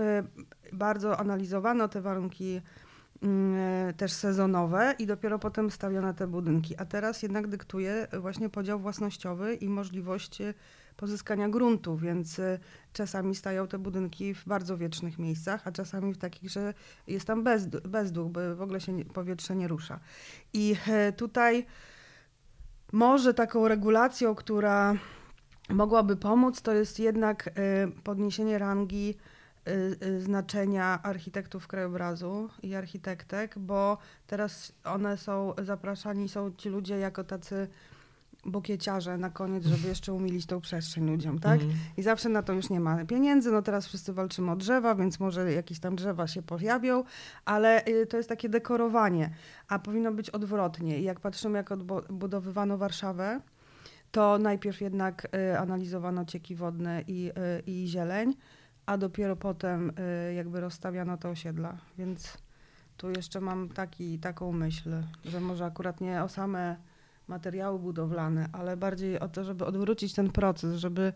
bardzo 0.73 1.19
analizowano 1.19 1.87
te 1.87 2.01
warunki 2.01 2.61
też 3.97 4.11
sezonowe 4.11 4.95
i 4.99 5.05
dopiero 5.05 5.39
potem 5.39 5.71
stawiono 5.71 6.13
te 6.13 6.27
budynki. 6.27 6.77
A 6.77 6.85
teraz 6.85 7.23
jednak 7.23 7.47
dyktuje 7.47 8.07
właśnie 8.19 8.49
podział 8.49 8.79
własnościowy 8.79 9.55
i 9.55 9.69
możliwość 9.69 10.41
y, 10.41 10.53
pozyskania 10.97 11.49
gruntu, 11.49 11.97
więc 11.97 12.41
czasami 12.93 13.35
stają 13.35 13.67
te 13.67 13.79
budynki 13.79 14.33
w 14.33 14.45
bardzo 14.45 14.77
wiecznych 14.77 15.19
miejscach, 15.19 15.67
a 15.67 15.71
czasami 15.71 16.13
w 16.13 16.17
takich, 16.17 16.49
że 16.49 16.73
jest 17.07 17.27
tam 17.27 17.43
bezd- 17.43 17.87
bezduch, 17.87 18.31
bo 18.31 18.55
w 18.55 18.61
ogóle 18.61 18.81
się 18.81 19.05
powietrze 19.05 19.55
nie 19.55 19.67
rusza. 19.67 19.99
I 20.53 20.75
e, 20.87 21.11
tutaj 21.11 21.65
może 22.91 23.33
taką 23.33 23.67
regulacją, 23.67 24.35
która 24.35 24.95
mogłaby 25.69 26.17
pomóc, 26.17 26.61
to 26.61 26.73
jest 26.73 26.99
jednak 26.99 27.47
e, 27.47 27.51
podniesienie 28.03 28.57
rangi 28.57 29.09
e, 29.09 29.13
e, 29.13 29.40
znaczenia 30.19 30.99
architektów 31.03 31.67
krajobrazu 31.67 32.49
i 32.63 32.75
architektek, 32.75 33.59
bo 33.59 33.97
teraz 34.27 34.73
one 34.83 35.17
są 35.17 35.53
zapraszani, 35.63 36.29
są 36.29 36.51
ci 36.51 36.69
ludzie 36.69 36.97
jako 36.97 37.23
tacy 37.23 37.67
bukieciarze 38.45 39.17
na 39.17 39.29
koniec, 39.29 39.65
żeby 39.65 39.87
jeszcze 39.87 40.13
umilić 40.13 40.45
tą 40.45 40.61
przestrzeń 40.61 41.09
ludziom, 41.09 41.39
tak? 41.39 41.61
Mhm. 41.61 41.79
I 41.97 42.03
zawsze 42.03 42.29
na 42.29 42.43
to 42.43 42.53
już 42.53 42.69
nie 42.69 42.79
ma 42.79 43.05
pieniędzy. 43.05 43.51
No 43.51 43.61
teraz 43.61 43.87
wszyscy 43.87 44.13
walczymy 44.13 44.51
o 44.51 44.55
drzewa, 44.55 44.95
więc 44.95 45.19
może 45.19 45.53
jakieś 45.53 45.79
tam 45.79 45.95
drzewa 45.95 46.27
się 46.27 46.41
pojawią, 46.41 47.03
ale 47.45 47.85
y, 47.87 48.05
to 48.05 48.17
jest 48.17 48.29
takie 48.29 48.49
dekorowanie, 48.49 49.29
a 49.67 49.79
powinno 49.79 50.11
być 50.11 50.29
odwrotnie. 50.29 50.99
I 50.99 51.03
jak 51.03 51.19
patrzymy, 51.19 51.57
jak 51.57 51.71
odbudowywano 51.71 52.77
Warszawę, 52.77 53.41
to 54.11 54.37
najpierw 54.37 54.81
jednak 54.81 55.27
y, 55.53 55.59
analizowano 55.59 56.25
cieki 56.25 56.55
wodne 56.55 57.03
i, 57.07 57.31
y, 57.57 57.63
i 57.65 57.87
zieleń, 57.87 58.33
a 58.91 58.97
dopiero 58.97 59.35
potem 59.35 59.89
y, 60.29 60.33
jakby 60.33 60.59
rozstawiano 60.59 61.17
te 61.17 61.29
osiedla. 61.29 61.77
Więc 61.97 62.37
tu 62.97 63.09
jeszcze 63.09 63.41
mam 63.41 63.69
taki, 63.69 64.19
taką 64.19 64.51
myśl, 64.51 64.89
że 65.25 65.39
może 65.39 65.65
akurat 65.65 66.01
nie 66.01 66.23
o 66.23 66.29
same 66.29 66.75
materiały 67.27 67.79
budowlane, 67.79 68.49
ale 68.53 68.77
bardziej 68.77 69.19
o 69.19 69.27
to, 69.27 69.43
żeby 69.43 69.65
odwrócić 69.65 70.13
ten 70.13 70.29
proces, 70.29 70.75
żeby 70.75 71.13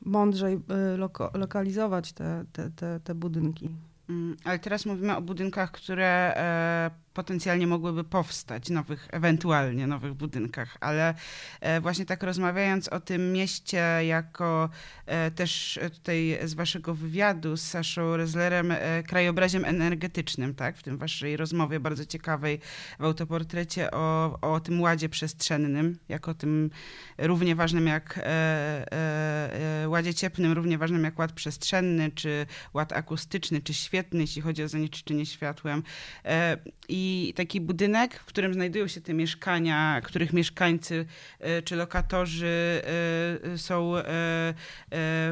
mądrzej 0.00 0.54
y, 0.54 0.96
lokalizować 1.38 2.12
te, 2.12 2.44
te, 2.52 2.70
te, 2.70 3.00
te 3.00 3.14
budynki. 3.14 3.70
Mm, 4.08 4.36
Ale 4.44 4.58
teraz 4.58 4.86
mówimy 4.86 5.16
o 5.16 5.22
budynkach, 5.22 5.70
które 5.70 6.34
e, 6.36 6.90
potencjalnie 7.14 7.66
mogłyby 7.66 8.04
powstać, 8.04 8.70
nowych, 8.70 9.08
ewentualnie 9.12 9.86
nowych 9.86 10.14
budynkach, 10.14 10.76
ale 10.80 11.14
e, 11.60 11.80
właśnie 11.80 12.06
tak 12.06 12.22
rozmawiając 12.22 12.88
o 12.88 13.00
tym 13.00 13.32
mieście 13.32 13.78
jako 14.06 14.68
e, 15.06 15.30
też 15.30 15.80
tutaj 15.94 16.38
z 16.44 16.54
waszego 16.54 16.94
wywiadu 16.94 17.56
z 17.56 17.62
Saszą 17.62 18.16
Rezlerem, 18.16 18.74
krajobrazem 19.06 19.64
energetycznym, 19.64 20.54
tak, 20.54 20.76
w 20.76 20.82
tym 20.82 20.98
waszej 20.98 21.36
rozmowie 21.36 21.80
bardzo 21.80 22.06
ciekawej 22.06 22.60
w 22.98 23.04
autoportrecie 23.04 23.90
o, 23.90 24.38
o 24.40 24.60
tym 24.60 24.80
ładzie 24.80 25.08
przestrzennym, 25.08 25.98
jako 26.08 26.34
tym 26.34 26.70
równie 27.18 27.54
ważnym 27.54 27.86
jak 27.86 28.20
ładzie 29.86 30.14
cieplnym, 30.14 30.52
równie 30.52 30.78
ważnym 30.78 31.04
jak 31.04 31.18
ład 31.18 31.32
przestrzenny, 31.32 32.10
czy 32.10 32.46
ład 32.74 32.92
akustyczny, 32.92 33.60
czy 33.60 33.74
świetny, 33.74 33.95
jeśli 34.20 34.42
chodzi 34.42 34.62
o 34.62 34.68
zanieczyszczenie 34.68 35.26
światłem. 35.26 35.82
E, 36.24 36.56
I 36.88 37.32
taki 37.36 37.60
budynek, 37.60 38.14
w 38.14 38.24
którym 38.24 38.54
znajdują 38.54 38.88
się 38.88 39.00
te 39.00 39.14
mieszkania, 39.14 40.00
których 40.04 40.32
mieszkańcy 40.32 41.06
e, 41.40 41.62
czy 41.62 41.76
lokatorzy 41.76 42.82
e, 43.54 43.58
są 43.58 43.92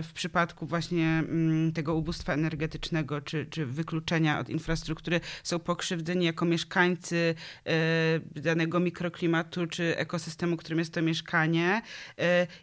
w 0.02 0.10
przypadku 0.14 0.66
właśnie 0.66 1.06
mm, 1.06 1.72
tego 1.72 1.94
ubóstwa 1.94 2.32
energetycznego, 2.32 3.20
czy, 3.20 3.46
czy 3.46 3.66
wykluczenia 3.66 4.38
od 4.38 4.48
infrastruktury, 4.48 5.20
są 5.42 5.58
pokrzywdzeni 5.58 6.26
jako 6.26 6.44
mieszkańcy 6.44 7.34
danego 8.36 8.80
mikroklimatu, 8.80 9.66
czy 9.66 9.96
ekosystemu, 9.96 10.56
którym 10.56 10.78
jest 10.78 10.94
to 10.94 11.02
mieszkanie. 11.02 11.82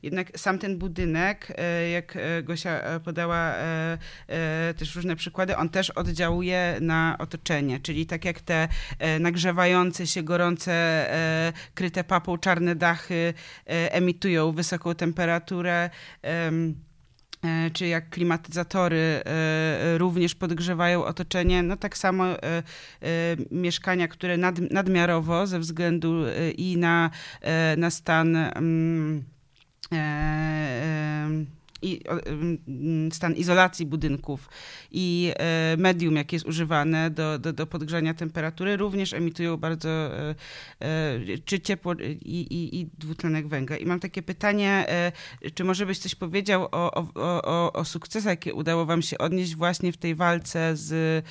Jednak 0.04 0.40
sam 0.40 0.60
ten 0.60 0.78
budynek, 0.78 1.58
jak 1.92 2.18
Gosia 2.44 3.00
podała 3.00 3.56
też 4.78 4.96
różne 4.96 5.16
przykłady, 5.16 5.58
on 5.58 5.70
też 5.70 5.91
oddziałuje 5.96 6.78
na 6.82 7.16
otoczenie, 7.20 7.80
czyli 7.80 8.06
tak 8.06 8.26
jak 8.26 8.42
te 8.42 8.68
e, 9.00 9.20
nagrzewające 9.20 10.08
się, 10.08 10.24
gorące, 10.24 10.74
e, 10.74 11.54
kryte 11.74 12.04
papą 12.04 12.38
czarne 12.38 12.76
dachy 12.76 13.34
e, 13.68 13.94
emitują 13.94 14.52
wysoką 14.52 14.96
temperaturę, 14.96 15.90
em, 16.22 16.76
czy 17.74 17.88
jak 17.88 18.10
klimatyzatory 18.10 19.22
również 19.98 20.36
podgrzewają 20.36 21.06
otoczenie, 21.06 21.64
no 21.64 21.78
tak 21.78 21.98
samo 21.98 22.26
mieszkania, 23.52 24.08
które 24.08 24.38
nad, 24.38 24.60
nadmiarowo 24.60 25.48
ze 25.48 25.60
względu 25.60 26.24
i 26.58 26.78
na, 26.78 27.10
na 27.78 27.90
stan 27.90 28.36
mm, 28.36 29.24
i 31.82 32.02
stan 33.12 33.36
izolacji 33.36 33.86
budynków 33.86 34.50
i 34.92 35.34
e, 35.40 35.76
medium, 35.78 36.16
jakie 36.16 36.36
jest 36.36 36.46
używane 36.46 37.10
do, 37.10 37.40
do, 37.40 37.54
do 37.54 37.68
podgrzania 37.68 38.14
temperatury, 38.14 38.78
również 38.78 39.14
emitują 39.14 39.58
bardzo 39.58 39.90
e, 39.90 40.36
e, 40.80 41.38
czy 41.46 41.60
ciepło 41.60 41.94
i, 42.22 42.38
i, 42.40 42.80
i 42.80 42.90
dwutlenek 42.98 43.48
węgla. 43.48 43.78
I 43.78 43.86
mam 43.86 44.00
takie 44.00 44.22
pytanie, 44.22 44.86
czy 45.54 45.64
może 45.64 45.86
byś 45.86 46.00
coś 46.00 46.16
powiedział 46.16 46.64
o, 46.72 46.94
o, 46.94 47.08
o, 47.44 47.74
o 47.74 47.86
sukcesach, 47.86 48.32
jakie 48.32 48.54
udało 48.54 48.86
wam 48.86 49.02
się 49.02 49.18
odnieść 49.18 49.56
właśnie 49.56 49.92
w 49.92 49.98
tej 49.98 50.16
walce 50.16 50.78
z, 50.78 51.26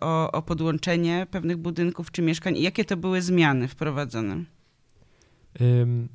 o, 0.00 0.32
o 0.32 0.42
podłączenie 0.42 1.26
pewnych 1.30 1.56
budynków 1.56 2.10
czy 2.10 2.22
mieszkań 2.22 2.56
i 2.56 2.62
jakie 2.62 2.84
to 2.84 2.96
były 2.96 3.22
zmiany 3.22 3.68
wprowadzone? 3.68 4.44
Ym, 5.60 6.08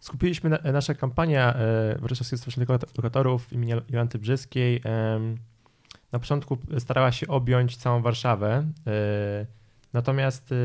Skupiliśmy 0.00 0.50
na, 0.50 0.58
nasza 0.72 0.94
kampania 0.94 1.54
e, 1.54 1.58
Wrocławskiego 1.98 2.38
Stowarzyszenia 2.38 2.66
Lokat- 2.66 2.96
Lokatorów 2.98 3.52
imienia 3.52 3.76
Jolanty 3.90 4.18
Brzeskiej. 4.18 4.80
em, 4.84 5.36
Na 6.12 6.18
początku 6.18 6.58
starała 6.78 7.12
się 7.12 7.26
objąć 7.26 7.76
całą 7.76 8.02
Warszawę. 8.02 8.64
e, 8.86 9.46
Natomiast 9.92 10.52
e, 10.52 10.56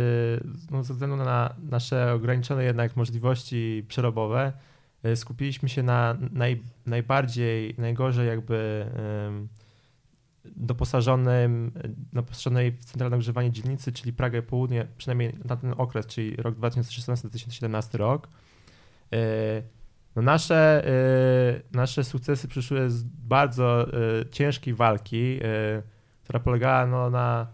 no, 0.72 0.84
ze 0.84 0.94
względu 0.94 1.16
na 1.16 1.56
nasze 1.70 2.14
ograniczone 2.14 2.64
jednak 2.64 2.96
możliwości 2.96 3.86
przerobowe, 3.88 4.54
e, 5.04 5.16
skupiliśmy 5.16 5.70
się 5.70 5.84
na 5.84 6.18
naj, 6.32 6.62
najbardziej, 6.86 7.76
najgorzej 7.78 8.28
jakby 8.28 8.86
doposażonym, 10.56 11.72
doposażonej 12.14 12.72
w 12.72 12.86
centralne 12.86 13.16
ogrzewanie 13.18 13.52
dzielnicy, 13.52 13.92
czyli 13.92 14.14
Pragę 14.14 14.42
Południe, 14.42 14.88
przynajmniej 14.98 15.34
na 15.46 15.56
ten 15.56 15.74
okres, 15.78 16.06
czyli 16.08 16.36
rok 16.36 16.56
2016-2017 16.56 17.98
rok. 17.98 18.28
E, 19.14 19.76
No 20.16 20.22
nasze, 20.22 20.88
e, 20.88 21.78
nasze 21.78 22.04
sukcesy 22.04 22.48
przyszły 22.48 22.90
z 22.90 23.04
bardzo 23.04 23.88
e, 23.88 24.30
ciężkiej 24.32 24.74
walki, 24.74 25.40
która 26.24 26.40
polegała 26.40 26.86
no, 26.88 27.10
na 27.10 27.48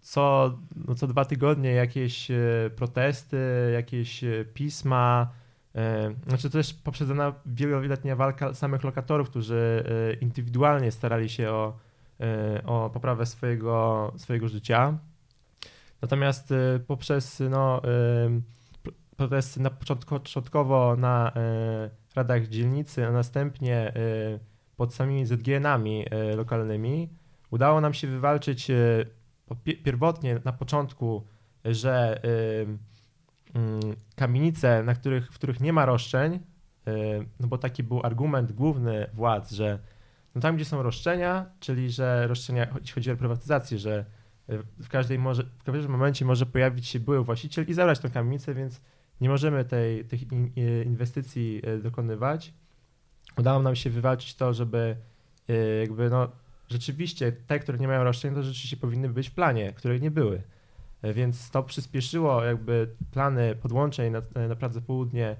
co, 0.00 0.58
no, 0.86 0.94
co 0.94 1.06
dwa 1.06 1.24
tygodnie 1.24 1.72
jakieś 1.72 2.28
protesty, 2.76 3.70
jakieś 3.72 4.24
pisma. 4.54 5.30
Znaczy 6.26 6.50
też 6.50 6.74
poprzedzona 6.74 7.32
wieloletnia 7.46 8.16
walka 8.16 8.54
samych 8.54 8.84
lokatorów, 8.84 9.30
którzy 9.30 9.84
indywidualnie 10.20 10.90
starali 10.92 11.28
się 11.28 11.50
o, 11.50 11.78
o 12.64 12.90
poprawę 12.90 13.26
swojego, 13.26 14.12
swojego 14.16 14.48
życia. 14.48 14.98
Natomiast 16.02 16.54
poprzez 16.86 17.42
no, 17.50 17.82
protesty 19.18 19.60
na 19.60 19.70
początku, 19.70 20.20
początkowo 20.20 20.96
na 20.96 21.32
e, 21.36 21.90
radach 22.14 22.46
dzielnicy, 22.46 23.06
a 23.06 23.12
następnie 23.12 23.76
e, 23.76 23.92
pod 24.76 24.94
samymi 24.94 25.26
ZGN-ami 25.26 26.04
e, 26.10 26.36
lokalnymi, 26.36 27.08
udało 27.50 27.80
nam 27.80 27.94
się 27.94 28.06
wywalczyć 28.06 28.70
pierwotnie 29.84 30.40
na 30.44 30.52
początku, 30.52 31.26
że 31.64 32.20
mm, 33.54 33.96
kamienice, 34.16 34.82
na 34.82 34.94
których, 34.94 35.32
w 35.32 35.34
których 35.34 35.60
nie 35.60 35.72
ma 35.72 35.86
roszczeń, 35.86 36.40
no 37.40 37.48
bo 37.48 37.58
taki 37.58 37.82
był 37.82 38.00
argument 38.02 38.52
główny 38.52 39.06
władz, 39.14 39.52
że 39.52 39.78
no 40.34 40.40
tam, 40.40 40.56
gdzie 40.56 40.64
są 40.64 40.82
roszczenia, 40.82 41.46
czyli 41.60 41.90
że 41.90 42.26
roszczenia, 42.26 42.66
jeśli 42.80 42.94
chodzi 42.94 43.10
o 43.10 43.12
reprywatyzację, 43.12 43.78
że 43.78 44.04
w, 44.78 44.88
każdej 44.88 45.18
może, 45.18 45.44
w 45.58 45.64
każdym 45.64 45.92
momencie 45.92 46.24
może 46.24 46.46
pojawić 46.46 46.86
się 46.86 47.00
były 47.00 47.24
właściciel 47.24 47.64
i 47.68 47.74
zabrać 47.74 47.98
tą 47.98 48.10
kamienicę, 48.10 48.54
więc 48.54 48.80
nie 49.20 49.28
możemy 49.28 49.64
tej, 49.64 50.04
tych 50.04 50.32
in, 50.32 50.50
inwestycji 50.84 51.62
dokonywać. 51.82 52.52
Udało 53.38 53.62
nam 53.62 53.76
się 53.76 53.90
wywalczyć 53.90 54.34
to, 54.34 54.54
żeby 54.54 54.96
jakby 55.80 56.10
no, 56.10 56.28
rzeczywiście 56.68 57.32
te, 57.32 57.58
które 57.58 57.78
nie 57.78 57.88
mają 57.88 58.04
roszczeń, 58.04 58.34
to 58.34 58.42
rzeczywiście 58.42 58.76
powinny 58.76 59.08
być 59.08 59.28
w 59.28 59.34
planie, 59.34 59.72
które 59.72 60.00
nie 60.00 60.10
były. 60.10 60.42
Więc 61.14 61.50
to 61.50 61.62
przyspieszyło 61.62 62.44
jakby 62.44 62.88
plany 63.10 63.54
podłączeń 63.54 64.12
na, 64.12 64.48
na 64.48 64.56
Pradze 64.56 64.80
Południe. 64.80 65.36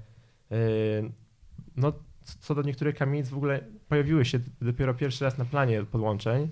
No, 1.75 1.93
co 2.39 2.55
do 2.55 2.61
niektórych 2.61 2.95
kamienic 2.95 3.29
w 3.29 3.37
ogóle 3.37 3.59
pojawiły 3.87 4.25
się 4.25 4.39
dopiero 4.61 4.93
pierwszy 4.93 5.25
raz 5.25 5.37
na 5.37 5.45
planie 5.45 5.83
podłączeń, 5.83 6.49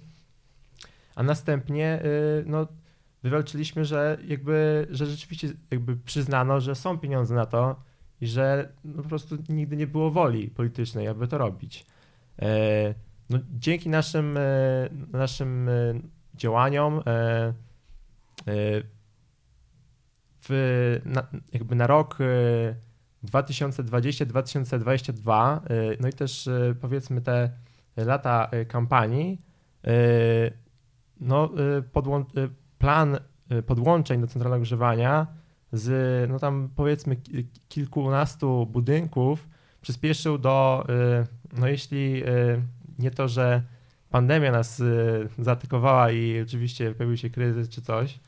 a 1.16 1.24
następnie 1.24 2.02
no, 2.46 2.68
wywalczyliśmy, 3.24 3.86
że 3.86 4.18
jakby, 4.28 4.88
że 4.90 5.06
rzeczywiście 5.06 5.48
jakby 5.72 5.98
przyznano, 5.98 6.62
że 6.62 6.76
są 6.76 6.98
pieniądze 6.98 7.36
na 7.36 7.46
to 7.46 7.76
i 8.22 8.28
że 8.28 8.70
no, 8.84 9.04
po 9.04 9.10
prostu 9.10 9.38
nigdy 9.50 9.76
nie 9.76 9.88
było 9.88 10.12
woli 10.12 10.48
politycznej, 10.48 11.08
aby 11.08 11.28
to 11.28 11.38
robić. 11.38 11.86
E, 12.40 12.94
no, 13.30 13.40
dzięki 13.60 13.90
naszym, 13.90 14.38
e, 14.38 14.42
naszym 15.12 15.70
e, 15.70 15.72
działaniom 16.36 17.02
w, 20.50 21.02
na, 21.06 21.28
jakby 21.54 21.76
na 21.76 21.88
rok 21.88 22.18
2020-2022, 23.26 25.60
y, 25.72 25.98
no 26.00 26.08
i 26.08 26.14
też 26.14 26.50
powiedzmy 26.82 27.22
te 27.22 27.50
lata 27.98 28.52
kampanii, 28.68 29.42
no 31.20 31.50
podłą- 31.94 32.26
plan 32.78 33.18
podłączeń 33.66 34.22
do 34.22 34.28
centralnego 34.28 34.62
ogrzewania 34.62 35.28
z 35.72 36.30
no 36.30 36.40
tam 36.40 36.70
powiedzmy 36.76 37.18
kilkunastu 37.70 38.66
budynków 38.66 39.48
przyspieszył 39.82 40.38
do, 40.38 40.88
no 41.58 41.68
jeśli 41.68 42.24
nie 43.00 43.12
to, 43.12 43.28
że 43.28 43.64
pandemia 44.10 44.52
nas 44.52 44.84
zaatakowała 45.40 46.12
i 46.12 46.42
oczywiście 46.42 46.94
pojawił 46.94 47.18
się 47.18 47.30
kryzys 47.30 47.70
czy 47.70 47.82
coś, 47.82 48.20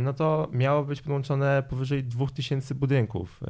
no 0.00 0.12
to 0.12 0.48
miało 0.52 0.84
być 0.84 1.02
podłączone 1.02 1.62
powyżej 1.68 2.04
2000 2.04 2.74
budynków 2.74 3.40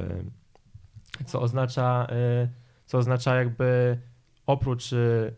co 1.27 1.41
oznacza, 1.41 2.07
y, 2.45 2.49
co 2.87 2.99
oznacza 2.99 3.37
jakby 3.37 3.99
oprócz 4.47 4.93
y, 4.93 5.35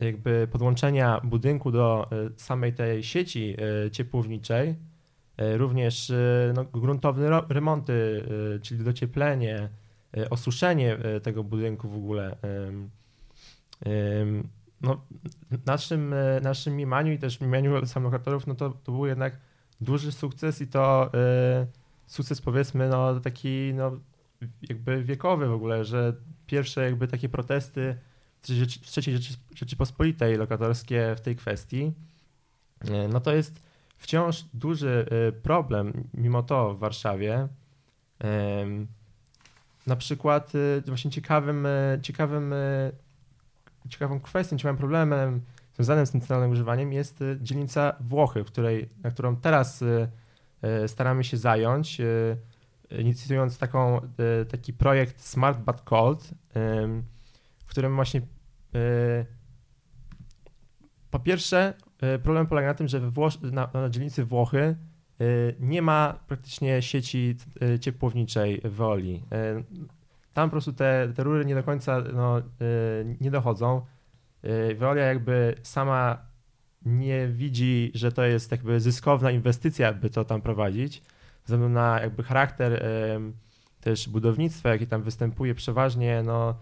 jakby 0.00 0.48
podłączenia 0.52 1.20
budynku 1.24 1.70
do 1.70 2.08
y, 2.12 2.40
samej 2.40 2.72
tej 2.72 3.02
sieci 3.02 3.56
ciepłowniczej, 3.92 4.74
również 5.38 6.12
no, 6.54 6.64
gruntowne 6.64 7.42
remonty, 7.48 8.24
czyli 8.62 8.84
docieplenie, 8.84 9.68
osuszenie 10.30 10.98
tego 11.22 11.44
budynku 11.44 11.88
w 11.88 11.96
ogóle. 11.96 12.36
No, 14.80 15.00
naszym, 15.66 16.14
naszym 16.42 16.74
mniemaniu 16.74 17.12
i 17.12 17.18
też 17.18 17.40
mniemaniu 17.40 17.86
samolokatorów, 17.86 18.46
no 18.46 18.54
to, 18.54 18.70
to 18.70 18.92
był 18.92 19.06
jednak 19.06 19.36
duży 19.80 20.12
sukces 20.12 20.60
i 20.60 20.66
to 20.66 21.10
sukces 22.06 22.40
powiedzmy 22.40 22.88
no 22.88 23.20
taki 23.20 23.72
no, 23.74 23.92
jakby 24.62 25.04
wiekowy 25.04 25.48
w 25.48 25.52
ogóle, 25.52 25.84
że 25.84 26.14
pierwsze 26.46 26.84
jakby 26.84 27.08
takie 27.08 27.28
protesty 27.28 27.96
w 28.42 28.96
III 28.96 29.16
Rzeczy, 29.16 29.34
Rzeczypospolitej 29.54 30.36
lokatorskie 30.36 31.14
w 31.16 31.20
tej 31.20 31.36
kwestii, 31.36 31.92
e, 32.90 33.08
no 33.08 33.20
to 33.20 33.34
jest 33.34 33.60
wciąż 33.96 34.44
duży 34.54 35.06
e, 35.10 35.32
problem 35.32 36.08
mimo 36.14 36.42
to 36.42 36.74
w 36.74 36.78
Warszawie. 36.78 37.48
Na 39.86 39.96
przykład 39.96 40.52
e, 40.54 40.80
właśnie 40.80 41.10
ciekawym, 41.10 41.66
ciekawym, 42.02 42.54
ciekawą 43.88 44.20
kwestią, 44.20 44.56
ciekawym 44.56 44.78
problemem 44.78 45.40
związanym 45.74 46.06
z 46.06 46.10
centralnym 46.10 46.50
używaniem 46.50 46.92
jest 46.92 47.20
dzielnica 47.40 47.96
Włochy, 48.00 48.44
której, 48.44 48.88
na 49.02 49.10
którą 49.10 49.36
teraz 49.36 49.84
staramy 50.86 51.24
się 51.24 51.36
zająć 51.36 52.00
inicjując 52.98 53.58
taką, 53.58 54.00
taki 54.50 54.72
projekt 54.72 55.20
Smart 55.20 55.58
But 55.58 55.80
Cold, 55.80 56.30
którym 57.72 57.94
właśnie 57.94 58.20
e, 58.74 59.26
po 61.10 61.18
pierwsze 61.18 61.74
e, 62.00 62.18
problem 62.18 62.46
polega 62.46 62.68
na 62.68 62.74
tym, 62.74 62.88
że 62.88 63.00
na, 63.42 63.70
na 63.74 63.88
dzielnicy 63.88 64.24
Włochy 64.24 64.76
nie 65.60 65.82
ma 65.82 66.18
praktycznie 66.26 66.82
sieci 66.82 67.36
ciepłowniczej 67.80 68.60
w 68.64 68.80
Oli. 68.80 69.22
Tam 70.34 70.48
po 70.48 70.50
prostu 70.50 70.72
te, 70.72 71.12
te 71.16 71.22
rury 71.22 71.44
nie 71.44 71.54
do 71.54 71.62
końca 71.62 72.02
no, 72.14 72.42
nie 73.20 73.30
dochodzą. 73.30 73.86
Veolia 74.76 75.04
jakby 75.04 75.54
sama 75.62 76.18
nie 76.84 77.28
widzi, 77.28 77.90
że 77.94 78.12
to 78.12 78.24
jest 78.24 78.50
jakby 78.50 78.80
zyskowna 78.80 79.30
inwestycja, 79.30 79.92
by 79.92 80.10
to 80.10 80.24
tam 80.24 80.42
prowadzić 80.42 81.02
ze 81.44 81.56
względu 81.56 81.68
na 81.68 82.00
jakby 82.00 82.22
charakter 82.22 82.84
też 83.82 84.08
budownictwa, 84.08 84.68
jakie 84.68 84.86
tam 84.86 85.02
występuje 85.02 85.54
przeważnie 85.54 86.22
no, 86.22 86.50
e, 86.50 86.54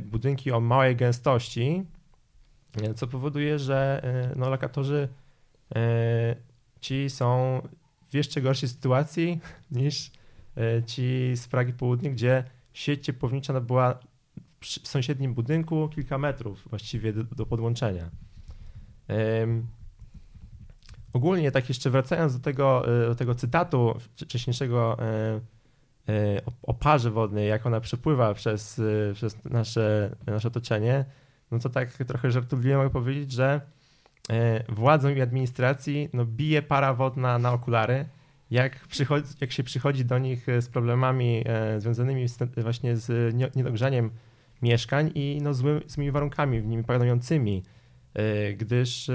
budynki 0.00 0.52
o 0.52 0.60
małej 0.60 0.96
gęstości, 0.96 1.86
e, 2.82 2.94
co 2.94 3.06
powoduje, 3.06 3.58
że 3.58 4.00
e, 4.04 4.34
no, 4.36 4.50
lokatorzy 4.50 5.08
ci 6.80 7.10
są 7.10 7.62
w 8.08 8.14
jeszcze 8.14 8.40
gorszej 8.40 8.68
sytuacji 8.68 9.40
niż 9.70 10.10
ci 10.86 11.32
z 11.36 11.48
Pragi 11.48 11.72
Południe, 11.72 12.10
gdzie 12.10 12.44
sieć 12.72 13.04
ciepłownicza 13.04 13.52
no, 13.52 13.60
była 13.60 13.98
w 14.60 14.88
sąsiednim 14.88 15.34
budynku 15.34 15.88
kilka 15.88 16.18
metrów 16.18 16.68
właściwie 16.70 17.12
do, 17.12 17.24
do 17.24 17.46
podłączenia. 17.46 18.10
Ogólnie 21.12 21.50
tak 21.50 21.68
jeszcze 21.68 21.90
wracając 21.90 22.32
do 22.32 22.40
tego, 22.40 22.82
do 23.08 23.14
tego 23.14 23.34
cytatu 23.34 23.94
wcześniejszego 24.16 24.96
o 26.62 26.74
parze 26.74 27.10
wodnej, 27.10 27.48
jak 27.48 27.66
ona 27.66 27.80
przepływa 27.80 28.34
przez, 28.34 28.80
przez 29.14 29.44
nasze, 29.44 30.16
nasze 30.26 30.48
otoczenie, 30.48 31.04
no 31.50 31.58
to 31.58 31.68
tak 31.68 31.92
trochę 31.92 32.30
żartobliwie 32.30 32.76
mogę 32.76 32.90
powiedzieć, 32.90 33.32
że 33.32 33.60
władzą 34.68 35.08
i 35.08 35.20
administracji 35.20 36.08
no, 36.12 36.24
bije 36.24 36.62
para 36.62 36.94
wodna 36.94 37.38
na 37.38 37.52
okulary, 37.52 38.08
jak, 38.50 38.86
przychodzi, 38.86 39.34
jak 39.40 39.52
się 39.52 39.62
przychodzi 39.62 40.04
do 40.04 40.18
nich 40.18 40.46
z 40.60 40.68
problemami 40.68 41.44
związanymi 41.78 42.28
z, 42.28 42.38
właśnie 42.56 42.96
z 42.96 43.34
niedogrzaniem 43.56 44.10
mieszkań 44.62 45.10
i 45.14 45.38
no, 45.42 45.54
zły, 45.54 45.82
złymi 45.86 46.10
warunkami 46.10 46.60
w 46.60 46.66
nimi 46.66 46.84
panującymi, 46.84 47.62
gdyż 48.58 49.10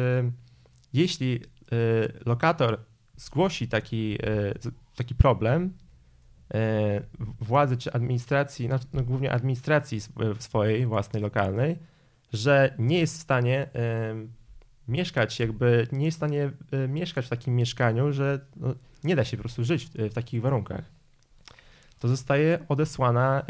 jeśli 0.93 1.41
Y, 1.73 2.13
lokator 2.25 2.79
zgłosi 3.15 3.67
taki, 3.67 4.13
y, 4.13 4.53
taki 4.95 5.15
problem 5.15 5.65
y, 5.65 5.86
władzy 7.39 7.77
czy 7.77 7.93
administracji, 7.93 8.69
no, 8.69 9.03
głównie 9.03 9.31
administracji 9.31 10.01
swojej 10.39 10.85
własnej 10.85 11.21
lokalnej, 11.21 11.79
że 12.33 12.73
nie 12.79 12.99
jest 12.99 13.17
w 13.17 13.21
stanie 13.21 13.69
mieszkać, 14.87 15.39
jakby 15.39 15.87
nie 15.91 16.05
jest 16.05 16.17
w 16.17 16.19
stanie 16.19 16.51
mieszkać 16.87 17.25
w 17.25 17.29
takim 17.29 17.55
mieszkaniu, 17.55 18.13
że 18.13 18.39
no, 18.55 18.75
nie 19.03 19.15
da 19.15 19.25
się 19.25 19.37
po 19.37 19.43
prostu 19.43 19.63
żyć 19.63 19.85
w, 19.85 20.13
takich 20.13 20.41
warunkach. 20.41 20.83
To 21.99 22.07
zostaje 22.07 22.59
odesłana 22.69 23.45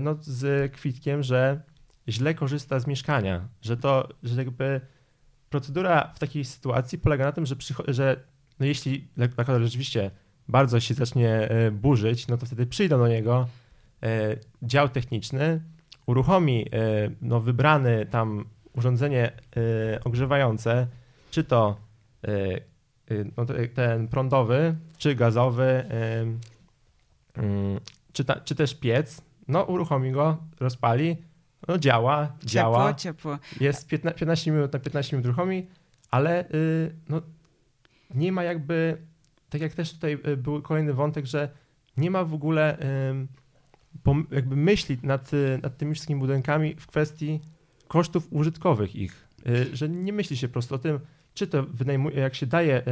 no, 0.00 0.16
z 0.20 0.72
kwitkiem, 0.72 1.22
że 1.22 1.60
źle 2.08 2.34
korzysta 2.34 2.80
z 2.80 2.86
mieszkania, 2.86 3.48
że 3.62 3.76
to, 3.76 4.08
że 4.22 4.44
jakby 4.44 4.80
procedura 5.50 6.12
w 6.14 6.18
takiej 6.18 6.44
sytuacji 6.44 6.98
polega 6.98 7.24
na 7.24 7.32
tym, 7.32 7.46
że, 7.46 7.56
że 7.88 8.16
no 8.60 8.66
jeśli 8.66 9.08
lokator 9.16 9.62
rzeczywiście 9.62 10.10
bardzo 10.48 10.80
się 10.80 10.94
zacznie 10.94 11.30
e, 11.30 11.70
burzyć, 11.70 12.28
no 12.28 12.36
to 12.36 12.46
wtedy 12.46 12.66
przyjdą 12.66 12.98
do 12.98 13.08
niego 13.08 13.48
e, 14.02 14.36
dział 14.62 14.88
techniczny, 14.88 15.60
uruchomi 16.06 16.66
e, 16.72 17.10
no, 17.22 17.40
wybrany 17.40 18.06
tam 18.06 18.44
urządzenie 18.72 19.32
ogrzewające, 20.04 20.86
czy 21.30 21.44
to 21.44 21.76
no, 23.36 23.46
ten 23.74 24.08
prądowy, 24.08 24.74
czy 24.98 25.14
gazowy, 25.14 25.84
mm, 27.34 27.80
czy, 28.12 28.24
ta, 28.24 28.40
czy 28.40 28.54
też 28.54 28.74
piec, 28.74 29.22
no 29.48 29.62
uruchomi 29.64 30.12
go, 30.12 30.36
rozpali, 30.60 31.16
no 31.68 31.78
działa, 31.78 32.26
ciepło, 32.26 32.48
działa. 32.48 32.94
Ciepło, 32.94 33.38
Jest 33.60 33.86
15, 33.86 34.18
15 34.18 34.50
minut 34.50 34.72
na 34.72 34.78
15 34.78 35.16
minut 35.16 35.26
ruchomi, 35.26 35.66
ale 36.10 36.44
yy, 36.52 36.94
no, 37.08 37.22
nie 38.14 38.32
ma 38.32 38.44
jakby, 38.44 38.98
tak 39.50 39.60
jak 39.60 39.74
też 39.74 39.92
tutaj 39.92 40.18
y, 40.28 40.36
był 40.36 40.62
kolejny 40.62 40.94
wątek, 40.94 41.26
że 41.26 41.48
nie 41.96 42.10
ma 42.10 42.24
w 42.24 42.34
ogóle 42.34 42.78
jakby 44.30 44.56
myśli 44.56 44.98
nad, 45.02 45.34
y, 45.34 45.60
nad 45.62 45.76
tymi 45.76 45.94
wszystkimi 45.94 46.20
budynkami 46.20 46.74
w 46.74 46.86
kwestii 46.86 47.40
kosztów 47.88 48.28
użytkowych 48.30 48.96
ich. 48.96 49.28
Yy, 49.44 49.76
że 49.76 49.88
nie 49.88 50.12
myśli 50.12 50.36
się 50.36 50.48
po 50.48 50.52
prostu 50.52 50.74
o 50.74 50.78
tym, 50.78 51.00
czy 51.36 51.46
to 51.46 51.62
wynajmuje, 51.62 52.16
jak 52.16 52.34
się 52.34 52.46
daje 52.46 52.76
e, 52.76 52.82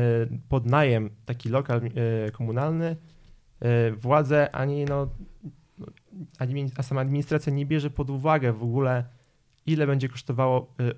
pod 0.49 0.67
najem 0.67 1.11
taki 1.25 1.49
lokal 1.49 1.81
e, 1.85 2.31
komunalny, 2.31 2.97
e, 3.61 3.91
władze 3.91 4.55
ani, 4.55 4.85
no, 4.85 5.09
a 6.77 6.83
sama 6.83 7.01
administracja 7.01 7.53
nie 7.53 7.67
bierze 7.67 7.91
pod 7.91 8.11
uwagę 8.11 8.53
w 8.53 8.63
ogóle, 8.63 9.05
ile 9.67 9.87
będzie 9.87 10.09
kosztowało 10.09 10.75
e, 10.81 10.93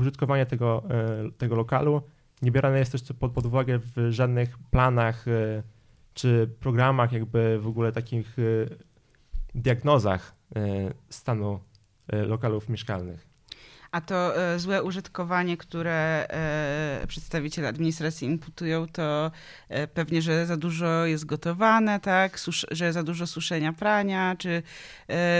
użytkowanie 0.00 0.46
tego, 0.46 0.84
e, 0.90 1.30
tego 1.38 1.56
lokalu. 1.56 2.02
Nie 2.42 2.50
bierane 2.50 2.78
jest 2.78 2.92
też 2.92 3.02
pod, 3.18 3.32
pod 3.32 3.46
uwagę 3.46 3.78
w 3.78 4.10
żadnych 4.10 4.58
planach 4.58 5.28
e, 5.28 5.62
czy 6.14 6.50
programach, 6.60 7.12
jakby 7.12 7.58
w 7.58 7.66
ogóle 7.66 7.92
takich 7.92 8.36
e, 8.38 8.42
diagnozach 9.54 10.34
e, 10.56 10.60
stanu 11.08 11.60
lokalów 12.12 12.68
mieszkalnych. 12.68 13.28
A 13.90 14.00
to 14.00 14.32
złe 14.56 14.82
użytkowanie, 14.82 15.56
które 15.56 16.26
przedstawiciele 17.08 17.68
administracji 17.68 18.28
imputują, 18.28 18.86
to 18.86 19.30
pewnie, 19.94 20.22
że 20.22 20.46
za 20.46 20.56
dużo 20.56 21.06
jest 21.06 21.24
gotowane, 21.24 22.00
tak? 22.00 22.40
Susz, 22.40 22.66
że 22.70 22.92
za 22.92 23.02
dużo 23.02 23.26
suszenia 23.26 23.72
prania, 23.72 24.36
czy 24.38 24.62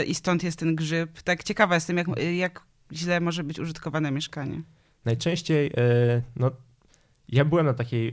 i 0.07 0.15
stąd 0.15 0.43
jest 0.43 0.59
ten 0.59 0.77
grzyb. 0.77 1.23
Tak 1.23 1.43
ciekawa 1.43 1.75
jestem, 1.75 1.97
jak, 1.97 2.07
jak 2.37 2.63
źle 2.93 3.21
może 3.21 3.45
być 3.45 3.59
użytkowane 3.59 4.11
mieszkanie. 4.11 4.63
Najczęściej, 5.05 5.73
no, 6.37 6.51
ja 7.29 7.45
byłem 7.45 7.67
na 7.67 7.75
takiej, 7.75 8.09
e, 8.09 8.13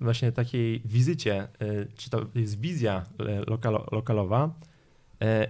właśnie 0.00 0.32
takiej 0.32 0.82
wizycie, 0.84 1.34
e, 1.42 1.48
czy 1.96 2.10
to 2.10 2.26
jest 2.34 2.60
wizja 2.60 3.04
e, 3.20 3.50
lokalo, 3.50 3.86
lokalowa 3.92 4.54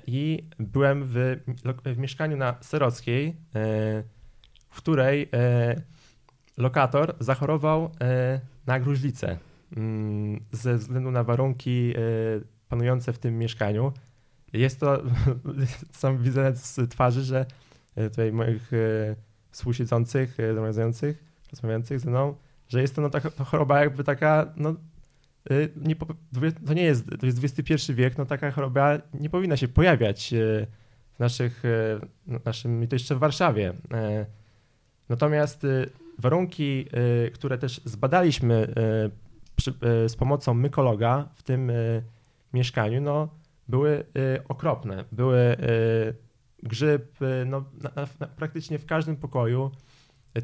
i 0.07 0.45
byłem 0.59 1.05
w, 1.07 1.17
w 1.85 1.99
mieszkaniu 1.99 2.37
na 2.37 2.57
Serockiej, 2.61 3.37
w 4.71 4.77
której 4.77 5.29
lokator 6.57 7.15
zachorował 7.21 7.91
na 8.67 8.81
gruźlicę 8.81 9.39
mm, 9.77 10.41
ze 10.51 10.77
względu 10.77 11.11
na 11.11 11.25
warunki 11.25 11.95
panujące 12.69 13.13
w 13.13 13.19
tym 13.19 13.39
mieszkaniu. 13.39 13.93
Jest 14.53 14.81
to, 14.81 15.03
sam 15.91 16.23
widzę 16.23 16.57
z 16.57 16.91
twarzy, 16.91 17.23
że 17.23 17.47
tutaj 17.95 18.33
moich 18.33 18.71
współsiedzących, 19.51 20.37
rozmawiających, 20.39 21.25
rozmawiających 21.51 22.01
ze 22.01 22.11
mną, 22.11 22.35
że 22.73 22.81
jest 22.81 22.97
to 22.97 23.03
no, 23.03 23.11
to 23.11 23.45
choroba 23.45 23.81
jakby 23.81 24.05
taka, 24.05 24.53
no, 24.57 24.75
y, 25.51 25.73
nie, 25.77 25.97
to 26.67 26.75
nie 26.75 26.83
jest, 26.83 27.07
to 27.21 27.27
jest 27.27 27.45
XXI 27.45 27.93
wiek, 27.95 28.19
no 28.19 28.27
taka 28.27 28.51
choroba 28.51 28.99
nie 29.21 29.31
powinna 29.31 29.57
się 29.57 29.69
pojawiać 29.69 30.33
e, 30.33 30.37
w 31.15 31.19
naszych, 31.19 31.65
e, 31.65 32.01
no, 32.27 32.39
naszym, 32.45 32.83
i 32.83 32.89
to 32.89 32.95
jeszcze 32.97 33.15
w 33.15 33.19
Warszawie. 33.19 33.73
E, 33.93 34.27
Natomiast 35.09 35.67
warunki, 36.19 36.87
które 37.35 37.59
też 37.59 37.81
zbadaliśmy 37.85 38.75
przy, 39.57 39.75
z 40.09 40.17
pomocą 40.17 40.55
mykologa 40.55 41.29
w 41.35 41.43
tym 41.43 41.73
mieszkaniu, 42.53 43.01
no, 43.01 43.29
były 43.69 44.05
okropne. 44.49 45.05
Były 45.13 45.57
grzyb 46.63 47.19
no, 47.47 47.65
na, 47.83 48.07
na, 48.21 48.27
praktycznie 48.27 48.79
w 48.79 48.87
każdym 48.87 49.17
pokoju. 49.17 49.71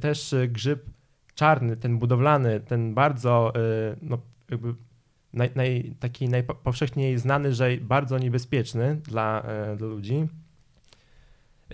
Też 0.01 0.35
grzyb 0.49 0.91
czarny, 1.39 1.77
ten 1.77 1.99
budowlany, 1.99 2.61
ten 2.61 2.95
bardzo 2.95 3.53
e, 3.55 3.61
no, 4.03 4.19
jakby 4.51 4.75
naj, 5.33 5.51
naj, 5.55 5.95
taki 6.01 6.29
najpowszechniej 6.29 7.19
znany, 7.19 7.55
że 7.55 7.77
bardzo 7.77 8.19
niebezpieczny 8.19 8.97
dla, 8.97 9.43
e, 9.43 9.77
dla 9.77 9.89
ludzi. 9.89 10.29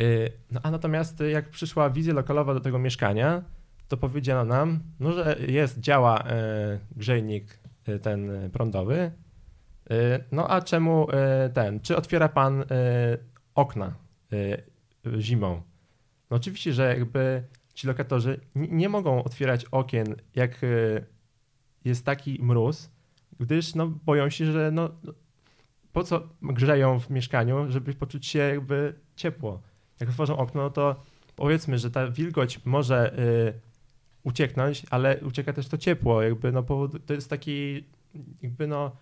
E, 0.00 0.04
No 0.50 0.60
a 0.62 0.70
natomiast 0.70 1.20
jak 1.32 1.50
przyszła 1.50 1.90
wizja 1.90 2.14
lokalowa 2.14 2.54
do 2.54 2.60
tego 2.60 2.78
mieszkania, 2.78 3.42
to 3.88 3.96
powiedziano 3.96 4.44
nam, 4.44 4.80
no, 5.00 5.12
że 5.12 5.36
jest, 5.48 5.80
działa 5.80 6.24
e, 6.24 6.78
grzejnik 6.96 7.58
e, 7.86 7.98
ten 7.98 8.50
prądowy, 8.52 9.12
no 10.32 10.50
a 10.50 10.60
czemu 10.60 11.06
ten, 11.54 11.80
czy 11.80 11.96
otwiera 11.96 12.28
pan 12.28 12.64
okna 13.54 13.94
zimą? 15.18 15.62
No 16.30 16.36
oczywiście, 16.36 16.72
że 16.72 16.88
jakby 16.88 17.42
ci 17.74 17.86
lokatorzy 17.86 18.40
nie, 18.54 18.88
mogą 18.88 19.24
otwierać 19.24 19.64
okien, 19.64 20.16
jak 20.34 20.64
e, 20.64 20.66
jest 21.84 22.04
taki 22.04 22.38
mróz, 22.42 22.90
gdyż 23.40 23.74
no, 23.74 23.86
boją 23.86 24.30
się, 24.30 24.52
że 24.52 24.70
no, 24.72 24.90
no, 25.04 25.12
po 25.92 26.04
co 26.04 26.28
grzeją 26.42 27.00
w 27.00 27.10
mieszkaniu, 27.10 27.70
żeby 27.70 27.94
poczuć 27.94 28.26
się 28.26 28.38
jakby 28.38 28.94
ciepło. 29.16 29.62
Jak 30.00 30.08
otworzą 30.08 30.36
okno, 30.36 30.62
no 30.62 30.70
to 30.70 31.02
powiedzmy, 31.36 31.78
że 31.78 31.90
ta 31.90 32.10
wilgoć 32.10 32.64
może 32.64 33.18
y, 33.18 33.60
ucieknąć, 34.22 34.82
ale 34.90 35.20
ucieka 35.20 35.52
też 35.52 35.68
to 35.68 35.78
ciepło, 35.78 36.22
jakby 36.22 36.52
no 36.52 36.62
to 37.06 37.14
jest 37.14 37.30
taki 37.30 37.84
jakby 38.42 38.66
no 38.66 38.96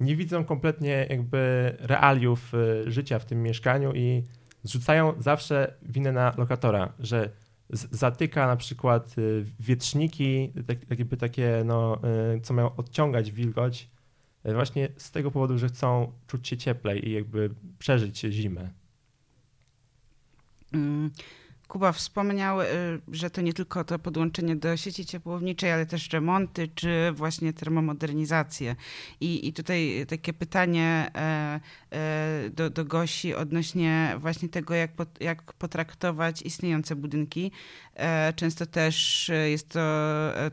nie 0.00 0.16
widzą 0.16 0.44
kompletnie 0.44 1.06
jakby 1.10 1.72
realiów 1.80 2.54
y, 2.54 2.90
życia 2.90 3.18
w 3.18 3.24
tym 3.24 3.42
mieszkaniu 3.42 3.92
i 3.94 4.24
zrzucają 4.62 5.14
zawsze 5.18 5.74
winę 5.82 6.12
na 6.12 6.34
lokatora, 6.38 6.92
że 6.98 7.30
zatyka 7.72 8.46
na 8.46 8.56
przykład 8.56 9.18
y, 9.18 9.44
wietrzniki, 9.60 10.52
tak, 10.66 10.98
jakby 10.98 11.16
takie, 11.16 11.62
no, 11.64 12.00
y, 12.36 12.40
co 12.40 12.54
mają 12.54 12.76
odciągać 12.76 13.32
wilgoć, 13.32 13.88
y, 14.46 14.54
właśnie 14.54 14.88
z 14.96 15.10
tego 15.10 15.30
powodu, 15.30 15.58
że 15.58 15.68
chcą 15.68 16.12
czuć 16.26 16.48
się 16.48 16.56
cieplej 16.56 17.08
i 17.08 17.12
jakby 17.12 17.50
przeżyć 17.78 18.18
zimę. 18.20 18.70
Mm, 20.72 21.10
Kuba 21.72 21.92
wspomniał, 21.92 22.60
y, 22.60 22.64
że 23.12 23.30
to 23.30 23.40
nie 23.40 23.52
tylko 23.52 23.84
to 23.84 23.98
podłączenie 23.98 24.56
do 24.56 24.76
sieci 24.76 25.06
ciepłowniczej, 25.06 25.72
ale 25.72 25.86
też 25.86 26.10
remonty, 26.10 26.68
czy 26.74 27.12
właśnie 27.12 27.52
termomodernizacje. 27.52 28.76
I, 29.20 29.48
i 29.48 29.52
tutaj 29.52 30.06
takie 30.08 30.32
pytanie 30.32 31.10
e, 31.14 31.60
e, 31.92 32.50
do, 32.50 32.70
do 32.70 32.84
Gosi 32.84 33.34
odnośnie 33.34 34.14
właśnie 34.18 34.48
tego, 34.48 34.74
jak, 34.74 34.92
pot, 34.92 35.08
jak 35.20 35.52
potraktować 35.52 36.42
istniejące 36.42 36.96
budynki. 36.96 37.52
E, 37.94 38.32
Często 38.32 38.66
też 38.66 39.30
jest 39.50 39.68
to 39.68 39.80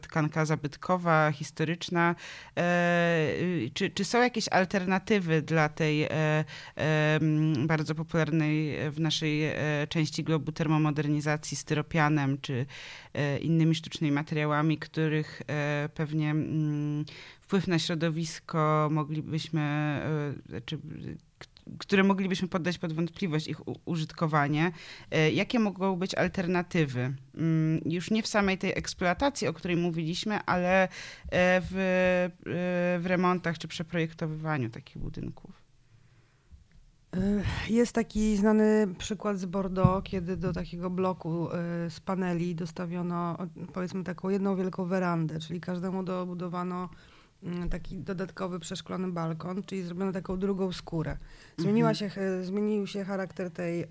tkanka 0.01 0.45
zabytkowa, 0.45 1.31
historyczna. 1.31 2.15
Y, 2.59 3.71
Czy, 3.73 3.89
czy 3.89 4.05
są 4.05 4.21
jakieś 4.21 4.47
alternatywy 4.47 5.41
dla 5.41 5.69
tej 5.69 6.07
bardzo 7.65 7.95
popularnej 7.95 8.91
w 8.91 8.99
naszej 8.99 9.41
części 9.89 10.23
globu 10.23 10.51
termomodernizacji 10.51 11.08
styropianem 11.55 12.37
czy 12.41 12.65
e, 13.13 13.39
innymi 13.39 13.75
sztucznymi 13.75 14.11
materiałami, 14.11 14.77
których 14.77 15.41
e, 15.47 15.89
pewnie 15.95 16.31
mm, 16.31 17.05
wpływ 17.41 17.67
na 17.67 17.79
środowisko 17.79 18.89
moglibyśmy, 18.91 19.61
e, 19.61 20.49
znaczy, 20.49 20.79
które 21.77 22.03
moglibyśmy 22.03 22.47
poddać 22.47 22.77
pod 22.77 22.93
wątpliwość 22.93 23.47
ich 23.47 23.87
użytkowanie. 23.87 24.71
Jakie 25.33 25.59
mogą 25.59 25.95
być 25.95 26.15
alternatywy? 26.15 27.13
Mm, 27.35 27.81
Już 27.85 28.11
nie 28.11 28.23
w 28.23 28.27
samej 28.27 28.57
tej 28.57 28.71
eksploatacji, 28.77 29.47
o 29.47 29.53
której 29.53 29.77
mówiliśmy, 29.77 30.39
ale 30.45 30.87
w, 31.31 32.29
w 32.99 33.05
remontach 33.05 33.57
czy 33.57 33.67
przeprojektowywaniu 33.67 34.69
takich 34.69 34.97
budynków. 34.97 35.58
Jest 37.69 37.93
taki 37.93 38.37
znany 38.37 38.87
przykład 38.97 39.39
z 39.39 39.45
Bordeaux, 39.45 40.03
kiedy 40.03 40.37
do 40.37 40.53
takiego 40.53 40.89
bloku 40.89 41.47
y, 41.47 41.89
z 41.89 41.99
paneli 41.99 42.55
dostawiono 42.55 43.37
powiedzmy 43.73 44.03
taką 44.03 44.29
jedną 44.29 44.55
wielką 44.55 44.85
werandę, 44.85 45.39
czyli 45.39 45.61
każdemu 45.61 46.03
dobudowano 46.03 46.89
mm, 47.43 47.69
taki 47.69 47.97
dodatkowy 47.97 48.59
przeszklony 48.59 49.07
balkon, 49.11 49.63
czyli 49.63 49.83
zrobiono 49.83 50.11
taką 50.11 50.39
drugą 50.39 50.71
skórę. 50.71 51.17
Zmieniła 51.57 51.93
się, 51.93 52.09
ch- 52.09 52.45
zmienił 52.45 52.87
się 52.87 53.03
charakter 53.03 53.51
tej, 53.51 53.83
y, 53.83 53.87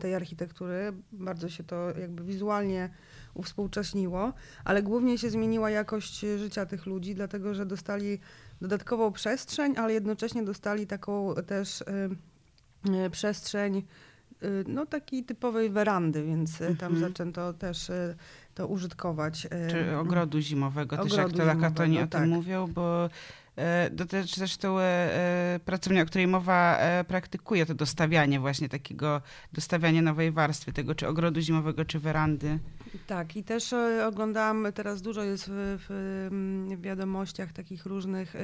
tej 0.00 0.14
architektury, 0.14 0.92
bardzo 1.12 1.48
się 1.48 1.64
to 1.64 1.98
jakby 1.98 2.24
wizualnie 2.24 2.90
uwspółcześniło, 3.34 4.32
ale 4.64 4.82
głównie 4.82 5.18
się 5.18 5.30
zmieniła 5.30 5.70
jakość 5.70 6.20
życia 6.36 6.66
tych 6.66 6.86
ludzi, 6.86 7.14
dlatego 7.14 7.54
że 7.54 7.66
dostali 7.66 8.18
dodatkową 8.60 9.12
przestrzeń, 9.12 9.74
ale 9.76 9.92
jednocześnie 9.92 10.42
dostali 10.42 10.86
taką 10.86 11.34
też 11.46 11.80
y, 11.80 11.84
przestrzeń 13.10 13.82
y, 14.42 14.64
no 14.68 14.86
takiej 14.86 15.24
typowej 15.24 15.70
werandy, 15.70 16.22
więc 16.24 16.60
y, 16.60 16.76
tam 16.76 16.92
Mhm. 16.92 17.10
zaczęto 17.10 17.52
też 17.52 17.90
y, 17.90 18.16
to 18.54 18.66
użytkować. 18.66 19.44
y, 19.46 19.48
Czy 19.70 19.96
ogrodu 19.96 20.40
zimowego, 20.40 20.96
też 20.96 21.12
jak 21.12 21.26
Ogrodu 21.26 21.36
to 21.38 21.44
lakatoni 21.44 21.96
o 21.98 22.00
tym 22.00 22.08
tak. 22.10 22.28
mówią, 22.28 22.66
bo 22.66 23.08
to 23.96 24.06
też 24.06 24.34
zresztą 24.34 24.76
pracownia, 25.64 26.02
o 26.02 26.06
której 26.06 26.26
mowa, 26.26 26.78
praktykuje 27.08 27.66
to 27.66 27.74
dostawianie 27.74 28.40
właśnie 28.40 28.68
takiego, 28.68 29.22
dostawianie 29.52 30.02
nowej 30.02 30.30
warstwy 30.32 30.72
tego, 30.72 30.94
czy 30.94 31.08
ogrodu 31.08 31.40
zimowego, 31.40 31.84
czy 31.84 31.98
werandy. 31.98 32.58
Tak, 33.06 33.36
i 33.36 33.44
też 33.44 33.74
oglądałam, 34.06 34.66
teraz 34.74 35.02
dużo 35.02 35.22
jest 35.22 35.44
w, 35.48 35.78
w, 35.88 35.90
mm, 36.32 36.80
wiadomościach 36.82 37.52
takich 37.52 37.86
różnych 37.86 38.34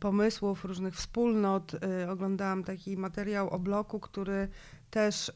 pomysłów, 0.00 0.64
różnych 0.64 0.94
wspólnot. 0.94 1.72
E, 1.74 2.10
Oglądałam 2.10 2.64
taki 2.64 2.96
materiał 2.96 3.50
o 3.50 3.58
bloku, 3.58 4.00
który 4.00 4.48
też 4.90 5.28
e, 5.28 5.32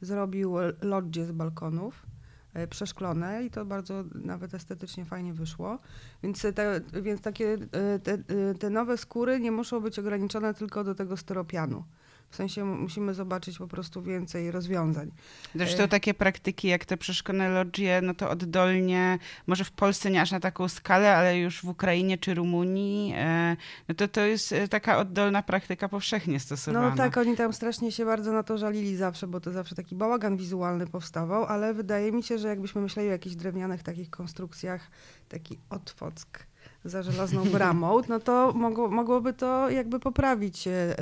zrobił 0.00 0.54
loddzie 0.82 1.26
z 1.26 1.32
balkonów. 1.32 2.06
e, 2.54 2.66
przeszklone 2.66 3.44
i 3.44 3.50
to 3.50 3.64
bardzo 3.64 4.04
nawet 4.14 4.54
estetycznie 4.54 5.04
fajnie 5.04 5.34
wyszło. 5.34 5.78
Więc, 6.22 6.46
te, 6.54 6.80
więc 7.02 7.20
takie 7.20 7.58
te, 8.02 8.18
te 8.58 8.70
nowe 8.70 8.96
skóry 8.96 9.40
nie 9.40 9.52
muszą 9.52 9.80
być 9.80 9.98
ograniczone 9.98 10.54
tylko 10.54 10.84
do 10.84 10.94
tego 10.94 11.16
styropianu. 11.16 11.84
W 12.30 12.36
sensie 12.36 12.64
musimy 12.64 13.14
zobaczyć 13.14 13.58
po 13.58 13.68
prostu 13.68 14.02
więcej 14.02 14.50
rozwiązań. 14.50 15.10
Zresztą 15.54 15.82
E. 15.82 15.88
takie 15.88 16.14
praktyki 16.14 16.68
jak 16.68 16.84
te 16.84 16.96
przeszkolone 16.96 17.48
lodgie, 17.48 18.00
no 18.02 18.14
to 18.14 18.30
oddolnie, 18.30 19.18
może 19.46 19.64
w 19.64 19.70
Polsce 19.70 20.10
nie 20.10 20.22
aż 20.22 20.30
na 20.30 20.40
taką 20.40 20.68
skalę, 20.68 21.16
ale 21.16 21.38
już 21.38 21.60
w 21.60 21.68
Ukrainie 21.68 22.18
czy 22.18 22.34
Rumunii, 22.34 23.14
e, 23.16 23.56
no 23.88 23.94
to 23.94 24.08
to 24.08 24.20
jest 24.20 24.52
e, 24.52 24.68
taka 24.68 24.98
oddolna 24.98 25.42
praktyka 25.42 25.88
powszechnie 25.88 26.40
stosowana. 26.40 26.90
No 26.90 26.96
tak, 26.96 27.16
oni 27.16 27.36
tam 27.36 27.52
strasznie 27.52 27.92
się 27.92 28.04
bardzo 28.04 28.32
na 28.32 28.42
to 28.42 28.58
żalili 28.58 28.96
zawsze, 28.96 29.26
bo 29.26 29.40
to 29.40 29.52
zawsze 29.52 29.74
taki 29.74 29.94
bałagan 29.94 30.36
wizualny 30.36 30.86
powstawał, 30.86 31.44
ale 31.44 31.74
wydaje 31.74 32.12
mi 32.12 32.22
się, 32.22 32.38
że 32.38 32.48
jakbyśmy 32.48 32.80
myśleli 32.80 33.08
o 33.08 33.12
jakichś 33.12 33.36
drewnianych 33.36 33.82
takich 33.82 34.10
konstrukcjach, 34.10 34.90
taki 35.28 35.58
otwock 35.70 36.47
za 36.84 37.02
żelazną 37.02 37.44
bramą, 37.44 38.00
no 38.08 38.20
to 38.20 38.52
mogło, 38.52 38.88
mogłoby 38.88 39.32
to 39.32 39.70
jakby 39.70 40.00
poprawić 40.00 40.66
e, 40.66 40.96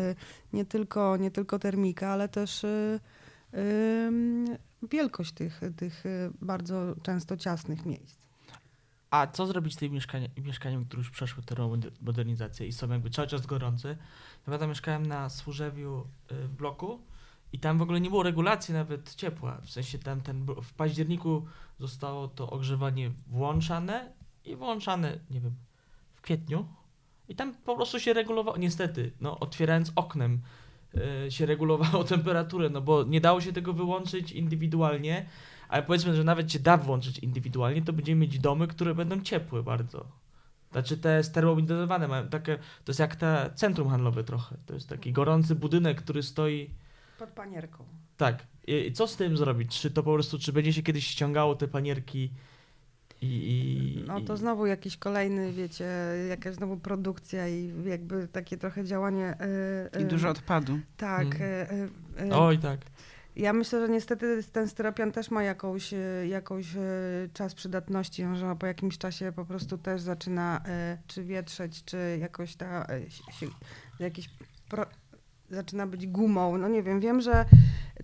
nie 0.53 0.65
tylko, 0.65 1.17
nie 1.17 1.31
tylko 1.31 1.59
termika, 1.59 2.09
ale 2.09 2.29
też 2.29 2.67
em, 3.53 4.47
wielkość 4.91 5.33
tych, 5.33 5.61
tych 5.77 6.07
e, 6.07 6.31
bardzo 6.41 6.95
często 7.03 7.37
ciasnych 7.37 7.87
miejsc. 7.87 8.27
A 9.11 9.27
co 9.27 9.47
zrobić 9.47 9.75
z 9.75 9.77
tymi 9.77 9.95
mieszkania, 9.95 10.29
mieszkaniami, 10.45 10.87
które 10.87 11.01
już 11.01 11.11
przeszły 11.11 11.43
termomodernizację 11.43 12.67
i 12.67 12.73
są 12.73 12.89
jakby 12.89 13.11
cały 13.11 13.29
czas 13.29 13.47
gorące? 13.47 13.97
Pamiętam, 14.45 14.69
mieszkałem 14.69 15.07
na 15.07 15.29
Służewiu 15.29 16.07
y, 16.33 16.35
w 16.35 16.57
bloku 16.57 17.01
i 17.53 17.59
tam 17.59 17.79
w 17.79 17.83
ogóle 17.83 18.01
nie 18.01 18.11
było 18.11 18.23
regulacji 18.23 18.75
nawet 18.75 19.15
ciepła. 19.15 19.61
W 19.61 19.71
sensie 19.71 19.99
tam 19.99 20.21
ten, 20.21 20.47
w 20.63 20.73
październiku 20.73 21.47
zostało 21.81 22.29
to 22.29 22.51
ogrzewanie 22.51 23.11
włączane 23.27 24.13
i 24.47 24.57
wyłączane, 24.57 25.19
nie 25.31 25.41
wiem, 25.41 25.55
w 26.15 26.21
kwietniu. 26.21 26.67
I 27.29 27.35
tam 27.35 27.55
po 27.55 27.77
prostu 27.77 28.01
się 28.01 28.13
regulowało, 28.13 28.57
niestety, 28.57 29.13
no 29.21 29.39
otwierając 29.39 29.93
oknem 29.97 30.41
y, 31.27 31.31
się 31.31 31.47
regulowało 31.47 32.05
temperaturę, 32.15 32.71
no 32.71 32.81
bo 32.81 33.05
nie 33.05 33.21
dało 33.21 33.41
się 33.41 33.53
tego 33.53 33.73
wyłączyć 33.73 34.33
indywidualnie, 34.33 35.27
ale 35.69 35.83
powiedzmy, 35.83 36.15
że 36.17 36.25
nawet 36.25 36.53
się 36.53 36.59
da 36.59 36.77
włączyć 36.77 37.19
indywidualnie, 37.19 37.83
to 37.83 37.93
będziemy 37.93 38.21
mieć 38.21 38.39
domy, 38.39 38.67
które 38.69 38.95
będą 38.95 39.21
ciepłe 39.21 39.63
bardzo. 39.63 40.07
Znaczy 40.73 40.97
te 40.97 41.23
stermobilizowane 41.25 42.09
mają 42.09 42.29
takie, 42.29 42.57
to 42.57 42.91
jest 42.91 43.01
jak 43.01 43.17
te 43.17 43.51
centrum 43.55 43.89
handlowe 43.89 44.25
trochę. 44.25 44.57
To 44.67 44.75
jest 44.75 44.89
taki 44.89 45.13
gorący 45.13 45.55
budynek, 45.55 46.03
który 46.03 46.23
stoi, 46.23 46.71
Pod 47.19 47.29
panierką. 47.31 47.85
tak. 48.17 48.47
I 48.67 48.93
co 48.93 49.07
z 49.07 49.17
tym 49.17 49.37
zrobić? 49.37 49.81
Czy 49.81 49.91
to 49.91 50.03
po 50.03 50.13
prostu, 50.13 50.39
czy 50.39 50.53
będzie 50.53 50.73
się 50.73 50.83
kiedyś 50.83 51.07
ściągało 51.07 51.55
te 51.55 51.69
panierki 51.69 52.31
i... 53.23 53.27
i 53.27 54.05
No 54.07 54.21
to 54.21 54.35
i- 54.35 54.39
znowu 54.39 54.67
jakiś 54.67 54.97
kolejny, 54.97 55.53
wiecie, 55.53 55.89
jakaś 56.29 56.55
znowu 56.55 56.77
produkcja 56.77 57.49
i 57.49 57.73
jakby 57.85 58.29
takie 58.29 58.57
trochę 58.57 58.85
działanie. 58.85 59.35
e, 59.95 60.01
I 60.01 60.03
e, 60.03 60.07
dużo 60.07 60.29
odpadu. 60.29 60.79
Tak. 60.97 61.27
Mm. 61.41 61.91
e, 62.31 62.39
Oj, 62.39 62.59
tak. 62.59 62.81
Ja 63.37 63.53
myślę, 63.53 63.81
że 63.87 63.93
niestety 63.93 64.43
ten 64.53 64.69
styropian 64.69 65.13
też 65.13 65.31
ma 65.31 65.43
jakąś, 65.43 65.95
jakąś 66.29 66.67
czas 67.33 67.55
przydatności, 67.55 68.25
że 68.35 68.57
po 68.59 68.67
jakimś 68.67 68.99
czasie 68.99 69.33
po 69.33 69.45
prostu 69.45 69.79
też 69.79 70.01
zaczyna 70.01 70.63
czy 71.07 71.25
wietrzeć, 71.25 71.85
czy 71.85 72.19
jakoś 72.21 72.57
ta, 72.57 72.87
jakiś 74.01 74.31
pro, 74.69 74.87
zaczyna 75.49 75.87
być 75.87 76.07
gumą. 76.07 76.59
No 76.59 76.69
nie 76.69 76.83
wiem, 76.83 77.01
wiem, 77.01 77.21
że 77.21 77.45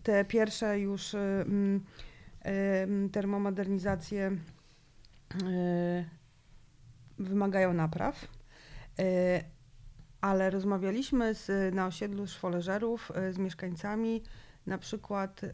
te 0.03 0.25
pierwsze 0.25 0.79
już 0.81 1.15
mm, 1.15 1.81
termomodernizacje 3.13 4.37
wymagają 7.19 7.73
napraw. 7.73 8.29
E, 8.99 9.45
Ale 10.21 10.51
rozmawialiśmy 10.51 11.35
z, 11.35 11.75
na 11.75 11.87
osiedlu 11.87 12.27
szwoleżerów 12.27 13.13
e, 13.15 13.33
z 13.33 13.39
mieszkańcami 13.39 14.23
na 14.67 14.79
przykład 14.79 15.45
y, 15.45 15.51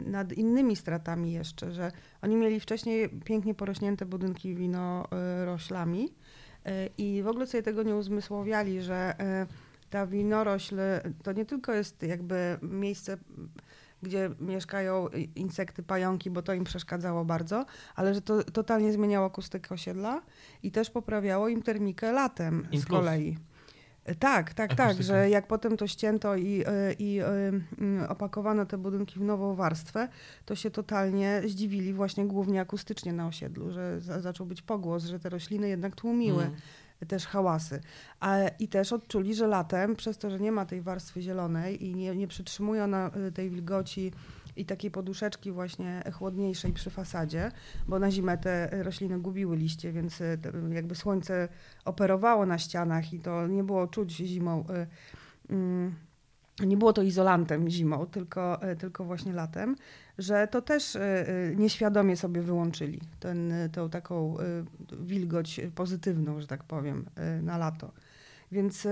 nad 0.00 0.32
innymi 0.32 0.76
stratami 0.76 1.32
jeszcze, 1.32 1.72
że 1.72 1.92
oni 2.22 2.36
mieli 2.36 2.60
wcześniej 2.60 3.08
pięknie 3.08 3.54
porośnięte 3.54 4.06
budynki 4.06 4.54
winoroślami 4.54 6.04
y, 6.04 6.70
i 6.98 7.22
w 7.22 7.28
ogóle 7.28 7.46
sobie 7.46 7.62
tego 7.62 7.82
nie 7.82 7.96
uzmysłowiali, 7.96 8.80
że 8.80 9.14
y, 9.44 9.90
ta 9.90 10.06
winorośl 10.06 10.76
to 11.22 11.32
nie 11.32 11.44
tylko 11.44 11.72
jest 11.72 12.02
jakby 12.02 12.58
miejsce, 12.62 13.18
gdzie 14.06 14.30
mieszkają 14.40 15.08
insekty, 15.34 15.82
pająki, 15.82 16.30
bo 16.30 16.42
to 16.42 16.52
im 16.54 16.64
przeszkadzało 16.64 17.24
bardzo, 17.24 17.66
ale 17.94 18.14
że 18.14 18.20
to 18.20 18.44
totalnie 18.44 18.92
zmieniało 18.92 19.26
akustykę 19.26 19.74
osiedla 19.74 20.22
i 20.62 20.70
też 20.70 20.90
poprawiało 20.90 21.48
im 21.48 21.62
termikę 21.62 22.12
latem 22.12 22.68
In 22.70 22.80
z 22.80 22.84
plus. 22.86 22.98
kolei. 23.00 23.36
Tak, 24.18 24.54
tak, 24.54 24.74
tak, 24.74 24.80
Akustykę. 24.80 25.02
że 25.04 25.30
jak 25.30 25.46
potem 25.46 25.76
to 25.76 25.86
ścięto 25.86 26.36
i, 26.36 26.60
y, 26.60 26.94
i 26.98 27.20
y, 28.02 28.08
opakowano 28.08 28.66
te 28.66 28.78
budynki 28.78 29.18
w 29.18 29.22
nową 29.22 29.54
warstwę, 29.54 30.08
to 30.44 30.54
się 30.54 30.70
totalnie 30.70 31.42
zdziwili 31.46 31.92
właśnie 31.92 32.26
głównie 32.26 32.60
akustycznie 32.60 33.12
na 33.12 33.26
osiedlu, 33.26 33.72
że 33.72 34.00
za, 34.00 34.20
zaczął 34.20 34.46
być 34.46 34.62
pogłos, 34.62 35.04
że 35.04 35.20
te 35.20 35.28
rośliny 35.28 35.68
jednak 35.68 35.96
tłumiły 35.96 36.42
Mm. 36.42 36.56
Też 37.08 37.26
hałasy. 37.26 37.80
A, 38.20 38.38
I 38.58 38.68
też 38.68 38.92
odczuli, 38.92 39.34
że 39.34 39.46
latem, 39.46 39.96
przez 39.96 40.18
to, 40.18 40.30
że 40.30 40.40
nie 40.40 40.52
ma 40.52 40.66
tej 40.66 40.82
warstwy 40.82 41.22
zielonej 41.22 41.84
i 41.84 41.94
nie, 41.94 42.16
nie 42.16 42.28
przytrzymuje 42.28 42.84
ona 42.84 43.10
y, 43.28 43.32
tej 43.32 43.50
wilgoci 43.50 44.12
i 44.56 44.64
takiej 44.64 44.90
poduszeczki 44.90 45.52
właśnie 45.52 46.02
chłodniejszej 46.12 46.72
przy 46.72 46.90
fasadzie, 46.90 47.52
bo 47.88 47.98
na 47.98 48.10
zimę 48.10 48.38
te 48.38 48.82
rośliny 48.82 49.20
gubiły 49.20 49.56
liście, 49.56 49.92
więc 49.92 50.20
y, 50.20 50.38
jakby 50.72 50.94
słońce 50.94 51.48
operowało 51.84 52.46
na 52.46 52.58
ścianach 52.58 53.12
i 53.12 53.20
to 53.20 53.46
nie 53.46 53.64
było 53.64 53.86
czuć 53.86 54.10
zimą. 54.10 54.64
y, 55.50 55.52
mm, 55.52 55.94
Nie 56.66 56.76
było 56.76 56.92
to 56.92 57.02
izolantem 57.02 57.68
zimą, 57.68 58.06
tylko, 58.06 58.60
tylko 58.78 59.04
właśnie 59.04 59.32
latem, 59.32 59.76
że 60.18 60.48
to 60.48 60.62
też 60.62 60.94
y, 60.94 61.00
y, 61.00 61.56
nieświadomie 61.56 62.16
sobie 62.16 62.42
wyłączyli 62.42 63.00
ten, 63.20 63.52
y, 63.52 63.68
tą 63.68 63.90
taką 63.90 64.36
wilgoć 65.00 65.60
pozytywną, 65.74 66.40
że 66.40 66.46
tak 66.46 66.64
powiem, 66.64 67.04
na 67.42 67.58
lato. 67.58 67.92
Więc 68.52 68.88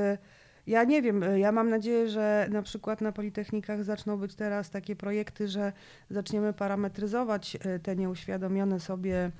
ja 0.66 0.84
nie 0.84 1.02
wiem, 1.02 1.24
ja 1.36 1.52
mam 1.52 1.70
nadzieję, 1.70 2.08
że 2.08 2.48
na 2.50 2.62
przykład 2.62 3.00
na 3.00 3.12
politechnikach 3.12 3.84
zaczną 3.84 4.16
być 4.16 4.34
teraz 4.34 4.70
takie 4.70 4.96
projekty, 4.96 5.48
że 5.48 5.72
zaczniemy 6.10 6.52
parametryzować 6.52 7.56
te 7.82 7.96
nieuświadomione 7.96 8.80
sobie 8.80 9.30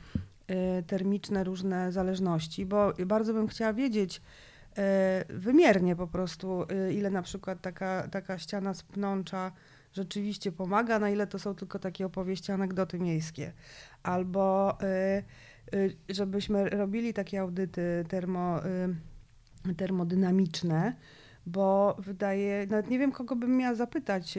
termiczne 0.87 1.45
różne 1.45 1.93
zależności, 1.93 2.66
bo 2.66 2.93
bardzo 3.07 3.35
bym 3.35 3.49
chciała 3.49 3.72
wiedzieć 3.72 4.22
wymiernie 5.28 5.97
po 5.97 6.07
prostu, 6.07 6.66
ile 6.93 7.11
na 7.11 7.22
przykład 7.22 7.61
taka, 7.61 8.09
taka 8.11 8.39
ściana 8.39 8.74
z 8.74 8.82
pnącza 8.82 9.53
rzeczywiście 9.95 10.53
pomaga, 10.53 10.99
na 10.99 11.11
ile 11.11 11.26
to 11.26 11.38
są 11.38 11.55
tylko 11.55 11.78
takie 11.78 12.07
opowieści, 12.07 12.53
anegdoty 12.53 12.99
miejskie. 12.99 13.53
Albo 14.03 14.76
y, 15.72 15.76
y, 15.76 15.97
żebyśmy 16.09 16.70
robili 16.70 17.14
takie 17.14 17.40
audyty 17.40 18.05
termo, 18.09 18.66
y, 18.66 19.74
termodynamiczne, 19.74 20.97
bo 21.47 21.97
wydaje, 21.99 22.66
nawet 22.66 22.90
nie 22.90 22.99
wiem, 22.99 23.12
kogo 23.12 23.36
bym 23.36 23.57
miała 23.57 23.74
zapytać, 23.74 24.38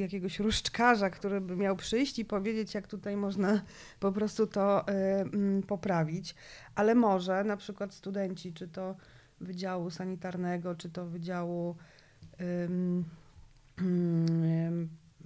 jakiegoś 0.00 0.38
różdżkarza, 0.38 1.10
który 1.10 1.40
by 1.40 1.56
miał 1.56 1.76
przyjść 1.76 2.18
i 2.18 2.24
powiedzieć, 2.24 2.74
jak 2.74 2.86
tutaj 2.86 3.16
można 3.16 3.62
po 4.00 4.12
prostu 4.12 4.46
to 4.46 4.88
mm, 4.88 5.62
poprawić, 5.62 6.34
ale 6.74 6.94
może 6.94 7.44
na 7.44 7.56
przykład 7.56 7.94
studenci, 7.94 8.52
czy 8.52 8.68
to 8.68 8.96
Wydziału 9.40 9.90
Sanitarnego, 9.90 10.74
czy 10.74 10.90
to 10.90 11.06
Wydziału 11.06 11.76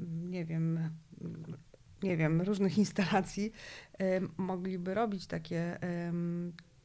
nie 0.05 0.45
wiem, 0.45 0.91
nie 2.03 2.17
wiem, 2.17 2.43
różnych 2.43 2.79
instalacji 2.79 3.53
mogliby 4.37 4.95
robić 4.95 5.27
takie, 5.27 5.79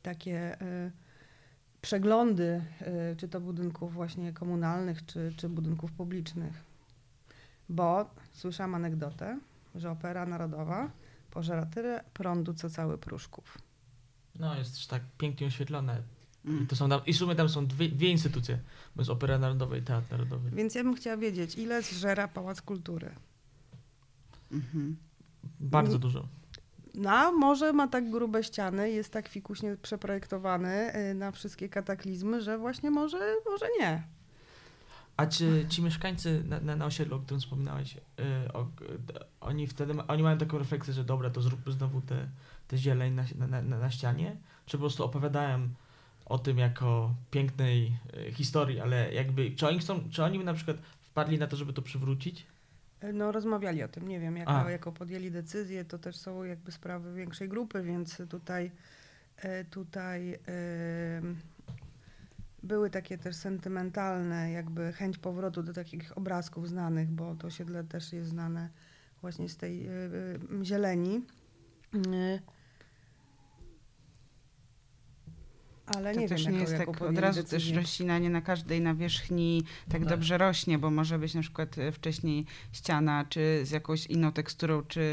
takie 0.02 0.62
y, 0.62 0.92
przeglądy, 1.82 2.62
y, 3.12 3.16
czy 3.16 3.28
to 3.28 3.42
budynków 3.42 3.94
właśnie 3.94 4.34
komunalnych, 4.34 5.06
czy, 5.06 5.34
czy 5.38 5.50
budynków 5.50 5.92
publicznych. 5.92 6.64
Bo 7.70 8.10
słyszałam 8.32 8.76
anegdotę, 8.76 9.40
że 9.76 9.92
Opera 9.92 10.26
Narodowa 10.26 10.92
pożera 11.32 11.66
tyle 11.66 12.04
prądu, 12.14 12.54
co 12.54 12.70
cały 12.70 12.98
Pruszków. 12.98 13.58
No, 14.40 14.56
jest 14.56 14.74
też 14.74 14.88
tak 14.88 15.02
pięknie 15.18 15.48
oświetlone. 15.48 16.02
I, 16.46 16.50
Mm. 16.50 16.68
to 16.68 16.76
są 16.76 16.90
tam, 16.90 17.02
I 17.06 17.14
w 17.14 17.18
sumie 17.18 17.36
tam 17.36 17.50
są 17.50 17.68
dwie, 17.68 17.90
dwie 17.90 18.10
instytucje. 18.10 18.60
Bo 18.96 19.02
jest 19.02 19.10
Opera 19.12 19.38
Narodowa 19.40 19.78
i 19.78 19.82
Teatr 19.82 20.12
Narodowy. 20.12 20.50
Więc 20.52 20.76
ja 20.76 20.84
bym 20.84 20.96
chciała 20.96 21.18
wiedzieć, 21.18 21.56
ile 21.58 21.82
zżera 21.82 22.28
Pałac 22.28 22.62
Kultury. 22.62 23.12
Mhm. 24.52 24.96
Bardzo 25.60 25.92
Mm. 25.92 26.02
dużo. 26.02 26.28
No, 26.96 27.32
może 27.32 27.74
ma 27.74 27.88
tak 27.88 28.10
grube 28.12 28.44
ściany, 28.44 28.92
jest 28.92 29.14
tak 29.14 29.28
fikuśnie 29.28 29.78
przeprojektowany 29.82 30.96
y, 31.12 31.14
na 31.14 31.32
wszystkie 31.32 31.70
kataklizmy, 31.70 32.42
że 32.42 32.58
właśnie 32.58 32.92
może, 32.92 33.36
może 33.46 33.66
nie. 33.80 34.04
A 35.18 35.26
czy 35.26 35.66
ci 35.70 35.82
mieszkańcy 35.84 36.44
na, 36.48 36.60
na, 36.60 36.76
na 36.76 36.86
osiedlu, 36.86 37.16
o 37.18 37.20
którym 37.20 37.42
wspominałeś, 37.42 37.96
y, 37.98 38.54
o, 38.54 38.64
d- 39.00 39.26
oni 39.42 39.68
wtedy 39.68 39.94
ma, 39.94 40.08
oni 40.08 40.24
mają 40.24 40.38
taką 40.38 40.58
refleksję, 40.58 40.94
że 40.94 41.04
dobra, 41.04 41.30
to 41.30 41.42
zróbmy 41.42 41.72
znowu 41.72 42.02
te, 42.02 42.28
te 42.68 42.78
zieleń 42.78 43.14
na, 43.14 43.24
na, 43.48 43.62
na, 43.62 43.78
na 43.80 43.92
ścianie? 43.92 44.38
Czy 44.66 44.78
po 44.78 44.82
prostu 44.82 45.04
opowiadają 45.06 45.70
o 46.30 46.38
tym 46.40 46.58
jako 46.58 47.14
pięknej 47.32 47.94
y, 48.28 48.32
historii, 48.32 48.80
ale 48.80 49.14
jakby, 49.14 49.52
czy 49.52 49.68
oni 49.68 49.80
chcą, 49.80 50.10
czy 50.10 50.24
oni 50.24 50.40
na 50.40 50.54
przykład 50.54 50.78
wpadli 51.02 51.40
na 51.40 51.48
to, 51.48 51.56
żeby 51.56 51.74
to 51.74 51.82
przywrócić? 51.82 52.46
No 53.14 53.32
rozmawiali 53.32 53.84
o 53.84 53.88
tym, 53.88 54.08
nie 54.08 54.20
wiem, 54.20 54.38
jako, 54.38 54.70
jako 54.70 54.92
podjęli 54.92 55.32
decyzję, 55.32 55.86
to 55.86 56.00
też 56.00 56.16
są 56.16 56.44
jakby 56.44 56.72
sprawy 56.72 57.14
większej 57.14 57.50
grupy, 57.50 57.84
więc 57.84 58.22
tutaj, 58.30 58.72
e, 59.38 59.66
tutaj 59.66 60.34
em, 60.34 61.38
były 62.64 62.90
takie 62.90 63.18
też 63.18 63.36
sentymentalne, 63.36 64.52
jakby 64.52 64.94
chęć 64.94 65.18
powrotu 65.18 65.64
do 65.64 65.74
takich 65.74 66.18
obrazków 66.18 66.70
znanych, 66.70 67.10
bo 67.10 67.36
to 67.36 67.48
osiedle 67.48 67.84
też 67.84 68.14
jest 68.14 68.30
znane 68.30 68.70
właśnie 69.22 69.50
z 69.50 69.58
tej 69.58 69.88
e, 69.88 69.92
e, 69.92 70.66
zieleni. 70.66 71.22
E, 71.96 72.59
Ale 75.96 76.14
To 76.14 76.20
nie 76.20 76.30
też 76.30 76.44
wiem, 76.46 76.54
nie 76.54 76.60
jest 76.60 76.78
tak 76.78 77.02
od 77.02 77.18
razu 77.18 77.42
też 77.44 77.52
decyzję. 77.52 77.76
roślina 77.76 78.18
nie 78.18 78.30
na 78.30 78.42
każdej 78.42 78.82
nawierzchni 78.82 79.64
tak 79.92 80.02
Tak. 80.02 80.10
dobrze 80.10 80.38
rośnie, 80.38 80.78
bo 80.78 80.92
może 80.92 81.20
być 81.20 81.34
na 81.34 81.42
przykład 81.42 81.78
e, 81.78 81.92
wcześniej 81.92 82.46
ściana, 82.72 83.26
czy 83.30 83.62
z 83.64 83.72
jakąś 83.72 84.06
inną 84.06 84.32
teksturą, 84.32 84.82
czy 84.88 85.04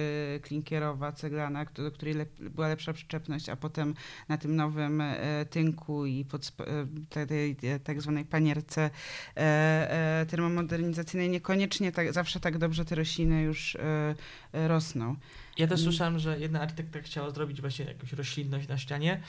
klinkierowa, 0.42 1.12
ceglana, 1.12 1.64
do 1.64 1.90
której 1.92 2.14
lep, 2.14 2.30
była 2.40 2.68
lepsza 2.68 2.92
przyczepność, 2.92 3.48
a 3.48 3.56
potem 3.56 3.94
na 4.28 4.38
tym 4.38 4.56
nowym 4.56 5.00
e, 5.00 5.16
tynku 5.50 6.06
i 6.06 6.24
pod 6.24 6.42
sp- 6.50 6.66
e, 6.68 6.86
te- 7.08 7.26
tej 7.26 7.56
e, 7.62 7.80
tak 7.80 8.02
zwanej 8.02 8.24
panierce 8.24 8.90
e, 9.36 10.20
e, 10.20 10.26
termomodernizacyjnej 10.26 11.28
niekoniecznie 11.30 11.92
tak, 11.92 12.12
zawsze 12.12 12.40
tak 12.40 12.58
dobrze 12.58 12.84
te 12.84 12.94
rośliny 12.94 13.42
już 13.42 13.76
e, 13.76 14.14
e, 14.52 14.68
rosną. 14.68 15.16
Ja 15.58 15.66
też 15.66 15.80
Mm. 15.80 15.92
słyszałem, 15.92 16.18
że 16.18 16.38
jedna 16.40 16.60
architekta 16.60 17.00
chciała 17.00 17.30
zrobić 17.30 17.60
właśnie 17.60 17.84
jakąś 17.84 18.12
roślinność 18.12 18.68
na 18.68 18.78
ścianie. 18.78 19.20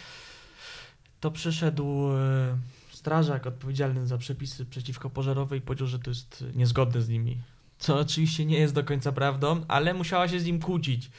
To 1.20 1.32
przyszedł 1.32 2.12
e, 2.12 2.58
strażak 2.92 3.48
odpowiedzialny 3.48 4.08
za 4.08 4.18
przepisy 4.18 4.66
przeciwkopożarowe 4.66 5.58
i 5.58 5.62
powiedział, 5.62 5.88
że 5.88 6.00
to 6.00 6.10
jest 6.10 6.46
niezgodne 6.56 7.02
z 7.02 7.10
nimi. 7.10 7.38
Co 7.80 8.00
oczywiście 8.00 8.46
nie 8.46 8.60
jest 8.60 8.74
do 8.74 8.84
końca 8.84 9.12
prawdą, 9.12 9.66
ale 9.68 9.94
musiała 9.94 10.28
się 10.28 10.40
z 10.40 10.46
nim 10.46 10.60
kłócić. 10.60 11.12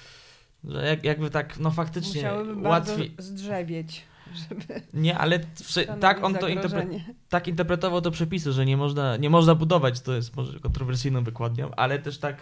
Że 0.64 0.86
jak, 0.86 1.05
jakby 1.05 1.30
tak, 1.30 1.59
no 1.59 1.70
faktycznie 1.70 2.22
Musiałyby 2.22 2.57
bardzo 2.57 2.92
łatwiej. 2.92 3.14
zdrzewieć, 3.18 4.03
żeby 4.49 4.82
Nie, 4.94 5.18
ale 5.18 5.38
tak 6.01 6.24
on 6.24 6.34
to 6.34 6.49
interpre, 6.49 6.86
tak 7.28 7.49
interpretował 7.49 8.01
to 8.01 8.11
przepisy, 8.11 8.53
że 8.53 8.66
nie 8.66 8.76
można, 8.76 9.16
nie 9.16 9.30
można 9.30 9.55
budować, 9.55 10.01
to 10.01 10.14
jest 10.14 10.36
może 10.36 10.61
kontrowersyjną 10.61 11.24
wykładnią, 11.24 11.70
ale 11.70 11.99
też 11.99 12.18
tak 12.18 12.36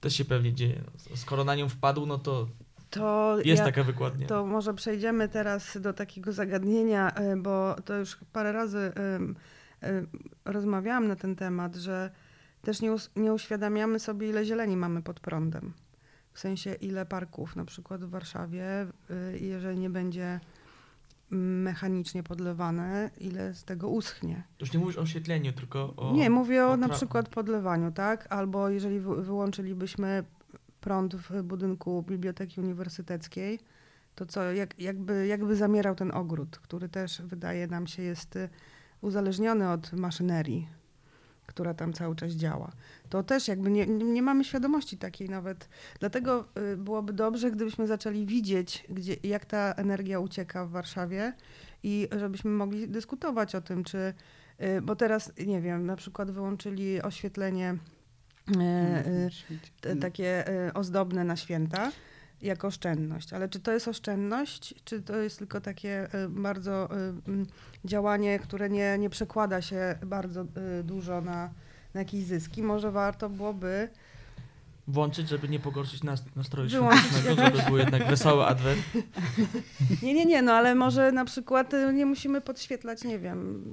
też 0.00 0.16
się 0.16 0.24
pewnie 0.24 0.52
dzieje. 0.52 0.82
No, 1.10 1.16
skoro 1.16 1.44
na 1.44 1.54
nią 1.54 1.68
wpadł, 1.68 2.06
no 2.06 2.18
to 2.18 2.48
To 2.92 3.36
jest 3.44 3.58
ja, 3.58 3.64
taka 3.64 3.84
wykładnia. 3.84 4.26
To 4.26 4.46
może 4.46 4.74
przejdziemy 4.74 5.28
teraz 5.28 5.78
do 5.80 5.92
takiego 5.92 6.32
zagadnienia, 6.32 7.12
y, 7.32 7.36
bo 7.36 7.76
to 7.84 7.96
już 7.96 8.18
parę 8.32 8.52
razy 8.52 8.92
rozmawiałam 10.44 11.08
na 11.08 11.16
ten 11.16 11.36
temat, 11.36 11.76
że 11.76 12.10
też 12.62 12.80
nie, 12.80 12.94
nie 13.16 13.32
uświadamiamy 13.32 13.98
sobie, 13.98 14.28
ile 14.28 14.44
zieleni 14.44 14.76
mamy 14.76 15.02
pod 15.02 15.20
prądem. 15.20 15.72
W 16.32 16.40
sensie, 16.40 16.74
ile 16.74 17.06
parków 17.06 17.56
na 17.56 17.64
przykład 17.64 18.04
w 18.04 18.10
Warszawie, 18.10 18.86
y, 19.10 19.38
jeżeli 19.38 19.78
nie 19.78 19.90
będzie 19.90 20.40
mechanicznie 21.30 22.22
podlewane, 22.22 23.10
ile 23.20 23.54
z 23.54 23.64
tego 23.64 23.88
uschnie. 23.88 24.42
Już 24.60 24.72
nie 24.72 24.78
mówisz 24.78 24.98
o 24.98 25.00
oświetleniu, 25.00 25.52
tylko 25.52 25.94
o... 25.96 26.12
Nie, 26.12 26.30
mówię 26.30 26.64
o, 26.64 26.70
o 26.70 26.76
na 26.76 26.88
przykład 26.88 27.28
podlewaniu, 27.28 27.92
tak? 27.92 28.32
Albo 28.32 28.68
jeżeli 28.68 29.00
wy, 29.00 29.22
wyłączylibyśmy 29.22 30.24
prąd 30.82 31.14
w 31.14 31.42
budynku 31.42 32.02
Biblioteki 32.02 32.60
Uniwersyteckiej, 32.60 33.60
to 34.14 34.26
co, 34.26 34.52
jak, 34.52 34.78
jakby, 34.78 35.26
jakby 35.26 35.56
zamierał 35.56 35.94
ten 35.94 36.10
ogród, 36.14 36.58
który 36.58 36.88
też 36.88 37.22
wydaje 37.22 37.66
nam 37.66 37.86
się 37.86 38.02
jest 38.02 38.36
y, 38.36 38.48
uzależniony 39.00 39.70
od 39.70 39.92
maszynerii, 39.92 40.68
która 41.46 41.74
tam 41.74 41.92
cały 41.92 42.16
czas 42.16 42.32
działa. 42.32 42.72
To 43.08 43.22
też 43.22 43.48
jakby 43.48 43.70
nie, 43.70 43.86
nie 43.86 44.22
mamy 44.22 44.44
świadomości 44.44 44.98
takiej 44.98 45.28
nawet. 45.28 45.68
Dlatego 46.00 46.44
y, 46.72 46.76
byłoby 46.76 47.12
dobrze, 47.12 47.50
gdybyśmy 47.50 47.86
zaczęli 47.86 48.26
widzieć, 48.26 48.84
gdzie, 48.88 49.16
jak 49.22 49.44
ta 49.44 49.72
energia 49.76 50.20
ucieka 50.20 50.66
w 50.66 50.70
Warszawie 50.70 51.32
i 51.82 52.08
żebyśmy 52.18 52.50
mogli 52.50 52.88
dyskutować 52.88 53.54
o 53.54 53.60
tym, 53.60 53.84
czy 53.84 54.14
Y, 54.62 54.82
Bo 54.82 54.96
teraz, 54.96 55.32
nie 55.46 55.60
wiem, 55.60 55.86
na 55.86 55.96
przykład 55.96 56.30
wyłączyli 56.30 57.02
oświetlenie 57.02 57.76
takie 60.00 60.48
e, 60.48 60.74
ozdobne 60.74 61.24
na 61.24 61.36
święta 61.36 61.92
jako 62.42 62.66
oszczędność. 62.66 63.32
Ale 63.32 63.48
czy 63.48 63.60
to 63.60 63.72
jest 63.72 63.88
oszczędność, 63.88 64.74
czy 64.84 65.02
to 65.02 65.16
jest 65.16 65.38
tylko 65.38 65.60
takie 65.60 66.08
e, 66.12 66.28
bardzo 66.28 66.90
e, 66.90 66.94
mm, 67.28 67.46
działanie, 67.84 68.38
które 68.38 68.70
nie, 68.70 68.98
nie 68.98 69.10
przekłada 69.10 69.62
się 69.62 69.98
bardzo 70.06 70.40
e, 70.40 70.82
dużo 70.82 71.20
na, 71.20 71.50
na 71.94 72.00
jakieś 72.00 72.24
zyski? 72.24 72.62
Może 72.62 72.90
warto 72.90 73.30
byłoby 73.30 73.88
Włączyć, 74.88 75.28
żeby 75.28 75.48
nie 75.48 75.58
pogorszyć 75.60 76.02
nas, 76.02 76.24
nastroju 76.36 76.70
świątecznego, 76.70 77.34
żeby 77.34 77.62
był 77.68 77.76
jednak 77.76 78.06
wesoły 78.08 78.46
adwent. 78.46 78.82
Nie, 80.02 80.14
nie, 80.14 80.24
nie, 80.24 80.42
no 80.42 80.52
ale 80.52 80.74
może 80.74 81.12
na 81.12 81.24
przykład 81.24 81.74
e, 81.74 81.92
nie 81.92 82.06
musimy 82.06 82.40
podświetlać, 82.40 83.04
nie 83.04 83.18
wiem, 83.18 83.64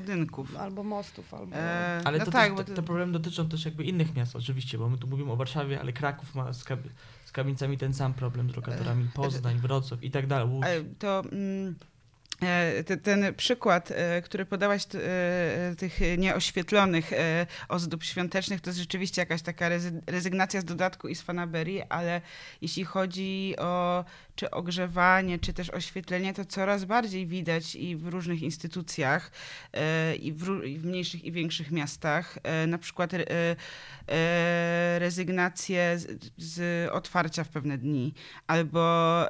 budynków. 0.00 0.56
albo 0.56 0.84
mostów, 0.84 1.34
albo... 1.34 1.56
E, 1.56 2.00
Ale 2.04 2.18
no 2.18 2.24
to 2.24 2.30
tak, 2.30 2.48
też, 2.56 2.58
te, 2.58 2.64
to- 2.64 2.74
te 2.74 2.82
problemy 2.82 3.12
dotyczą 3.12 3.48
też 3.48 3.64
jakby 3.64 3.84
innych 3.84 4.14
miast 4.14 4.36
oczywiście, 4.36 4.78
bo 4.78 4.88
my 4.88 4.98
tu 4.98 5.06
mówimy 5.06 5.32
o 5.32 5.36
Warszawie, 5.36 5.80
ale 5.80 5.92
Kraków 5.92 6.34
ma 6.34 6.52
z, 6.52 6.64
kab- 6.64 6.88
z 7.24 7.32
kamienicami 7.32 7.78
ten 7.78 7.94
sam 7.94 8.14
problem, 8.14 8.50
z 8.50 8.56
lokatorami, 8.56 9.08
Poznań, 9.14 9.58
Wrocław 9.58 10.04
i 10.04 10.10
tak 10.10 10.26
dalej. 10.26 10.48
E, 10.64 10.84
To 10.98 11.20
mm, 11.32 11.68
e, 11.68 11.97
ten 13.02 13.34
przykład, 13.34 13.90
e, 13.90 14.22
który 14.22 14.46
podałaś 14.46 14.82
e, 14.94 15.74
tych 15.76 16.00
nieoświetlonych 16.18 17.12
e, 17.12 17.46
ozdób 17.68 18.04
świątecznych, 18.04 18.60
to 18.60 18.70
jest 18.70 18.78
rzeczywiście 18.80 19.22
jakaś 19.22 19.42
taka 19.42 19.70
rezy- 19.70 20.00
rezygnacja 20.06 20.60
z 20.60 20.64
dodatku 20.64 21.08
i 21.08 21.14
z 21.14 21.22
fanaberii, 21.22 21.82
ale 21.88 22.20
jeśli 22.62 22.84
chodzi 22.84 23.54
o 23.58 24.04
czy 24.34 24.50
ogrzewanie, 24.50 25.38
czy 25.38 25.52
też 25.52 25.70
oświetlenie, 25.70 26.34
to 26.34 26.44
coraz 26.44 26.84
bardziej 26.84 27.26
widać 27.26 27.74
i 27.74 27.96
w 27.96 28.06
różnych 28.06 28.42
instytucjach, 28.42 29.30
e, 29.72 30.16
i 30.16 30.32
w, 30.32 30.64
i 30.64 30.78
w 30.78 30.84
mniejszych 30.84 31.24
i 31.24 31.32
większych 31.32 31.70
miastach. 31.70 32.38
E, 32.42 32.66
Na 32.66 32.78
przykład 32.78 33.14
e, 33.14 33.26
e, 34.08 34.98
rezygnację 34.98 35.98
z, 35.98 36.30
z 36.36 36.90
otwarcia 36.92 37.44
w 37.44 37.48
pewne 37.48 37.78
dni, 37.78 38.14
albo 38.46 38.80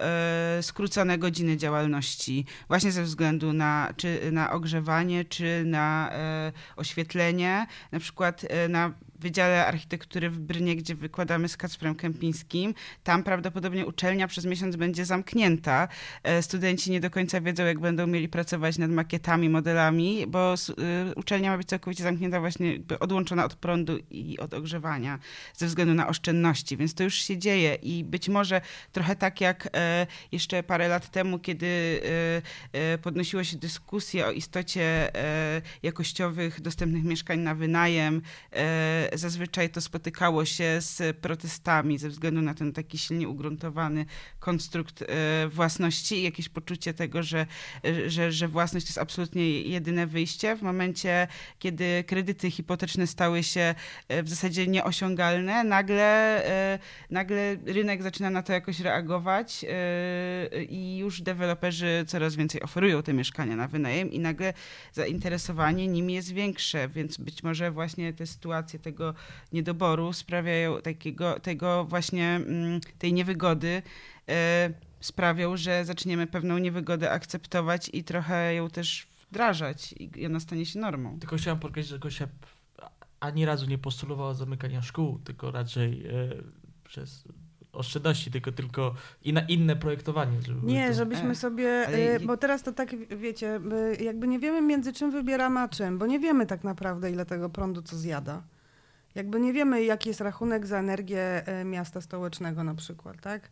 e, 0.03 0.63
skrócone 0.63 1.19
godziny 1.19 1.57
działalności, 1.57 2.47
właśnie 2.69 2.93
ze 2.99 3.05
względu 3.05 3.53
na, 3.53 3.95
czy 3.97 4.33
na 4.33 4.53
ogrzewanie, 4.53 5.25
czy 5.25 5.63
na 5.67 6.11
e, 6.13 6.53
oświetlenie. 6.77 7.67
Na 7.93 8.01
przykład 8.01 8.45
e, 8.49 8.69
na 8.69 8.93
Wydziale 9.21 9.67
Architektury 9.67 10.31
w 10.31 10.39
Brnie, 10.39 10.77
gdzie 10.77 10.95
wykładamy 10.95 11.49
z 11.49 11.57
Kacprem 11.57 11.95
Kępińskim, 11.95 12.75
tam 13.05 13.23
prawdopodobnie 13.23 13.87
uczelnia 13.87 14.29
przez 14.29 14.45
miesiąc 14.45 14.77
będzie 14.77 15.05
zamknięta. 15.05 15.89
E, 16.23 16.43
Studenci 16.43 16.91
nie 16.91 17.01
do 17.01 17.11
końca 17.11 17.41
wiedzą, 17.41 17.65
jak 17.65 17.79
będą 17.79 18.07
mieli 18.07 18.29
pracować 18.29 18.79
nad 18.79 18.91
makietami, 18.91 19.49
modelami, 19.49 20.27
bo 20.27 20.55
uczelnia 21.17 21.51
ma 21.51 21.57
być 21.57 21.69
całkowicie 21.69 22.03
zamknięta, 22.03 22.41
właśnie 22.41 22.79
odłączona 23.01 23.45
od 23.45 23.55
prądu 23.55 23.99
i 24.11 24.39
od 24.39 24.55
ogrzewania 24.55 25.19
ze 25.55 25.67
względu 25.67 25.95
na 25.95 26.09
oszczędności, 26.09 26.77
więc 26.77 26.95
to 26.95 27.03
już 27.05 27.15
się 27.15 27.39
dzieje 27.39 27.75
i 27.75 28.05
być 28.05 28.29
może 28.29 28.61
trochę 28.93 29.17
tak 29.17 29.41
jak 29.41 29.69
jeszcze 30.33 30.63
parę 30.63 30.89
lat 30.89 31.11
temu, 31.11 31.39
kiedy 31.39 32.01
podnosiło 33.03 33.45
się 33.45 33.57
dyskusje 33.57 34.27
o 34.27 34.31
istocie 34.31 35.15
e, 35.15 35.63
jakościowych, 35.83 36.61
dostępnych 36.61 37.05
mieszkań 37.05 37.39
na 37.39 37.55
wynajem, 37.55 38.23
e, 38.53 39.11
zazwyczaj 39.13 39.71
to 39.71 39.81
spotykało 39.81 40.45
się 40.45 40.77
z 40.81 41.17
protestami 41.17 41.99
ze 41.99 42.09
względu 42.09 42.43
na 42.43 42.55
ten 42.55 42.73
taki 42.73 42.99
silnie 42.99 43.29
ugruntowany 43.29 44.07
konstrukt 44.41 45.03
e, 45.03 45.49
własności 45.49 46.15
i 46.15 46.23
jakieś 46.23 46.49
poczucie 46.49 46.95
tego, 46.95 47.23
że, 47.23 47.47
że, 48.07 48.33
że 48.33 48.49
własność 48.49 48.87
to 48.87 48.91
jest 48.91 48.99
absolutnie 48.99 49.61
jedyne 49.61 50.07
wyjście. 50.07 50.57
W 50.57 50.63
momencie, 50.63 51.29
kiedy 51.59 52.05
kredyty 52.07 52.51
hipoteczne 52.51 53.07
stały 53.07 53.43
się 53.43 53.75
w 54.23 54.29
zasadzie 54.29 54.67
nieosiągalne, 54.67 55.65
nagle, 55.65 56.43
nagle 57.11 57.57
rynek 57.67 58.03
zaczyna 58.03 58.31
na 58.31 58.43
to 58.43 58.53
jakoś 58.53 58.81
reagować 58.81 59.65
i 60.69 60.99
już 60.99 61.23
deweloperzy 61.23 62.05
coraz 62.07 62.37
więcej 62.37 62.63
oferują 62.63 62.78
te 63.05 63.13
mieszkania 63.13 63.57
na 63.57 63.69
wynajem 63.69 64.13
i 64.13 64.19
nagle 64.19 64.53
zainteresowanie 64.93 65.89
nimi 65.89 66.15
jest 66.15 66.33
większe, 66.33 66.89
więc 66.89 67.17
być 67.17 67.43
może 67.43 67.71
właśnie 67.71 68.13
te 68.13 68.27
sytuacje 68.27 68.79
tego 68.79 69.15
niedoboru 69.53 70.13
sprawiają 70.13 70.83
takiego, 70.83 71.41
tego 71.41 71.85
właśnie 71.85 72.27
mm, 72.27 72.81
tej 72.99 73.13
niewygody 73.13 73.83
e, 74.29 74.71
sprawią, 75.01 75.57
że 75.57 75.85
zaczniemy 75.85 76.27
pewną 76.27 76.59
niewygodę 76.59 77.11
akceptować 77.11 77.91
i 77.93 78.05
trochę 78.05 78.55
ją 78.55 78.71
też 78.71 79.07
wdrażać 79.31 79.95
i 80.17 80.27
ona 80.27 80.41
stanie 80.41 80.67
się 80.67 80.79
normą. 80.79 81.19
Tylko 81.19 81.37
chciałem 81.37 81.59
podkreślić, 81.59 81.91
że 81.91 81.99
Gosia 81.99 82.29
ani 83.21 83.45
razu 83.45 83.67
nie 83.67 83.79
postulowała 83.79 84.35
zamykania 84.35 84.83
szkół, 84.83 85.19
tylko 85.19 85.51
raczej 85.51 86.07
e, 86.07 86.11
przez 86.85 87.29
oszczędności, 87.79 88.31
tylko, 88.31 88.53
tylko 88.53 88.95
i 89.25 89.33
na 89.33 89.41
inne 89.41 89.77
projektowanie. 89.77 90.43
Żeby 90.43 90.67
Nie, 90.67 90.89
to... 90.89 90.95
żebyśmy 90.95 91.31
E, 91.31 91.35
sobie, 91.35 91.85
ale 91.87 91.97
e, 91.99 92.21
bo 92.21 92.37
teraz 92.37 92.63
to 92.63 92.73
tak, 92.73 92.97
wiecie, 93.17 93.61
by- 93.61 93.97
jakby 94.01 94.29
nie 94.29 94.39
wiemy 94.39 94.63
między 94.63 94.93
czym 94.93 95.11
wybieramy 95.11 95.61
a 95.61 95.69
czym, 95.69 95.99
bo 95.99 96.07
nie 96.07 96.19
wiemy 96.19 96.47
tak 96.47 96.65
naprawdę 96.65 97.11
ile 97.11 97.27
tego 97.27 97.51
prądu 97.51 97.83
co 97.83 97.97
zjada. 97.97 98.43
Jakby 99.15 99.41
nie 99.41 99.53
wiemy 99.53 99.85
jaki 99.85 100.09
jest 100.09 100.21
rachunek 100.21 100.67
za 100.67 100.79
energię 100.79 101.47
e, 101.47 101.65
miasta 101.65 102.01
stołecznego 102.01 102.65
na 102.65 102.75
przykład, 102.75 103.21
tak? 103.21 103.51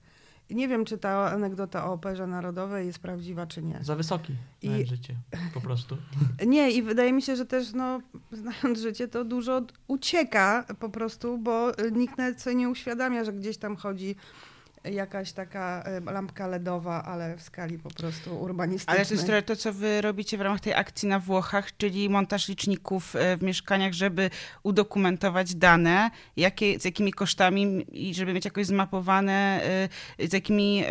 Nie 0.51 0.69
wiem, 0.69 0.85
czy 0.85 0.99
ta 0.99 1.31
anegdota 1.31 1.87
o 1.87 1.93
Operze 1.93 2.27
Narodowej 2.27 2.87
jest 2.87 2.99
prawdziwa, 2.99 3.47
czy 3.47 3.63
nie. 3.63 3.79
Za 3.83 3.97
wysoki 3.97 4.33
I- 4.63 4.87
życie, 4.87 5.15
po 5.55 5.61
prostu. 5.61 5.97
Nie, 6.47 6.71
i 6.71 6.83
wydaje 6.83 7.13
mi 7.13 7.23
się, 7.23 7.37
że 7.37 7.47
też, 7.47 7.73
no, 7.73 8.01
znając 8.33 8.81
życie, 8.81 9.09
to 9.09 9.25
dużo 9.25 9.63
ucieka 9.87 10.65
po 10.79 10.89
prostu, 10.89 11.39
bo 11.39 11.73
nikt 11.93 12.19
nawet 12.19 12.41
sobie 12.43 12.57
nie 12.57 12.69
uświadamia, 12.69 13.25
że 13.25 13.33
gdzieś 13.33 13.57
tam 13.59 13.77
chodzi 13.77 14.17
jakaś 14.93 15.33
taka 15.33 15.85
lampka 16.05 16.47
LEDowa, 16.47 17.05
ale 17.05 17.37
w 17.37 17.43
skali 17.43 17.79
po 17.79 17.91
prostu 17.91 18.41
urbanistycznej. 18.41 18.97
Ale 18.97 19.07
to 19.07 19.15
jest 19.15 19.47
to, 19.47 19.57
co 19.57 19.73
wy 19.73 20.01
robicie 20.01 20.39
w 20.39 20.41
ramach 20.41 20.61
tej 20.61 20.75
akcji 20.75 21.09
na 21.09 21.21
Włochach, 21.21 21.77
czyli 21.77 22.09
montaż 22.09 22.49
liczników 22.49 23.17
e, 23.17 23.37
w 23.37 23.43
mieszkaniach, 23.43 23.93
żeby 23.93 24.31
udokumentować 24.63 25.55
dane, 25.55 26.11
jakie, 26.37 26.81
z 26.81 26.85
jakimi 26.85 27.13
kosztami 27.13 27.87
i 27.93 28.15
żeby 28.15 28.33
mieć 28.33 28.45
jakoś 28.45 28.67
zmapowane, 28.67 29.61
e, 30.19 30.29
z 30.29 30.33
jakimi, 30.33 30.85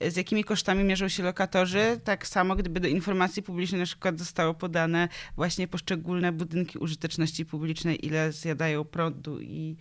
e, 0.00 0.10
z 0.10 0.16
jakimi 0.16 0.44
kosztami 0.44 0.84
mierzą 0.84 1.08
się 1.08 1.22
lokatorzy. 1.22 2.00
Tak 2.04 2.26
samo, 2.26 2.56
gdyby 2.56 2.80
do 2.80 2.88
informacji 2.88 3.42
publicznej 3.42 3.80
na 3.80 3.86
przykład 3.86 4.18
zostało 4.18 4.54
podane 4.54 5.08
właśnie 5.36 5.68
poszczególne 5.68 6.32
budynki 6.32 6.78
użyteczności 6.78 7.46
publicznej, 7.46 8.06
ile 8.06 8.32
zjadają 8.32 8.84
prądu 8.84 9.40
i 9.40 9.76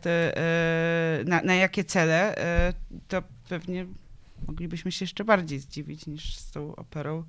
te, 0.00 0.32
na, 1.24 1.42
na 1.42 1.54
jakie 1.54 1.84
cele, 1.84 2.34
to 3.08 3.22
pewnie 3.48 3.86
moglibyśmy 4.46 4.92
się 4.92 5.02
jeszcze 5.02 5.24
bardziej 5.24 5.58
zdziwić 5.58 6.06
niż 6.06 6.36
z 6.36 6.50
tą 6.50 6.76
operą. 6.76 7.24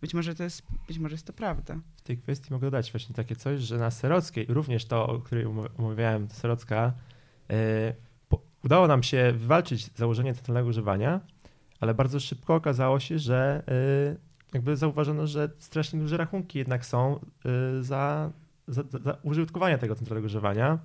Być 0.00 0.14
może 0.14 0.34
to 0.34 0.42
jest, 0.42 0.62
być 0.88 0.98
może 0.98 1.14
jest 1.14 1.26
to 1.26 1.32
prawda. 1.32 1.76
W 1.96 2.02
tej 2.02 2.18
kwestii 2.18 2.52
mogę 2.52 2.66
dodać 2.66 2.92
właśnie 2.92 3.14
takie 3.14 3.36
coś, 3.36 3.60
że 3.60 3.78
na 3.78 3.90
Serockiej, 3.90 4.46
również 4.48 4.84
to, 4.84 5.06
o 5.06 5.18
której 5.18 5.44
omawiałem, 5.78 6.28
Serocka, 6.30 6.92
yy, 7.48 7.56
po, 8.28 8.40
udało 8.64 8.86
nam 8.86 9.02
się 9.02 9.32
wywalczyć 9.32 9.90
założenie 9.96 10.34
centralnego 10.34 10.68
używania, 10.68 11.20
ale 11.80 11.94
bardzo 11.94 12.20
szybko 12.20 12.54
okazało 12.54 13.00
się, 13.00 13.18
że 13.18 13.62
yy, 14.10 14.16
jakby 14.54 14.76
zauważono, 14.76 15.26
że 15.26 15.50
strasznie 15.58 16.00
duże 16.00 16.16
rachunki 16.16 16.58
jednak 16.58 16.86
są 16.86 17.20
za, 17.80 18.30
za- 18.68 18.82
za 19.04 19.16
użytkowanie 19.22 19.78
tego 19.78 19.94
centralnego 19.94 20.26
używania. 20.26 20.78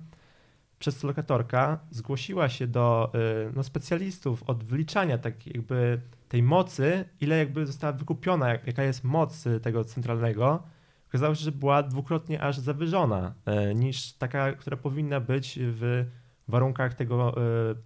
Przez 0.80 1.02
lokatorka 1.02 1.78
zgłosiła 1.90 2.48
się 2.48 2.66
do 2.66 3.10
yy, 3.14 3.52
no, 3.56 3.62
specjalistów 3.62 4.42
od 4.42 4.64
wliczania 4.64 5.18
tak 5.18 5.46
jakby 5.46 6.00
tej 6.28 6.42
mocy, 6.42 7.04
ile 7.20 7.38
jakby 7.38 7.66
została 7.66 7.92
wykupiona, 7.92 8.48
jak, 8.48 8.66
jaka 8.66 8.82
jest 8.82 9.04
moc 9.04 9.46
y, 9.46 9.60
tego 9.60 9.84
centralnego, 9.84 10.62
okazało 11.08 11.34
się, 11.34 11.44
że 11.44 11.52
była 11.52 11.82
dwukrotnie 11.82 12.42
aż 12.42 12.58
zawyżona 12.58 13.34
e, 13.44 13.74
niż 13.74 14.12
taka, 14.12 14.52
która 14.52 14.76
powinna 14.76 15.20
być 15.20 15.58
w 15.62 16.04
warunkach 16.48 16.94
tego 16.94 17.34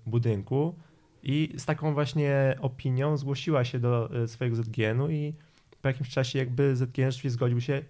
budynku. 0.06 0.78
I 1.22 1.54
z 1.56 1.64
taką 1.64 1.94
właśnie 1.94 2.56
opinią 2.60 3.16
zgłosiła 3.16 3.64
się 3.64 3.78
do 3.78 4.10
swojego 4.26 4.56
ZGN-u 4.56 5.10
i 5.10 5.34
po 5.82 5.88
jakimś 5.88 6.08
czasie 6.08 6.38
jakby 6.38 6.76
ZGN 6.76 7.10
rzeczywiście 7.10 7.30
zgodził 7.30 7.60
się 7.60 7.82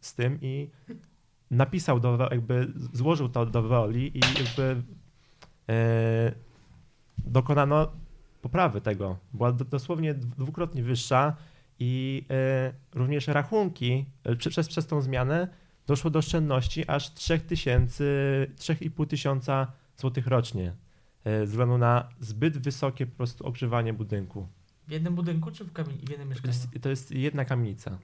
z 0.00 0.14
tym 0.14 0.38
i 0.42 0.70
napisał 1.50 2.00
do, 2.00 2.28
jakby 2.30 2.72
złożył 2.92 3.28
to 3.28 3.46
do 3.46 3.62
woli 3.62 4.18
i 4.18 4.20
jakby 4.20 4.82
e, 5.68 6.32
dokonano 7.18 7.92
poprawy 8.42 8.80
tego. 8.80 9.16
Była 9.34 9.52
do, 9.52 9.64
dosłownie 9.64 10.14
dwukrotnie 10.14 10.82
wyższa 10.82 11.36
i 11.78 12.24
e, 12.30 12.72
również 12.94 13.26
rachunki 13.26 14.04
e, 14.24 14.36
przez, 14.36 14.68
przez 14.68 14.86
tą 14.86 15.00
zmianę 15.00 15.48
doszło 15.86 16.10
do 16.10 16.18
oszczędności 16.18 16.88
aż 16.90 17.14
3000, 17.14 18.04
3,5 18.56 19.06
tysiąca 19.06 19.72
złotych 19.96 20.26
rocznie 20.26 20.72
ze 21.24 21.46
względu 21.46 21.78
na 21.78 22.08
zbyt 22.20 22.58
wysokie 22.58 23.06
po 23.06 23.16
prostu 23.16 23.46
ogrzewanie 23.46 23.92
budynku. 23.92 24.48
W 24.88 24.90
jednym 24.90 25.14
budynku 25.14 25.50
czy 25.50 25.64
w, 25.64 25.72
kamie- 25.72 26.06
w 26.06 26.10
jednym 26.10 26.28
To 26.28 26.34
mieszkaniu? 26.34 26.54
jest, 26.54 26.68
to 26.82 26.88
jest 26.88 27.10
jedna 27.10 27.44
kamienica. 27.44 27.98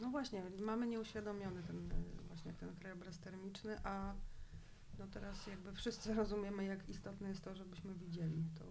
No 0.00 0.10
właśnie, 0.10 0.42
mamy 0.60 0.86
nieuświadomiony 0.86 1.62
ten, 1.62 1.76
e, 1.92 2.22
właśnie 2.28 2.52
ten 2.52 2.76
krajobraz 2.76 3.18
termiczny, 3.18 3.76
a 3.84 4.12
no 4.98 5.06
teraz 5.06 5.46
jakby 5.46 5.72
wszyscy 5.72 6.14
rozumiemy, 6.20 6.64
jak 6.64 6.88
istotne 6.88 7.28
jest 7.28 7.44
to, 7.44 7.54
żebyśmy 7.54 7.94
widzieli 7.94 8.44
to, 8.58 8.64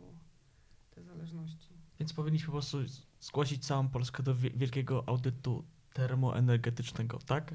te 0.96 1.04
zależności. 1.04 1.70
Więc 2.00 2.14
powinniśmy 2.14 2.46
po 2.46 2.52
prostu 2.52 2.78
zgłosić 3.20 3.66
całą 3.66 3.88
Polskę 3.90 4.24
do 4.24 4.36
wie- 4.36 4.50
wielkiego 4.52 5.04
audytu 5.08 5.64
termoenergetycznego, 5.94 7.20
tak? 7.26 7.54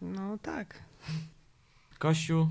No 0.00 0.38
tak. 0.38 0.82
Kosiu, 1.98 2.48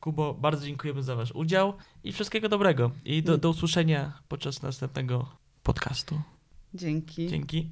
Kubo, 0.00 0.34
bardzo 0.34 0.66
dziękujemy 0.66 1.02
za 1.02 1.16
wasz 1.16 1.32
udział 1.32 1.74
i 2.04 2.12
wszystkiego 2.12 2.48
dobrego. 2.48 2.90
I 3.04 3.22
do, 3.22 3.38
do 3.38 3.50
usłyszenia 3.50 4.18
podczas 4.28 4.62
następnego 4.62 5.28
podcastu. 5.62 6.20
Dzięki. 6.74 7.28
Dzięki. 7.28 7.70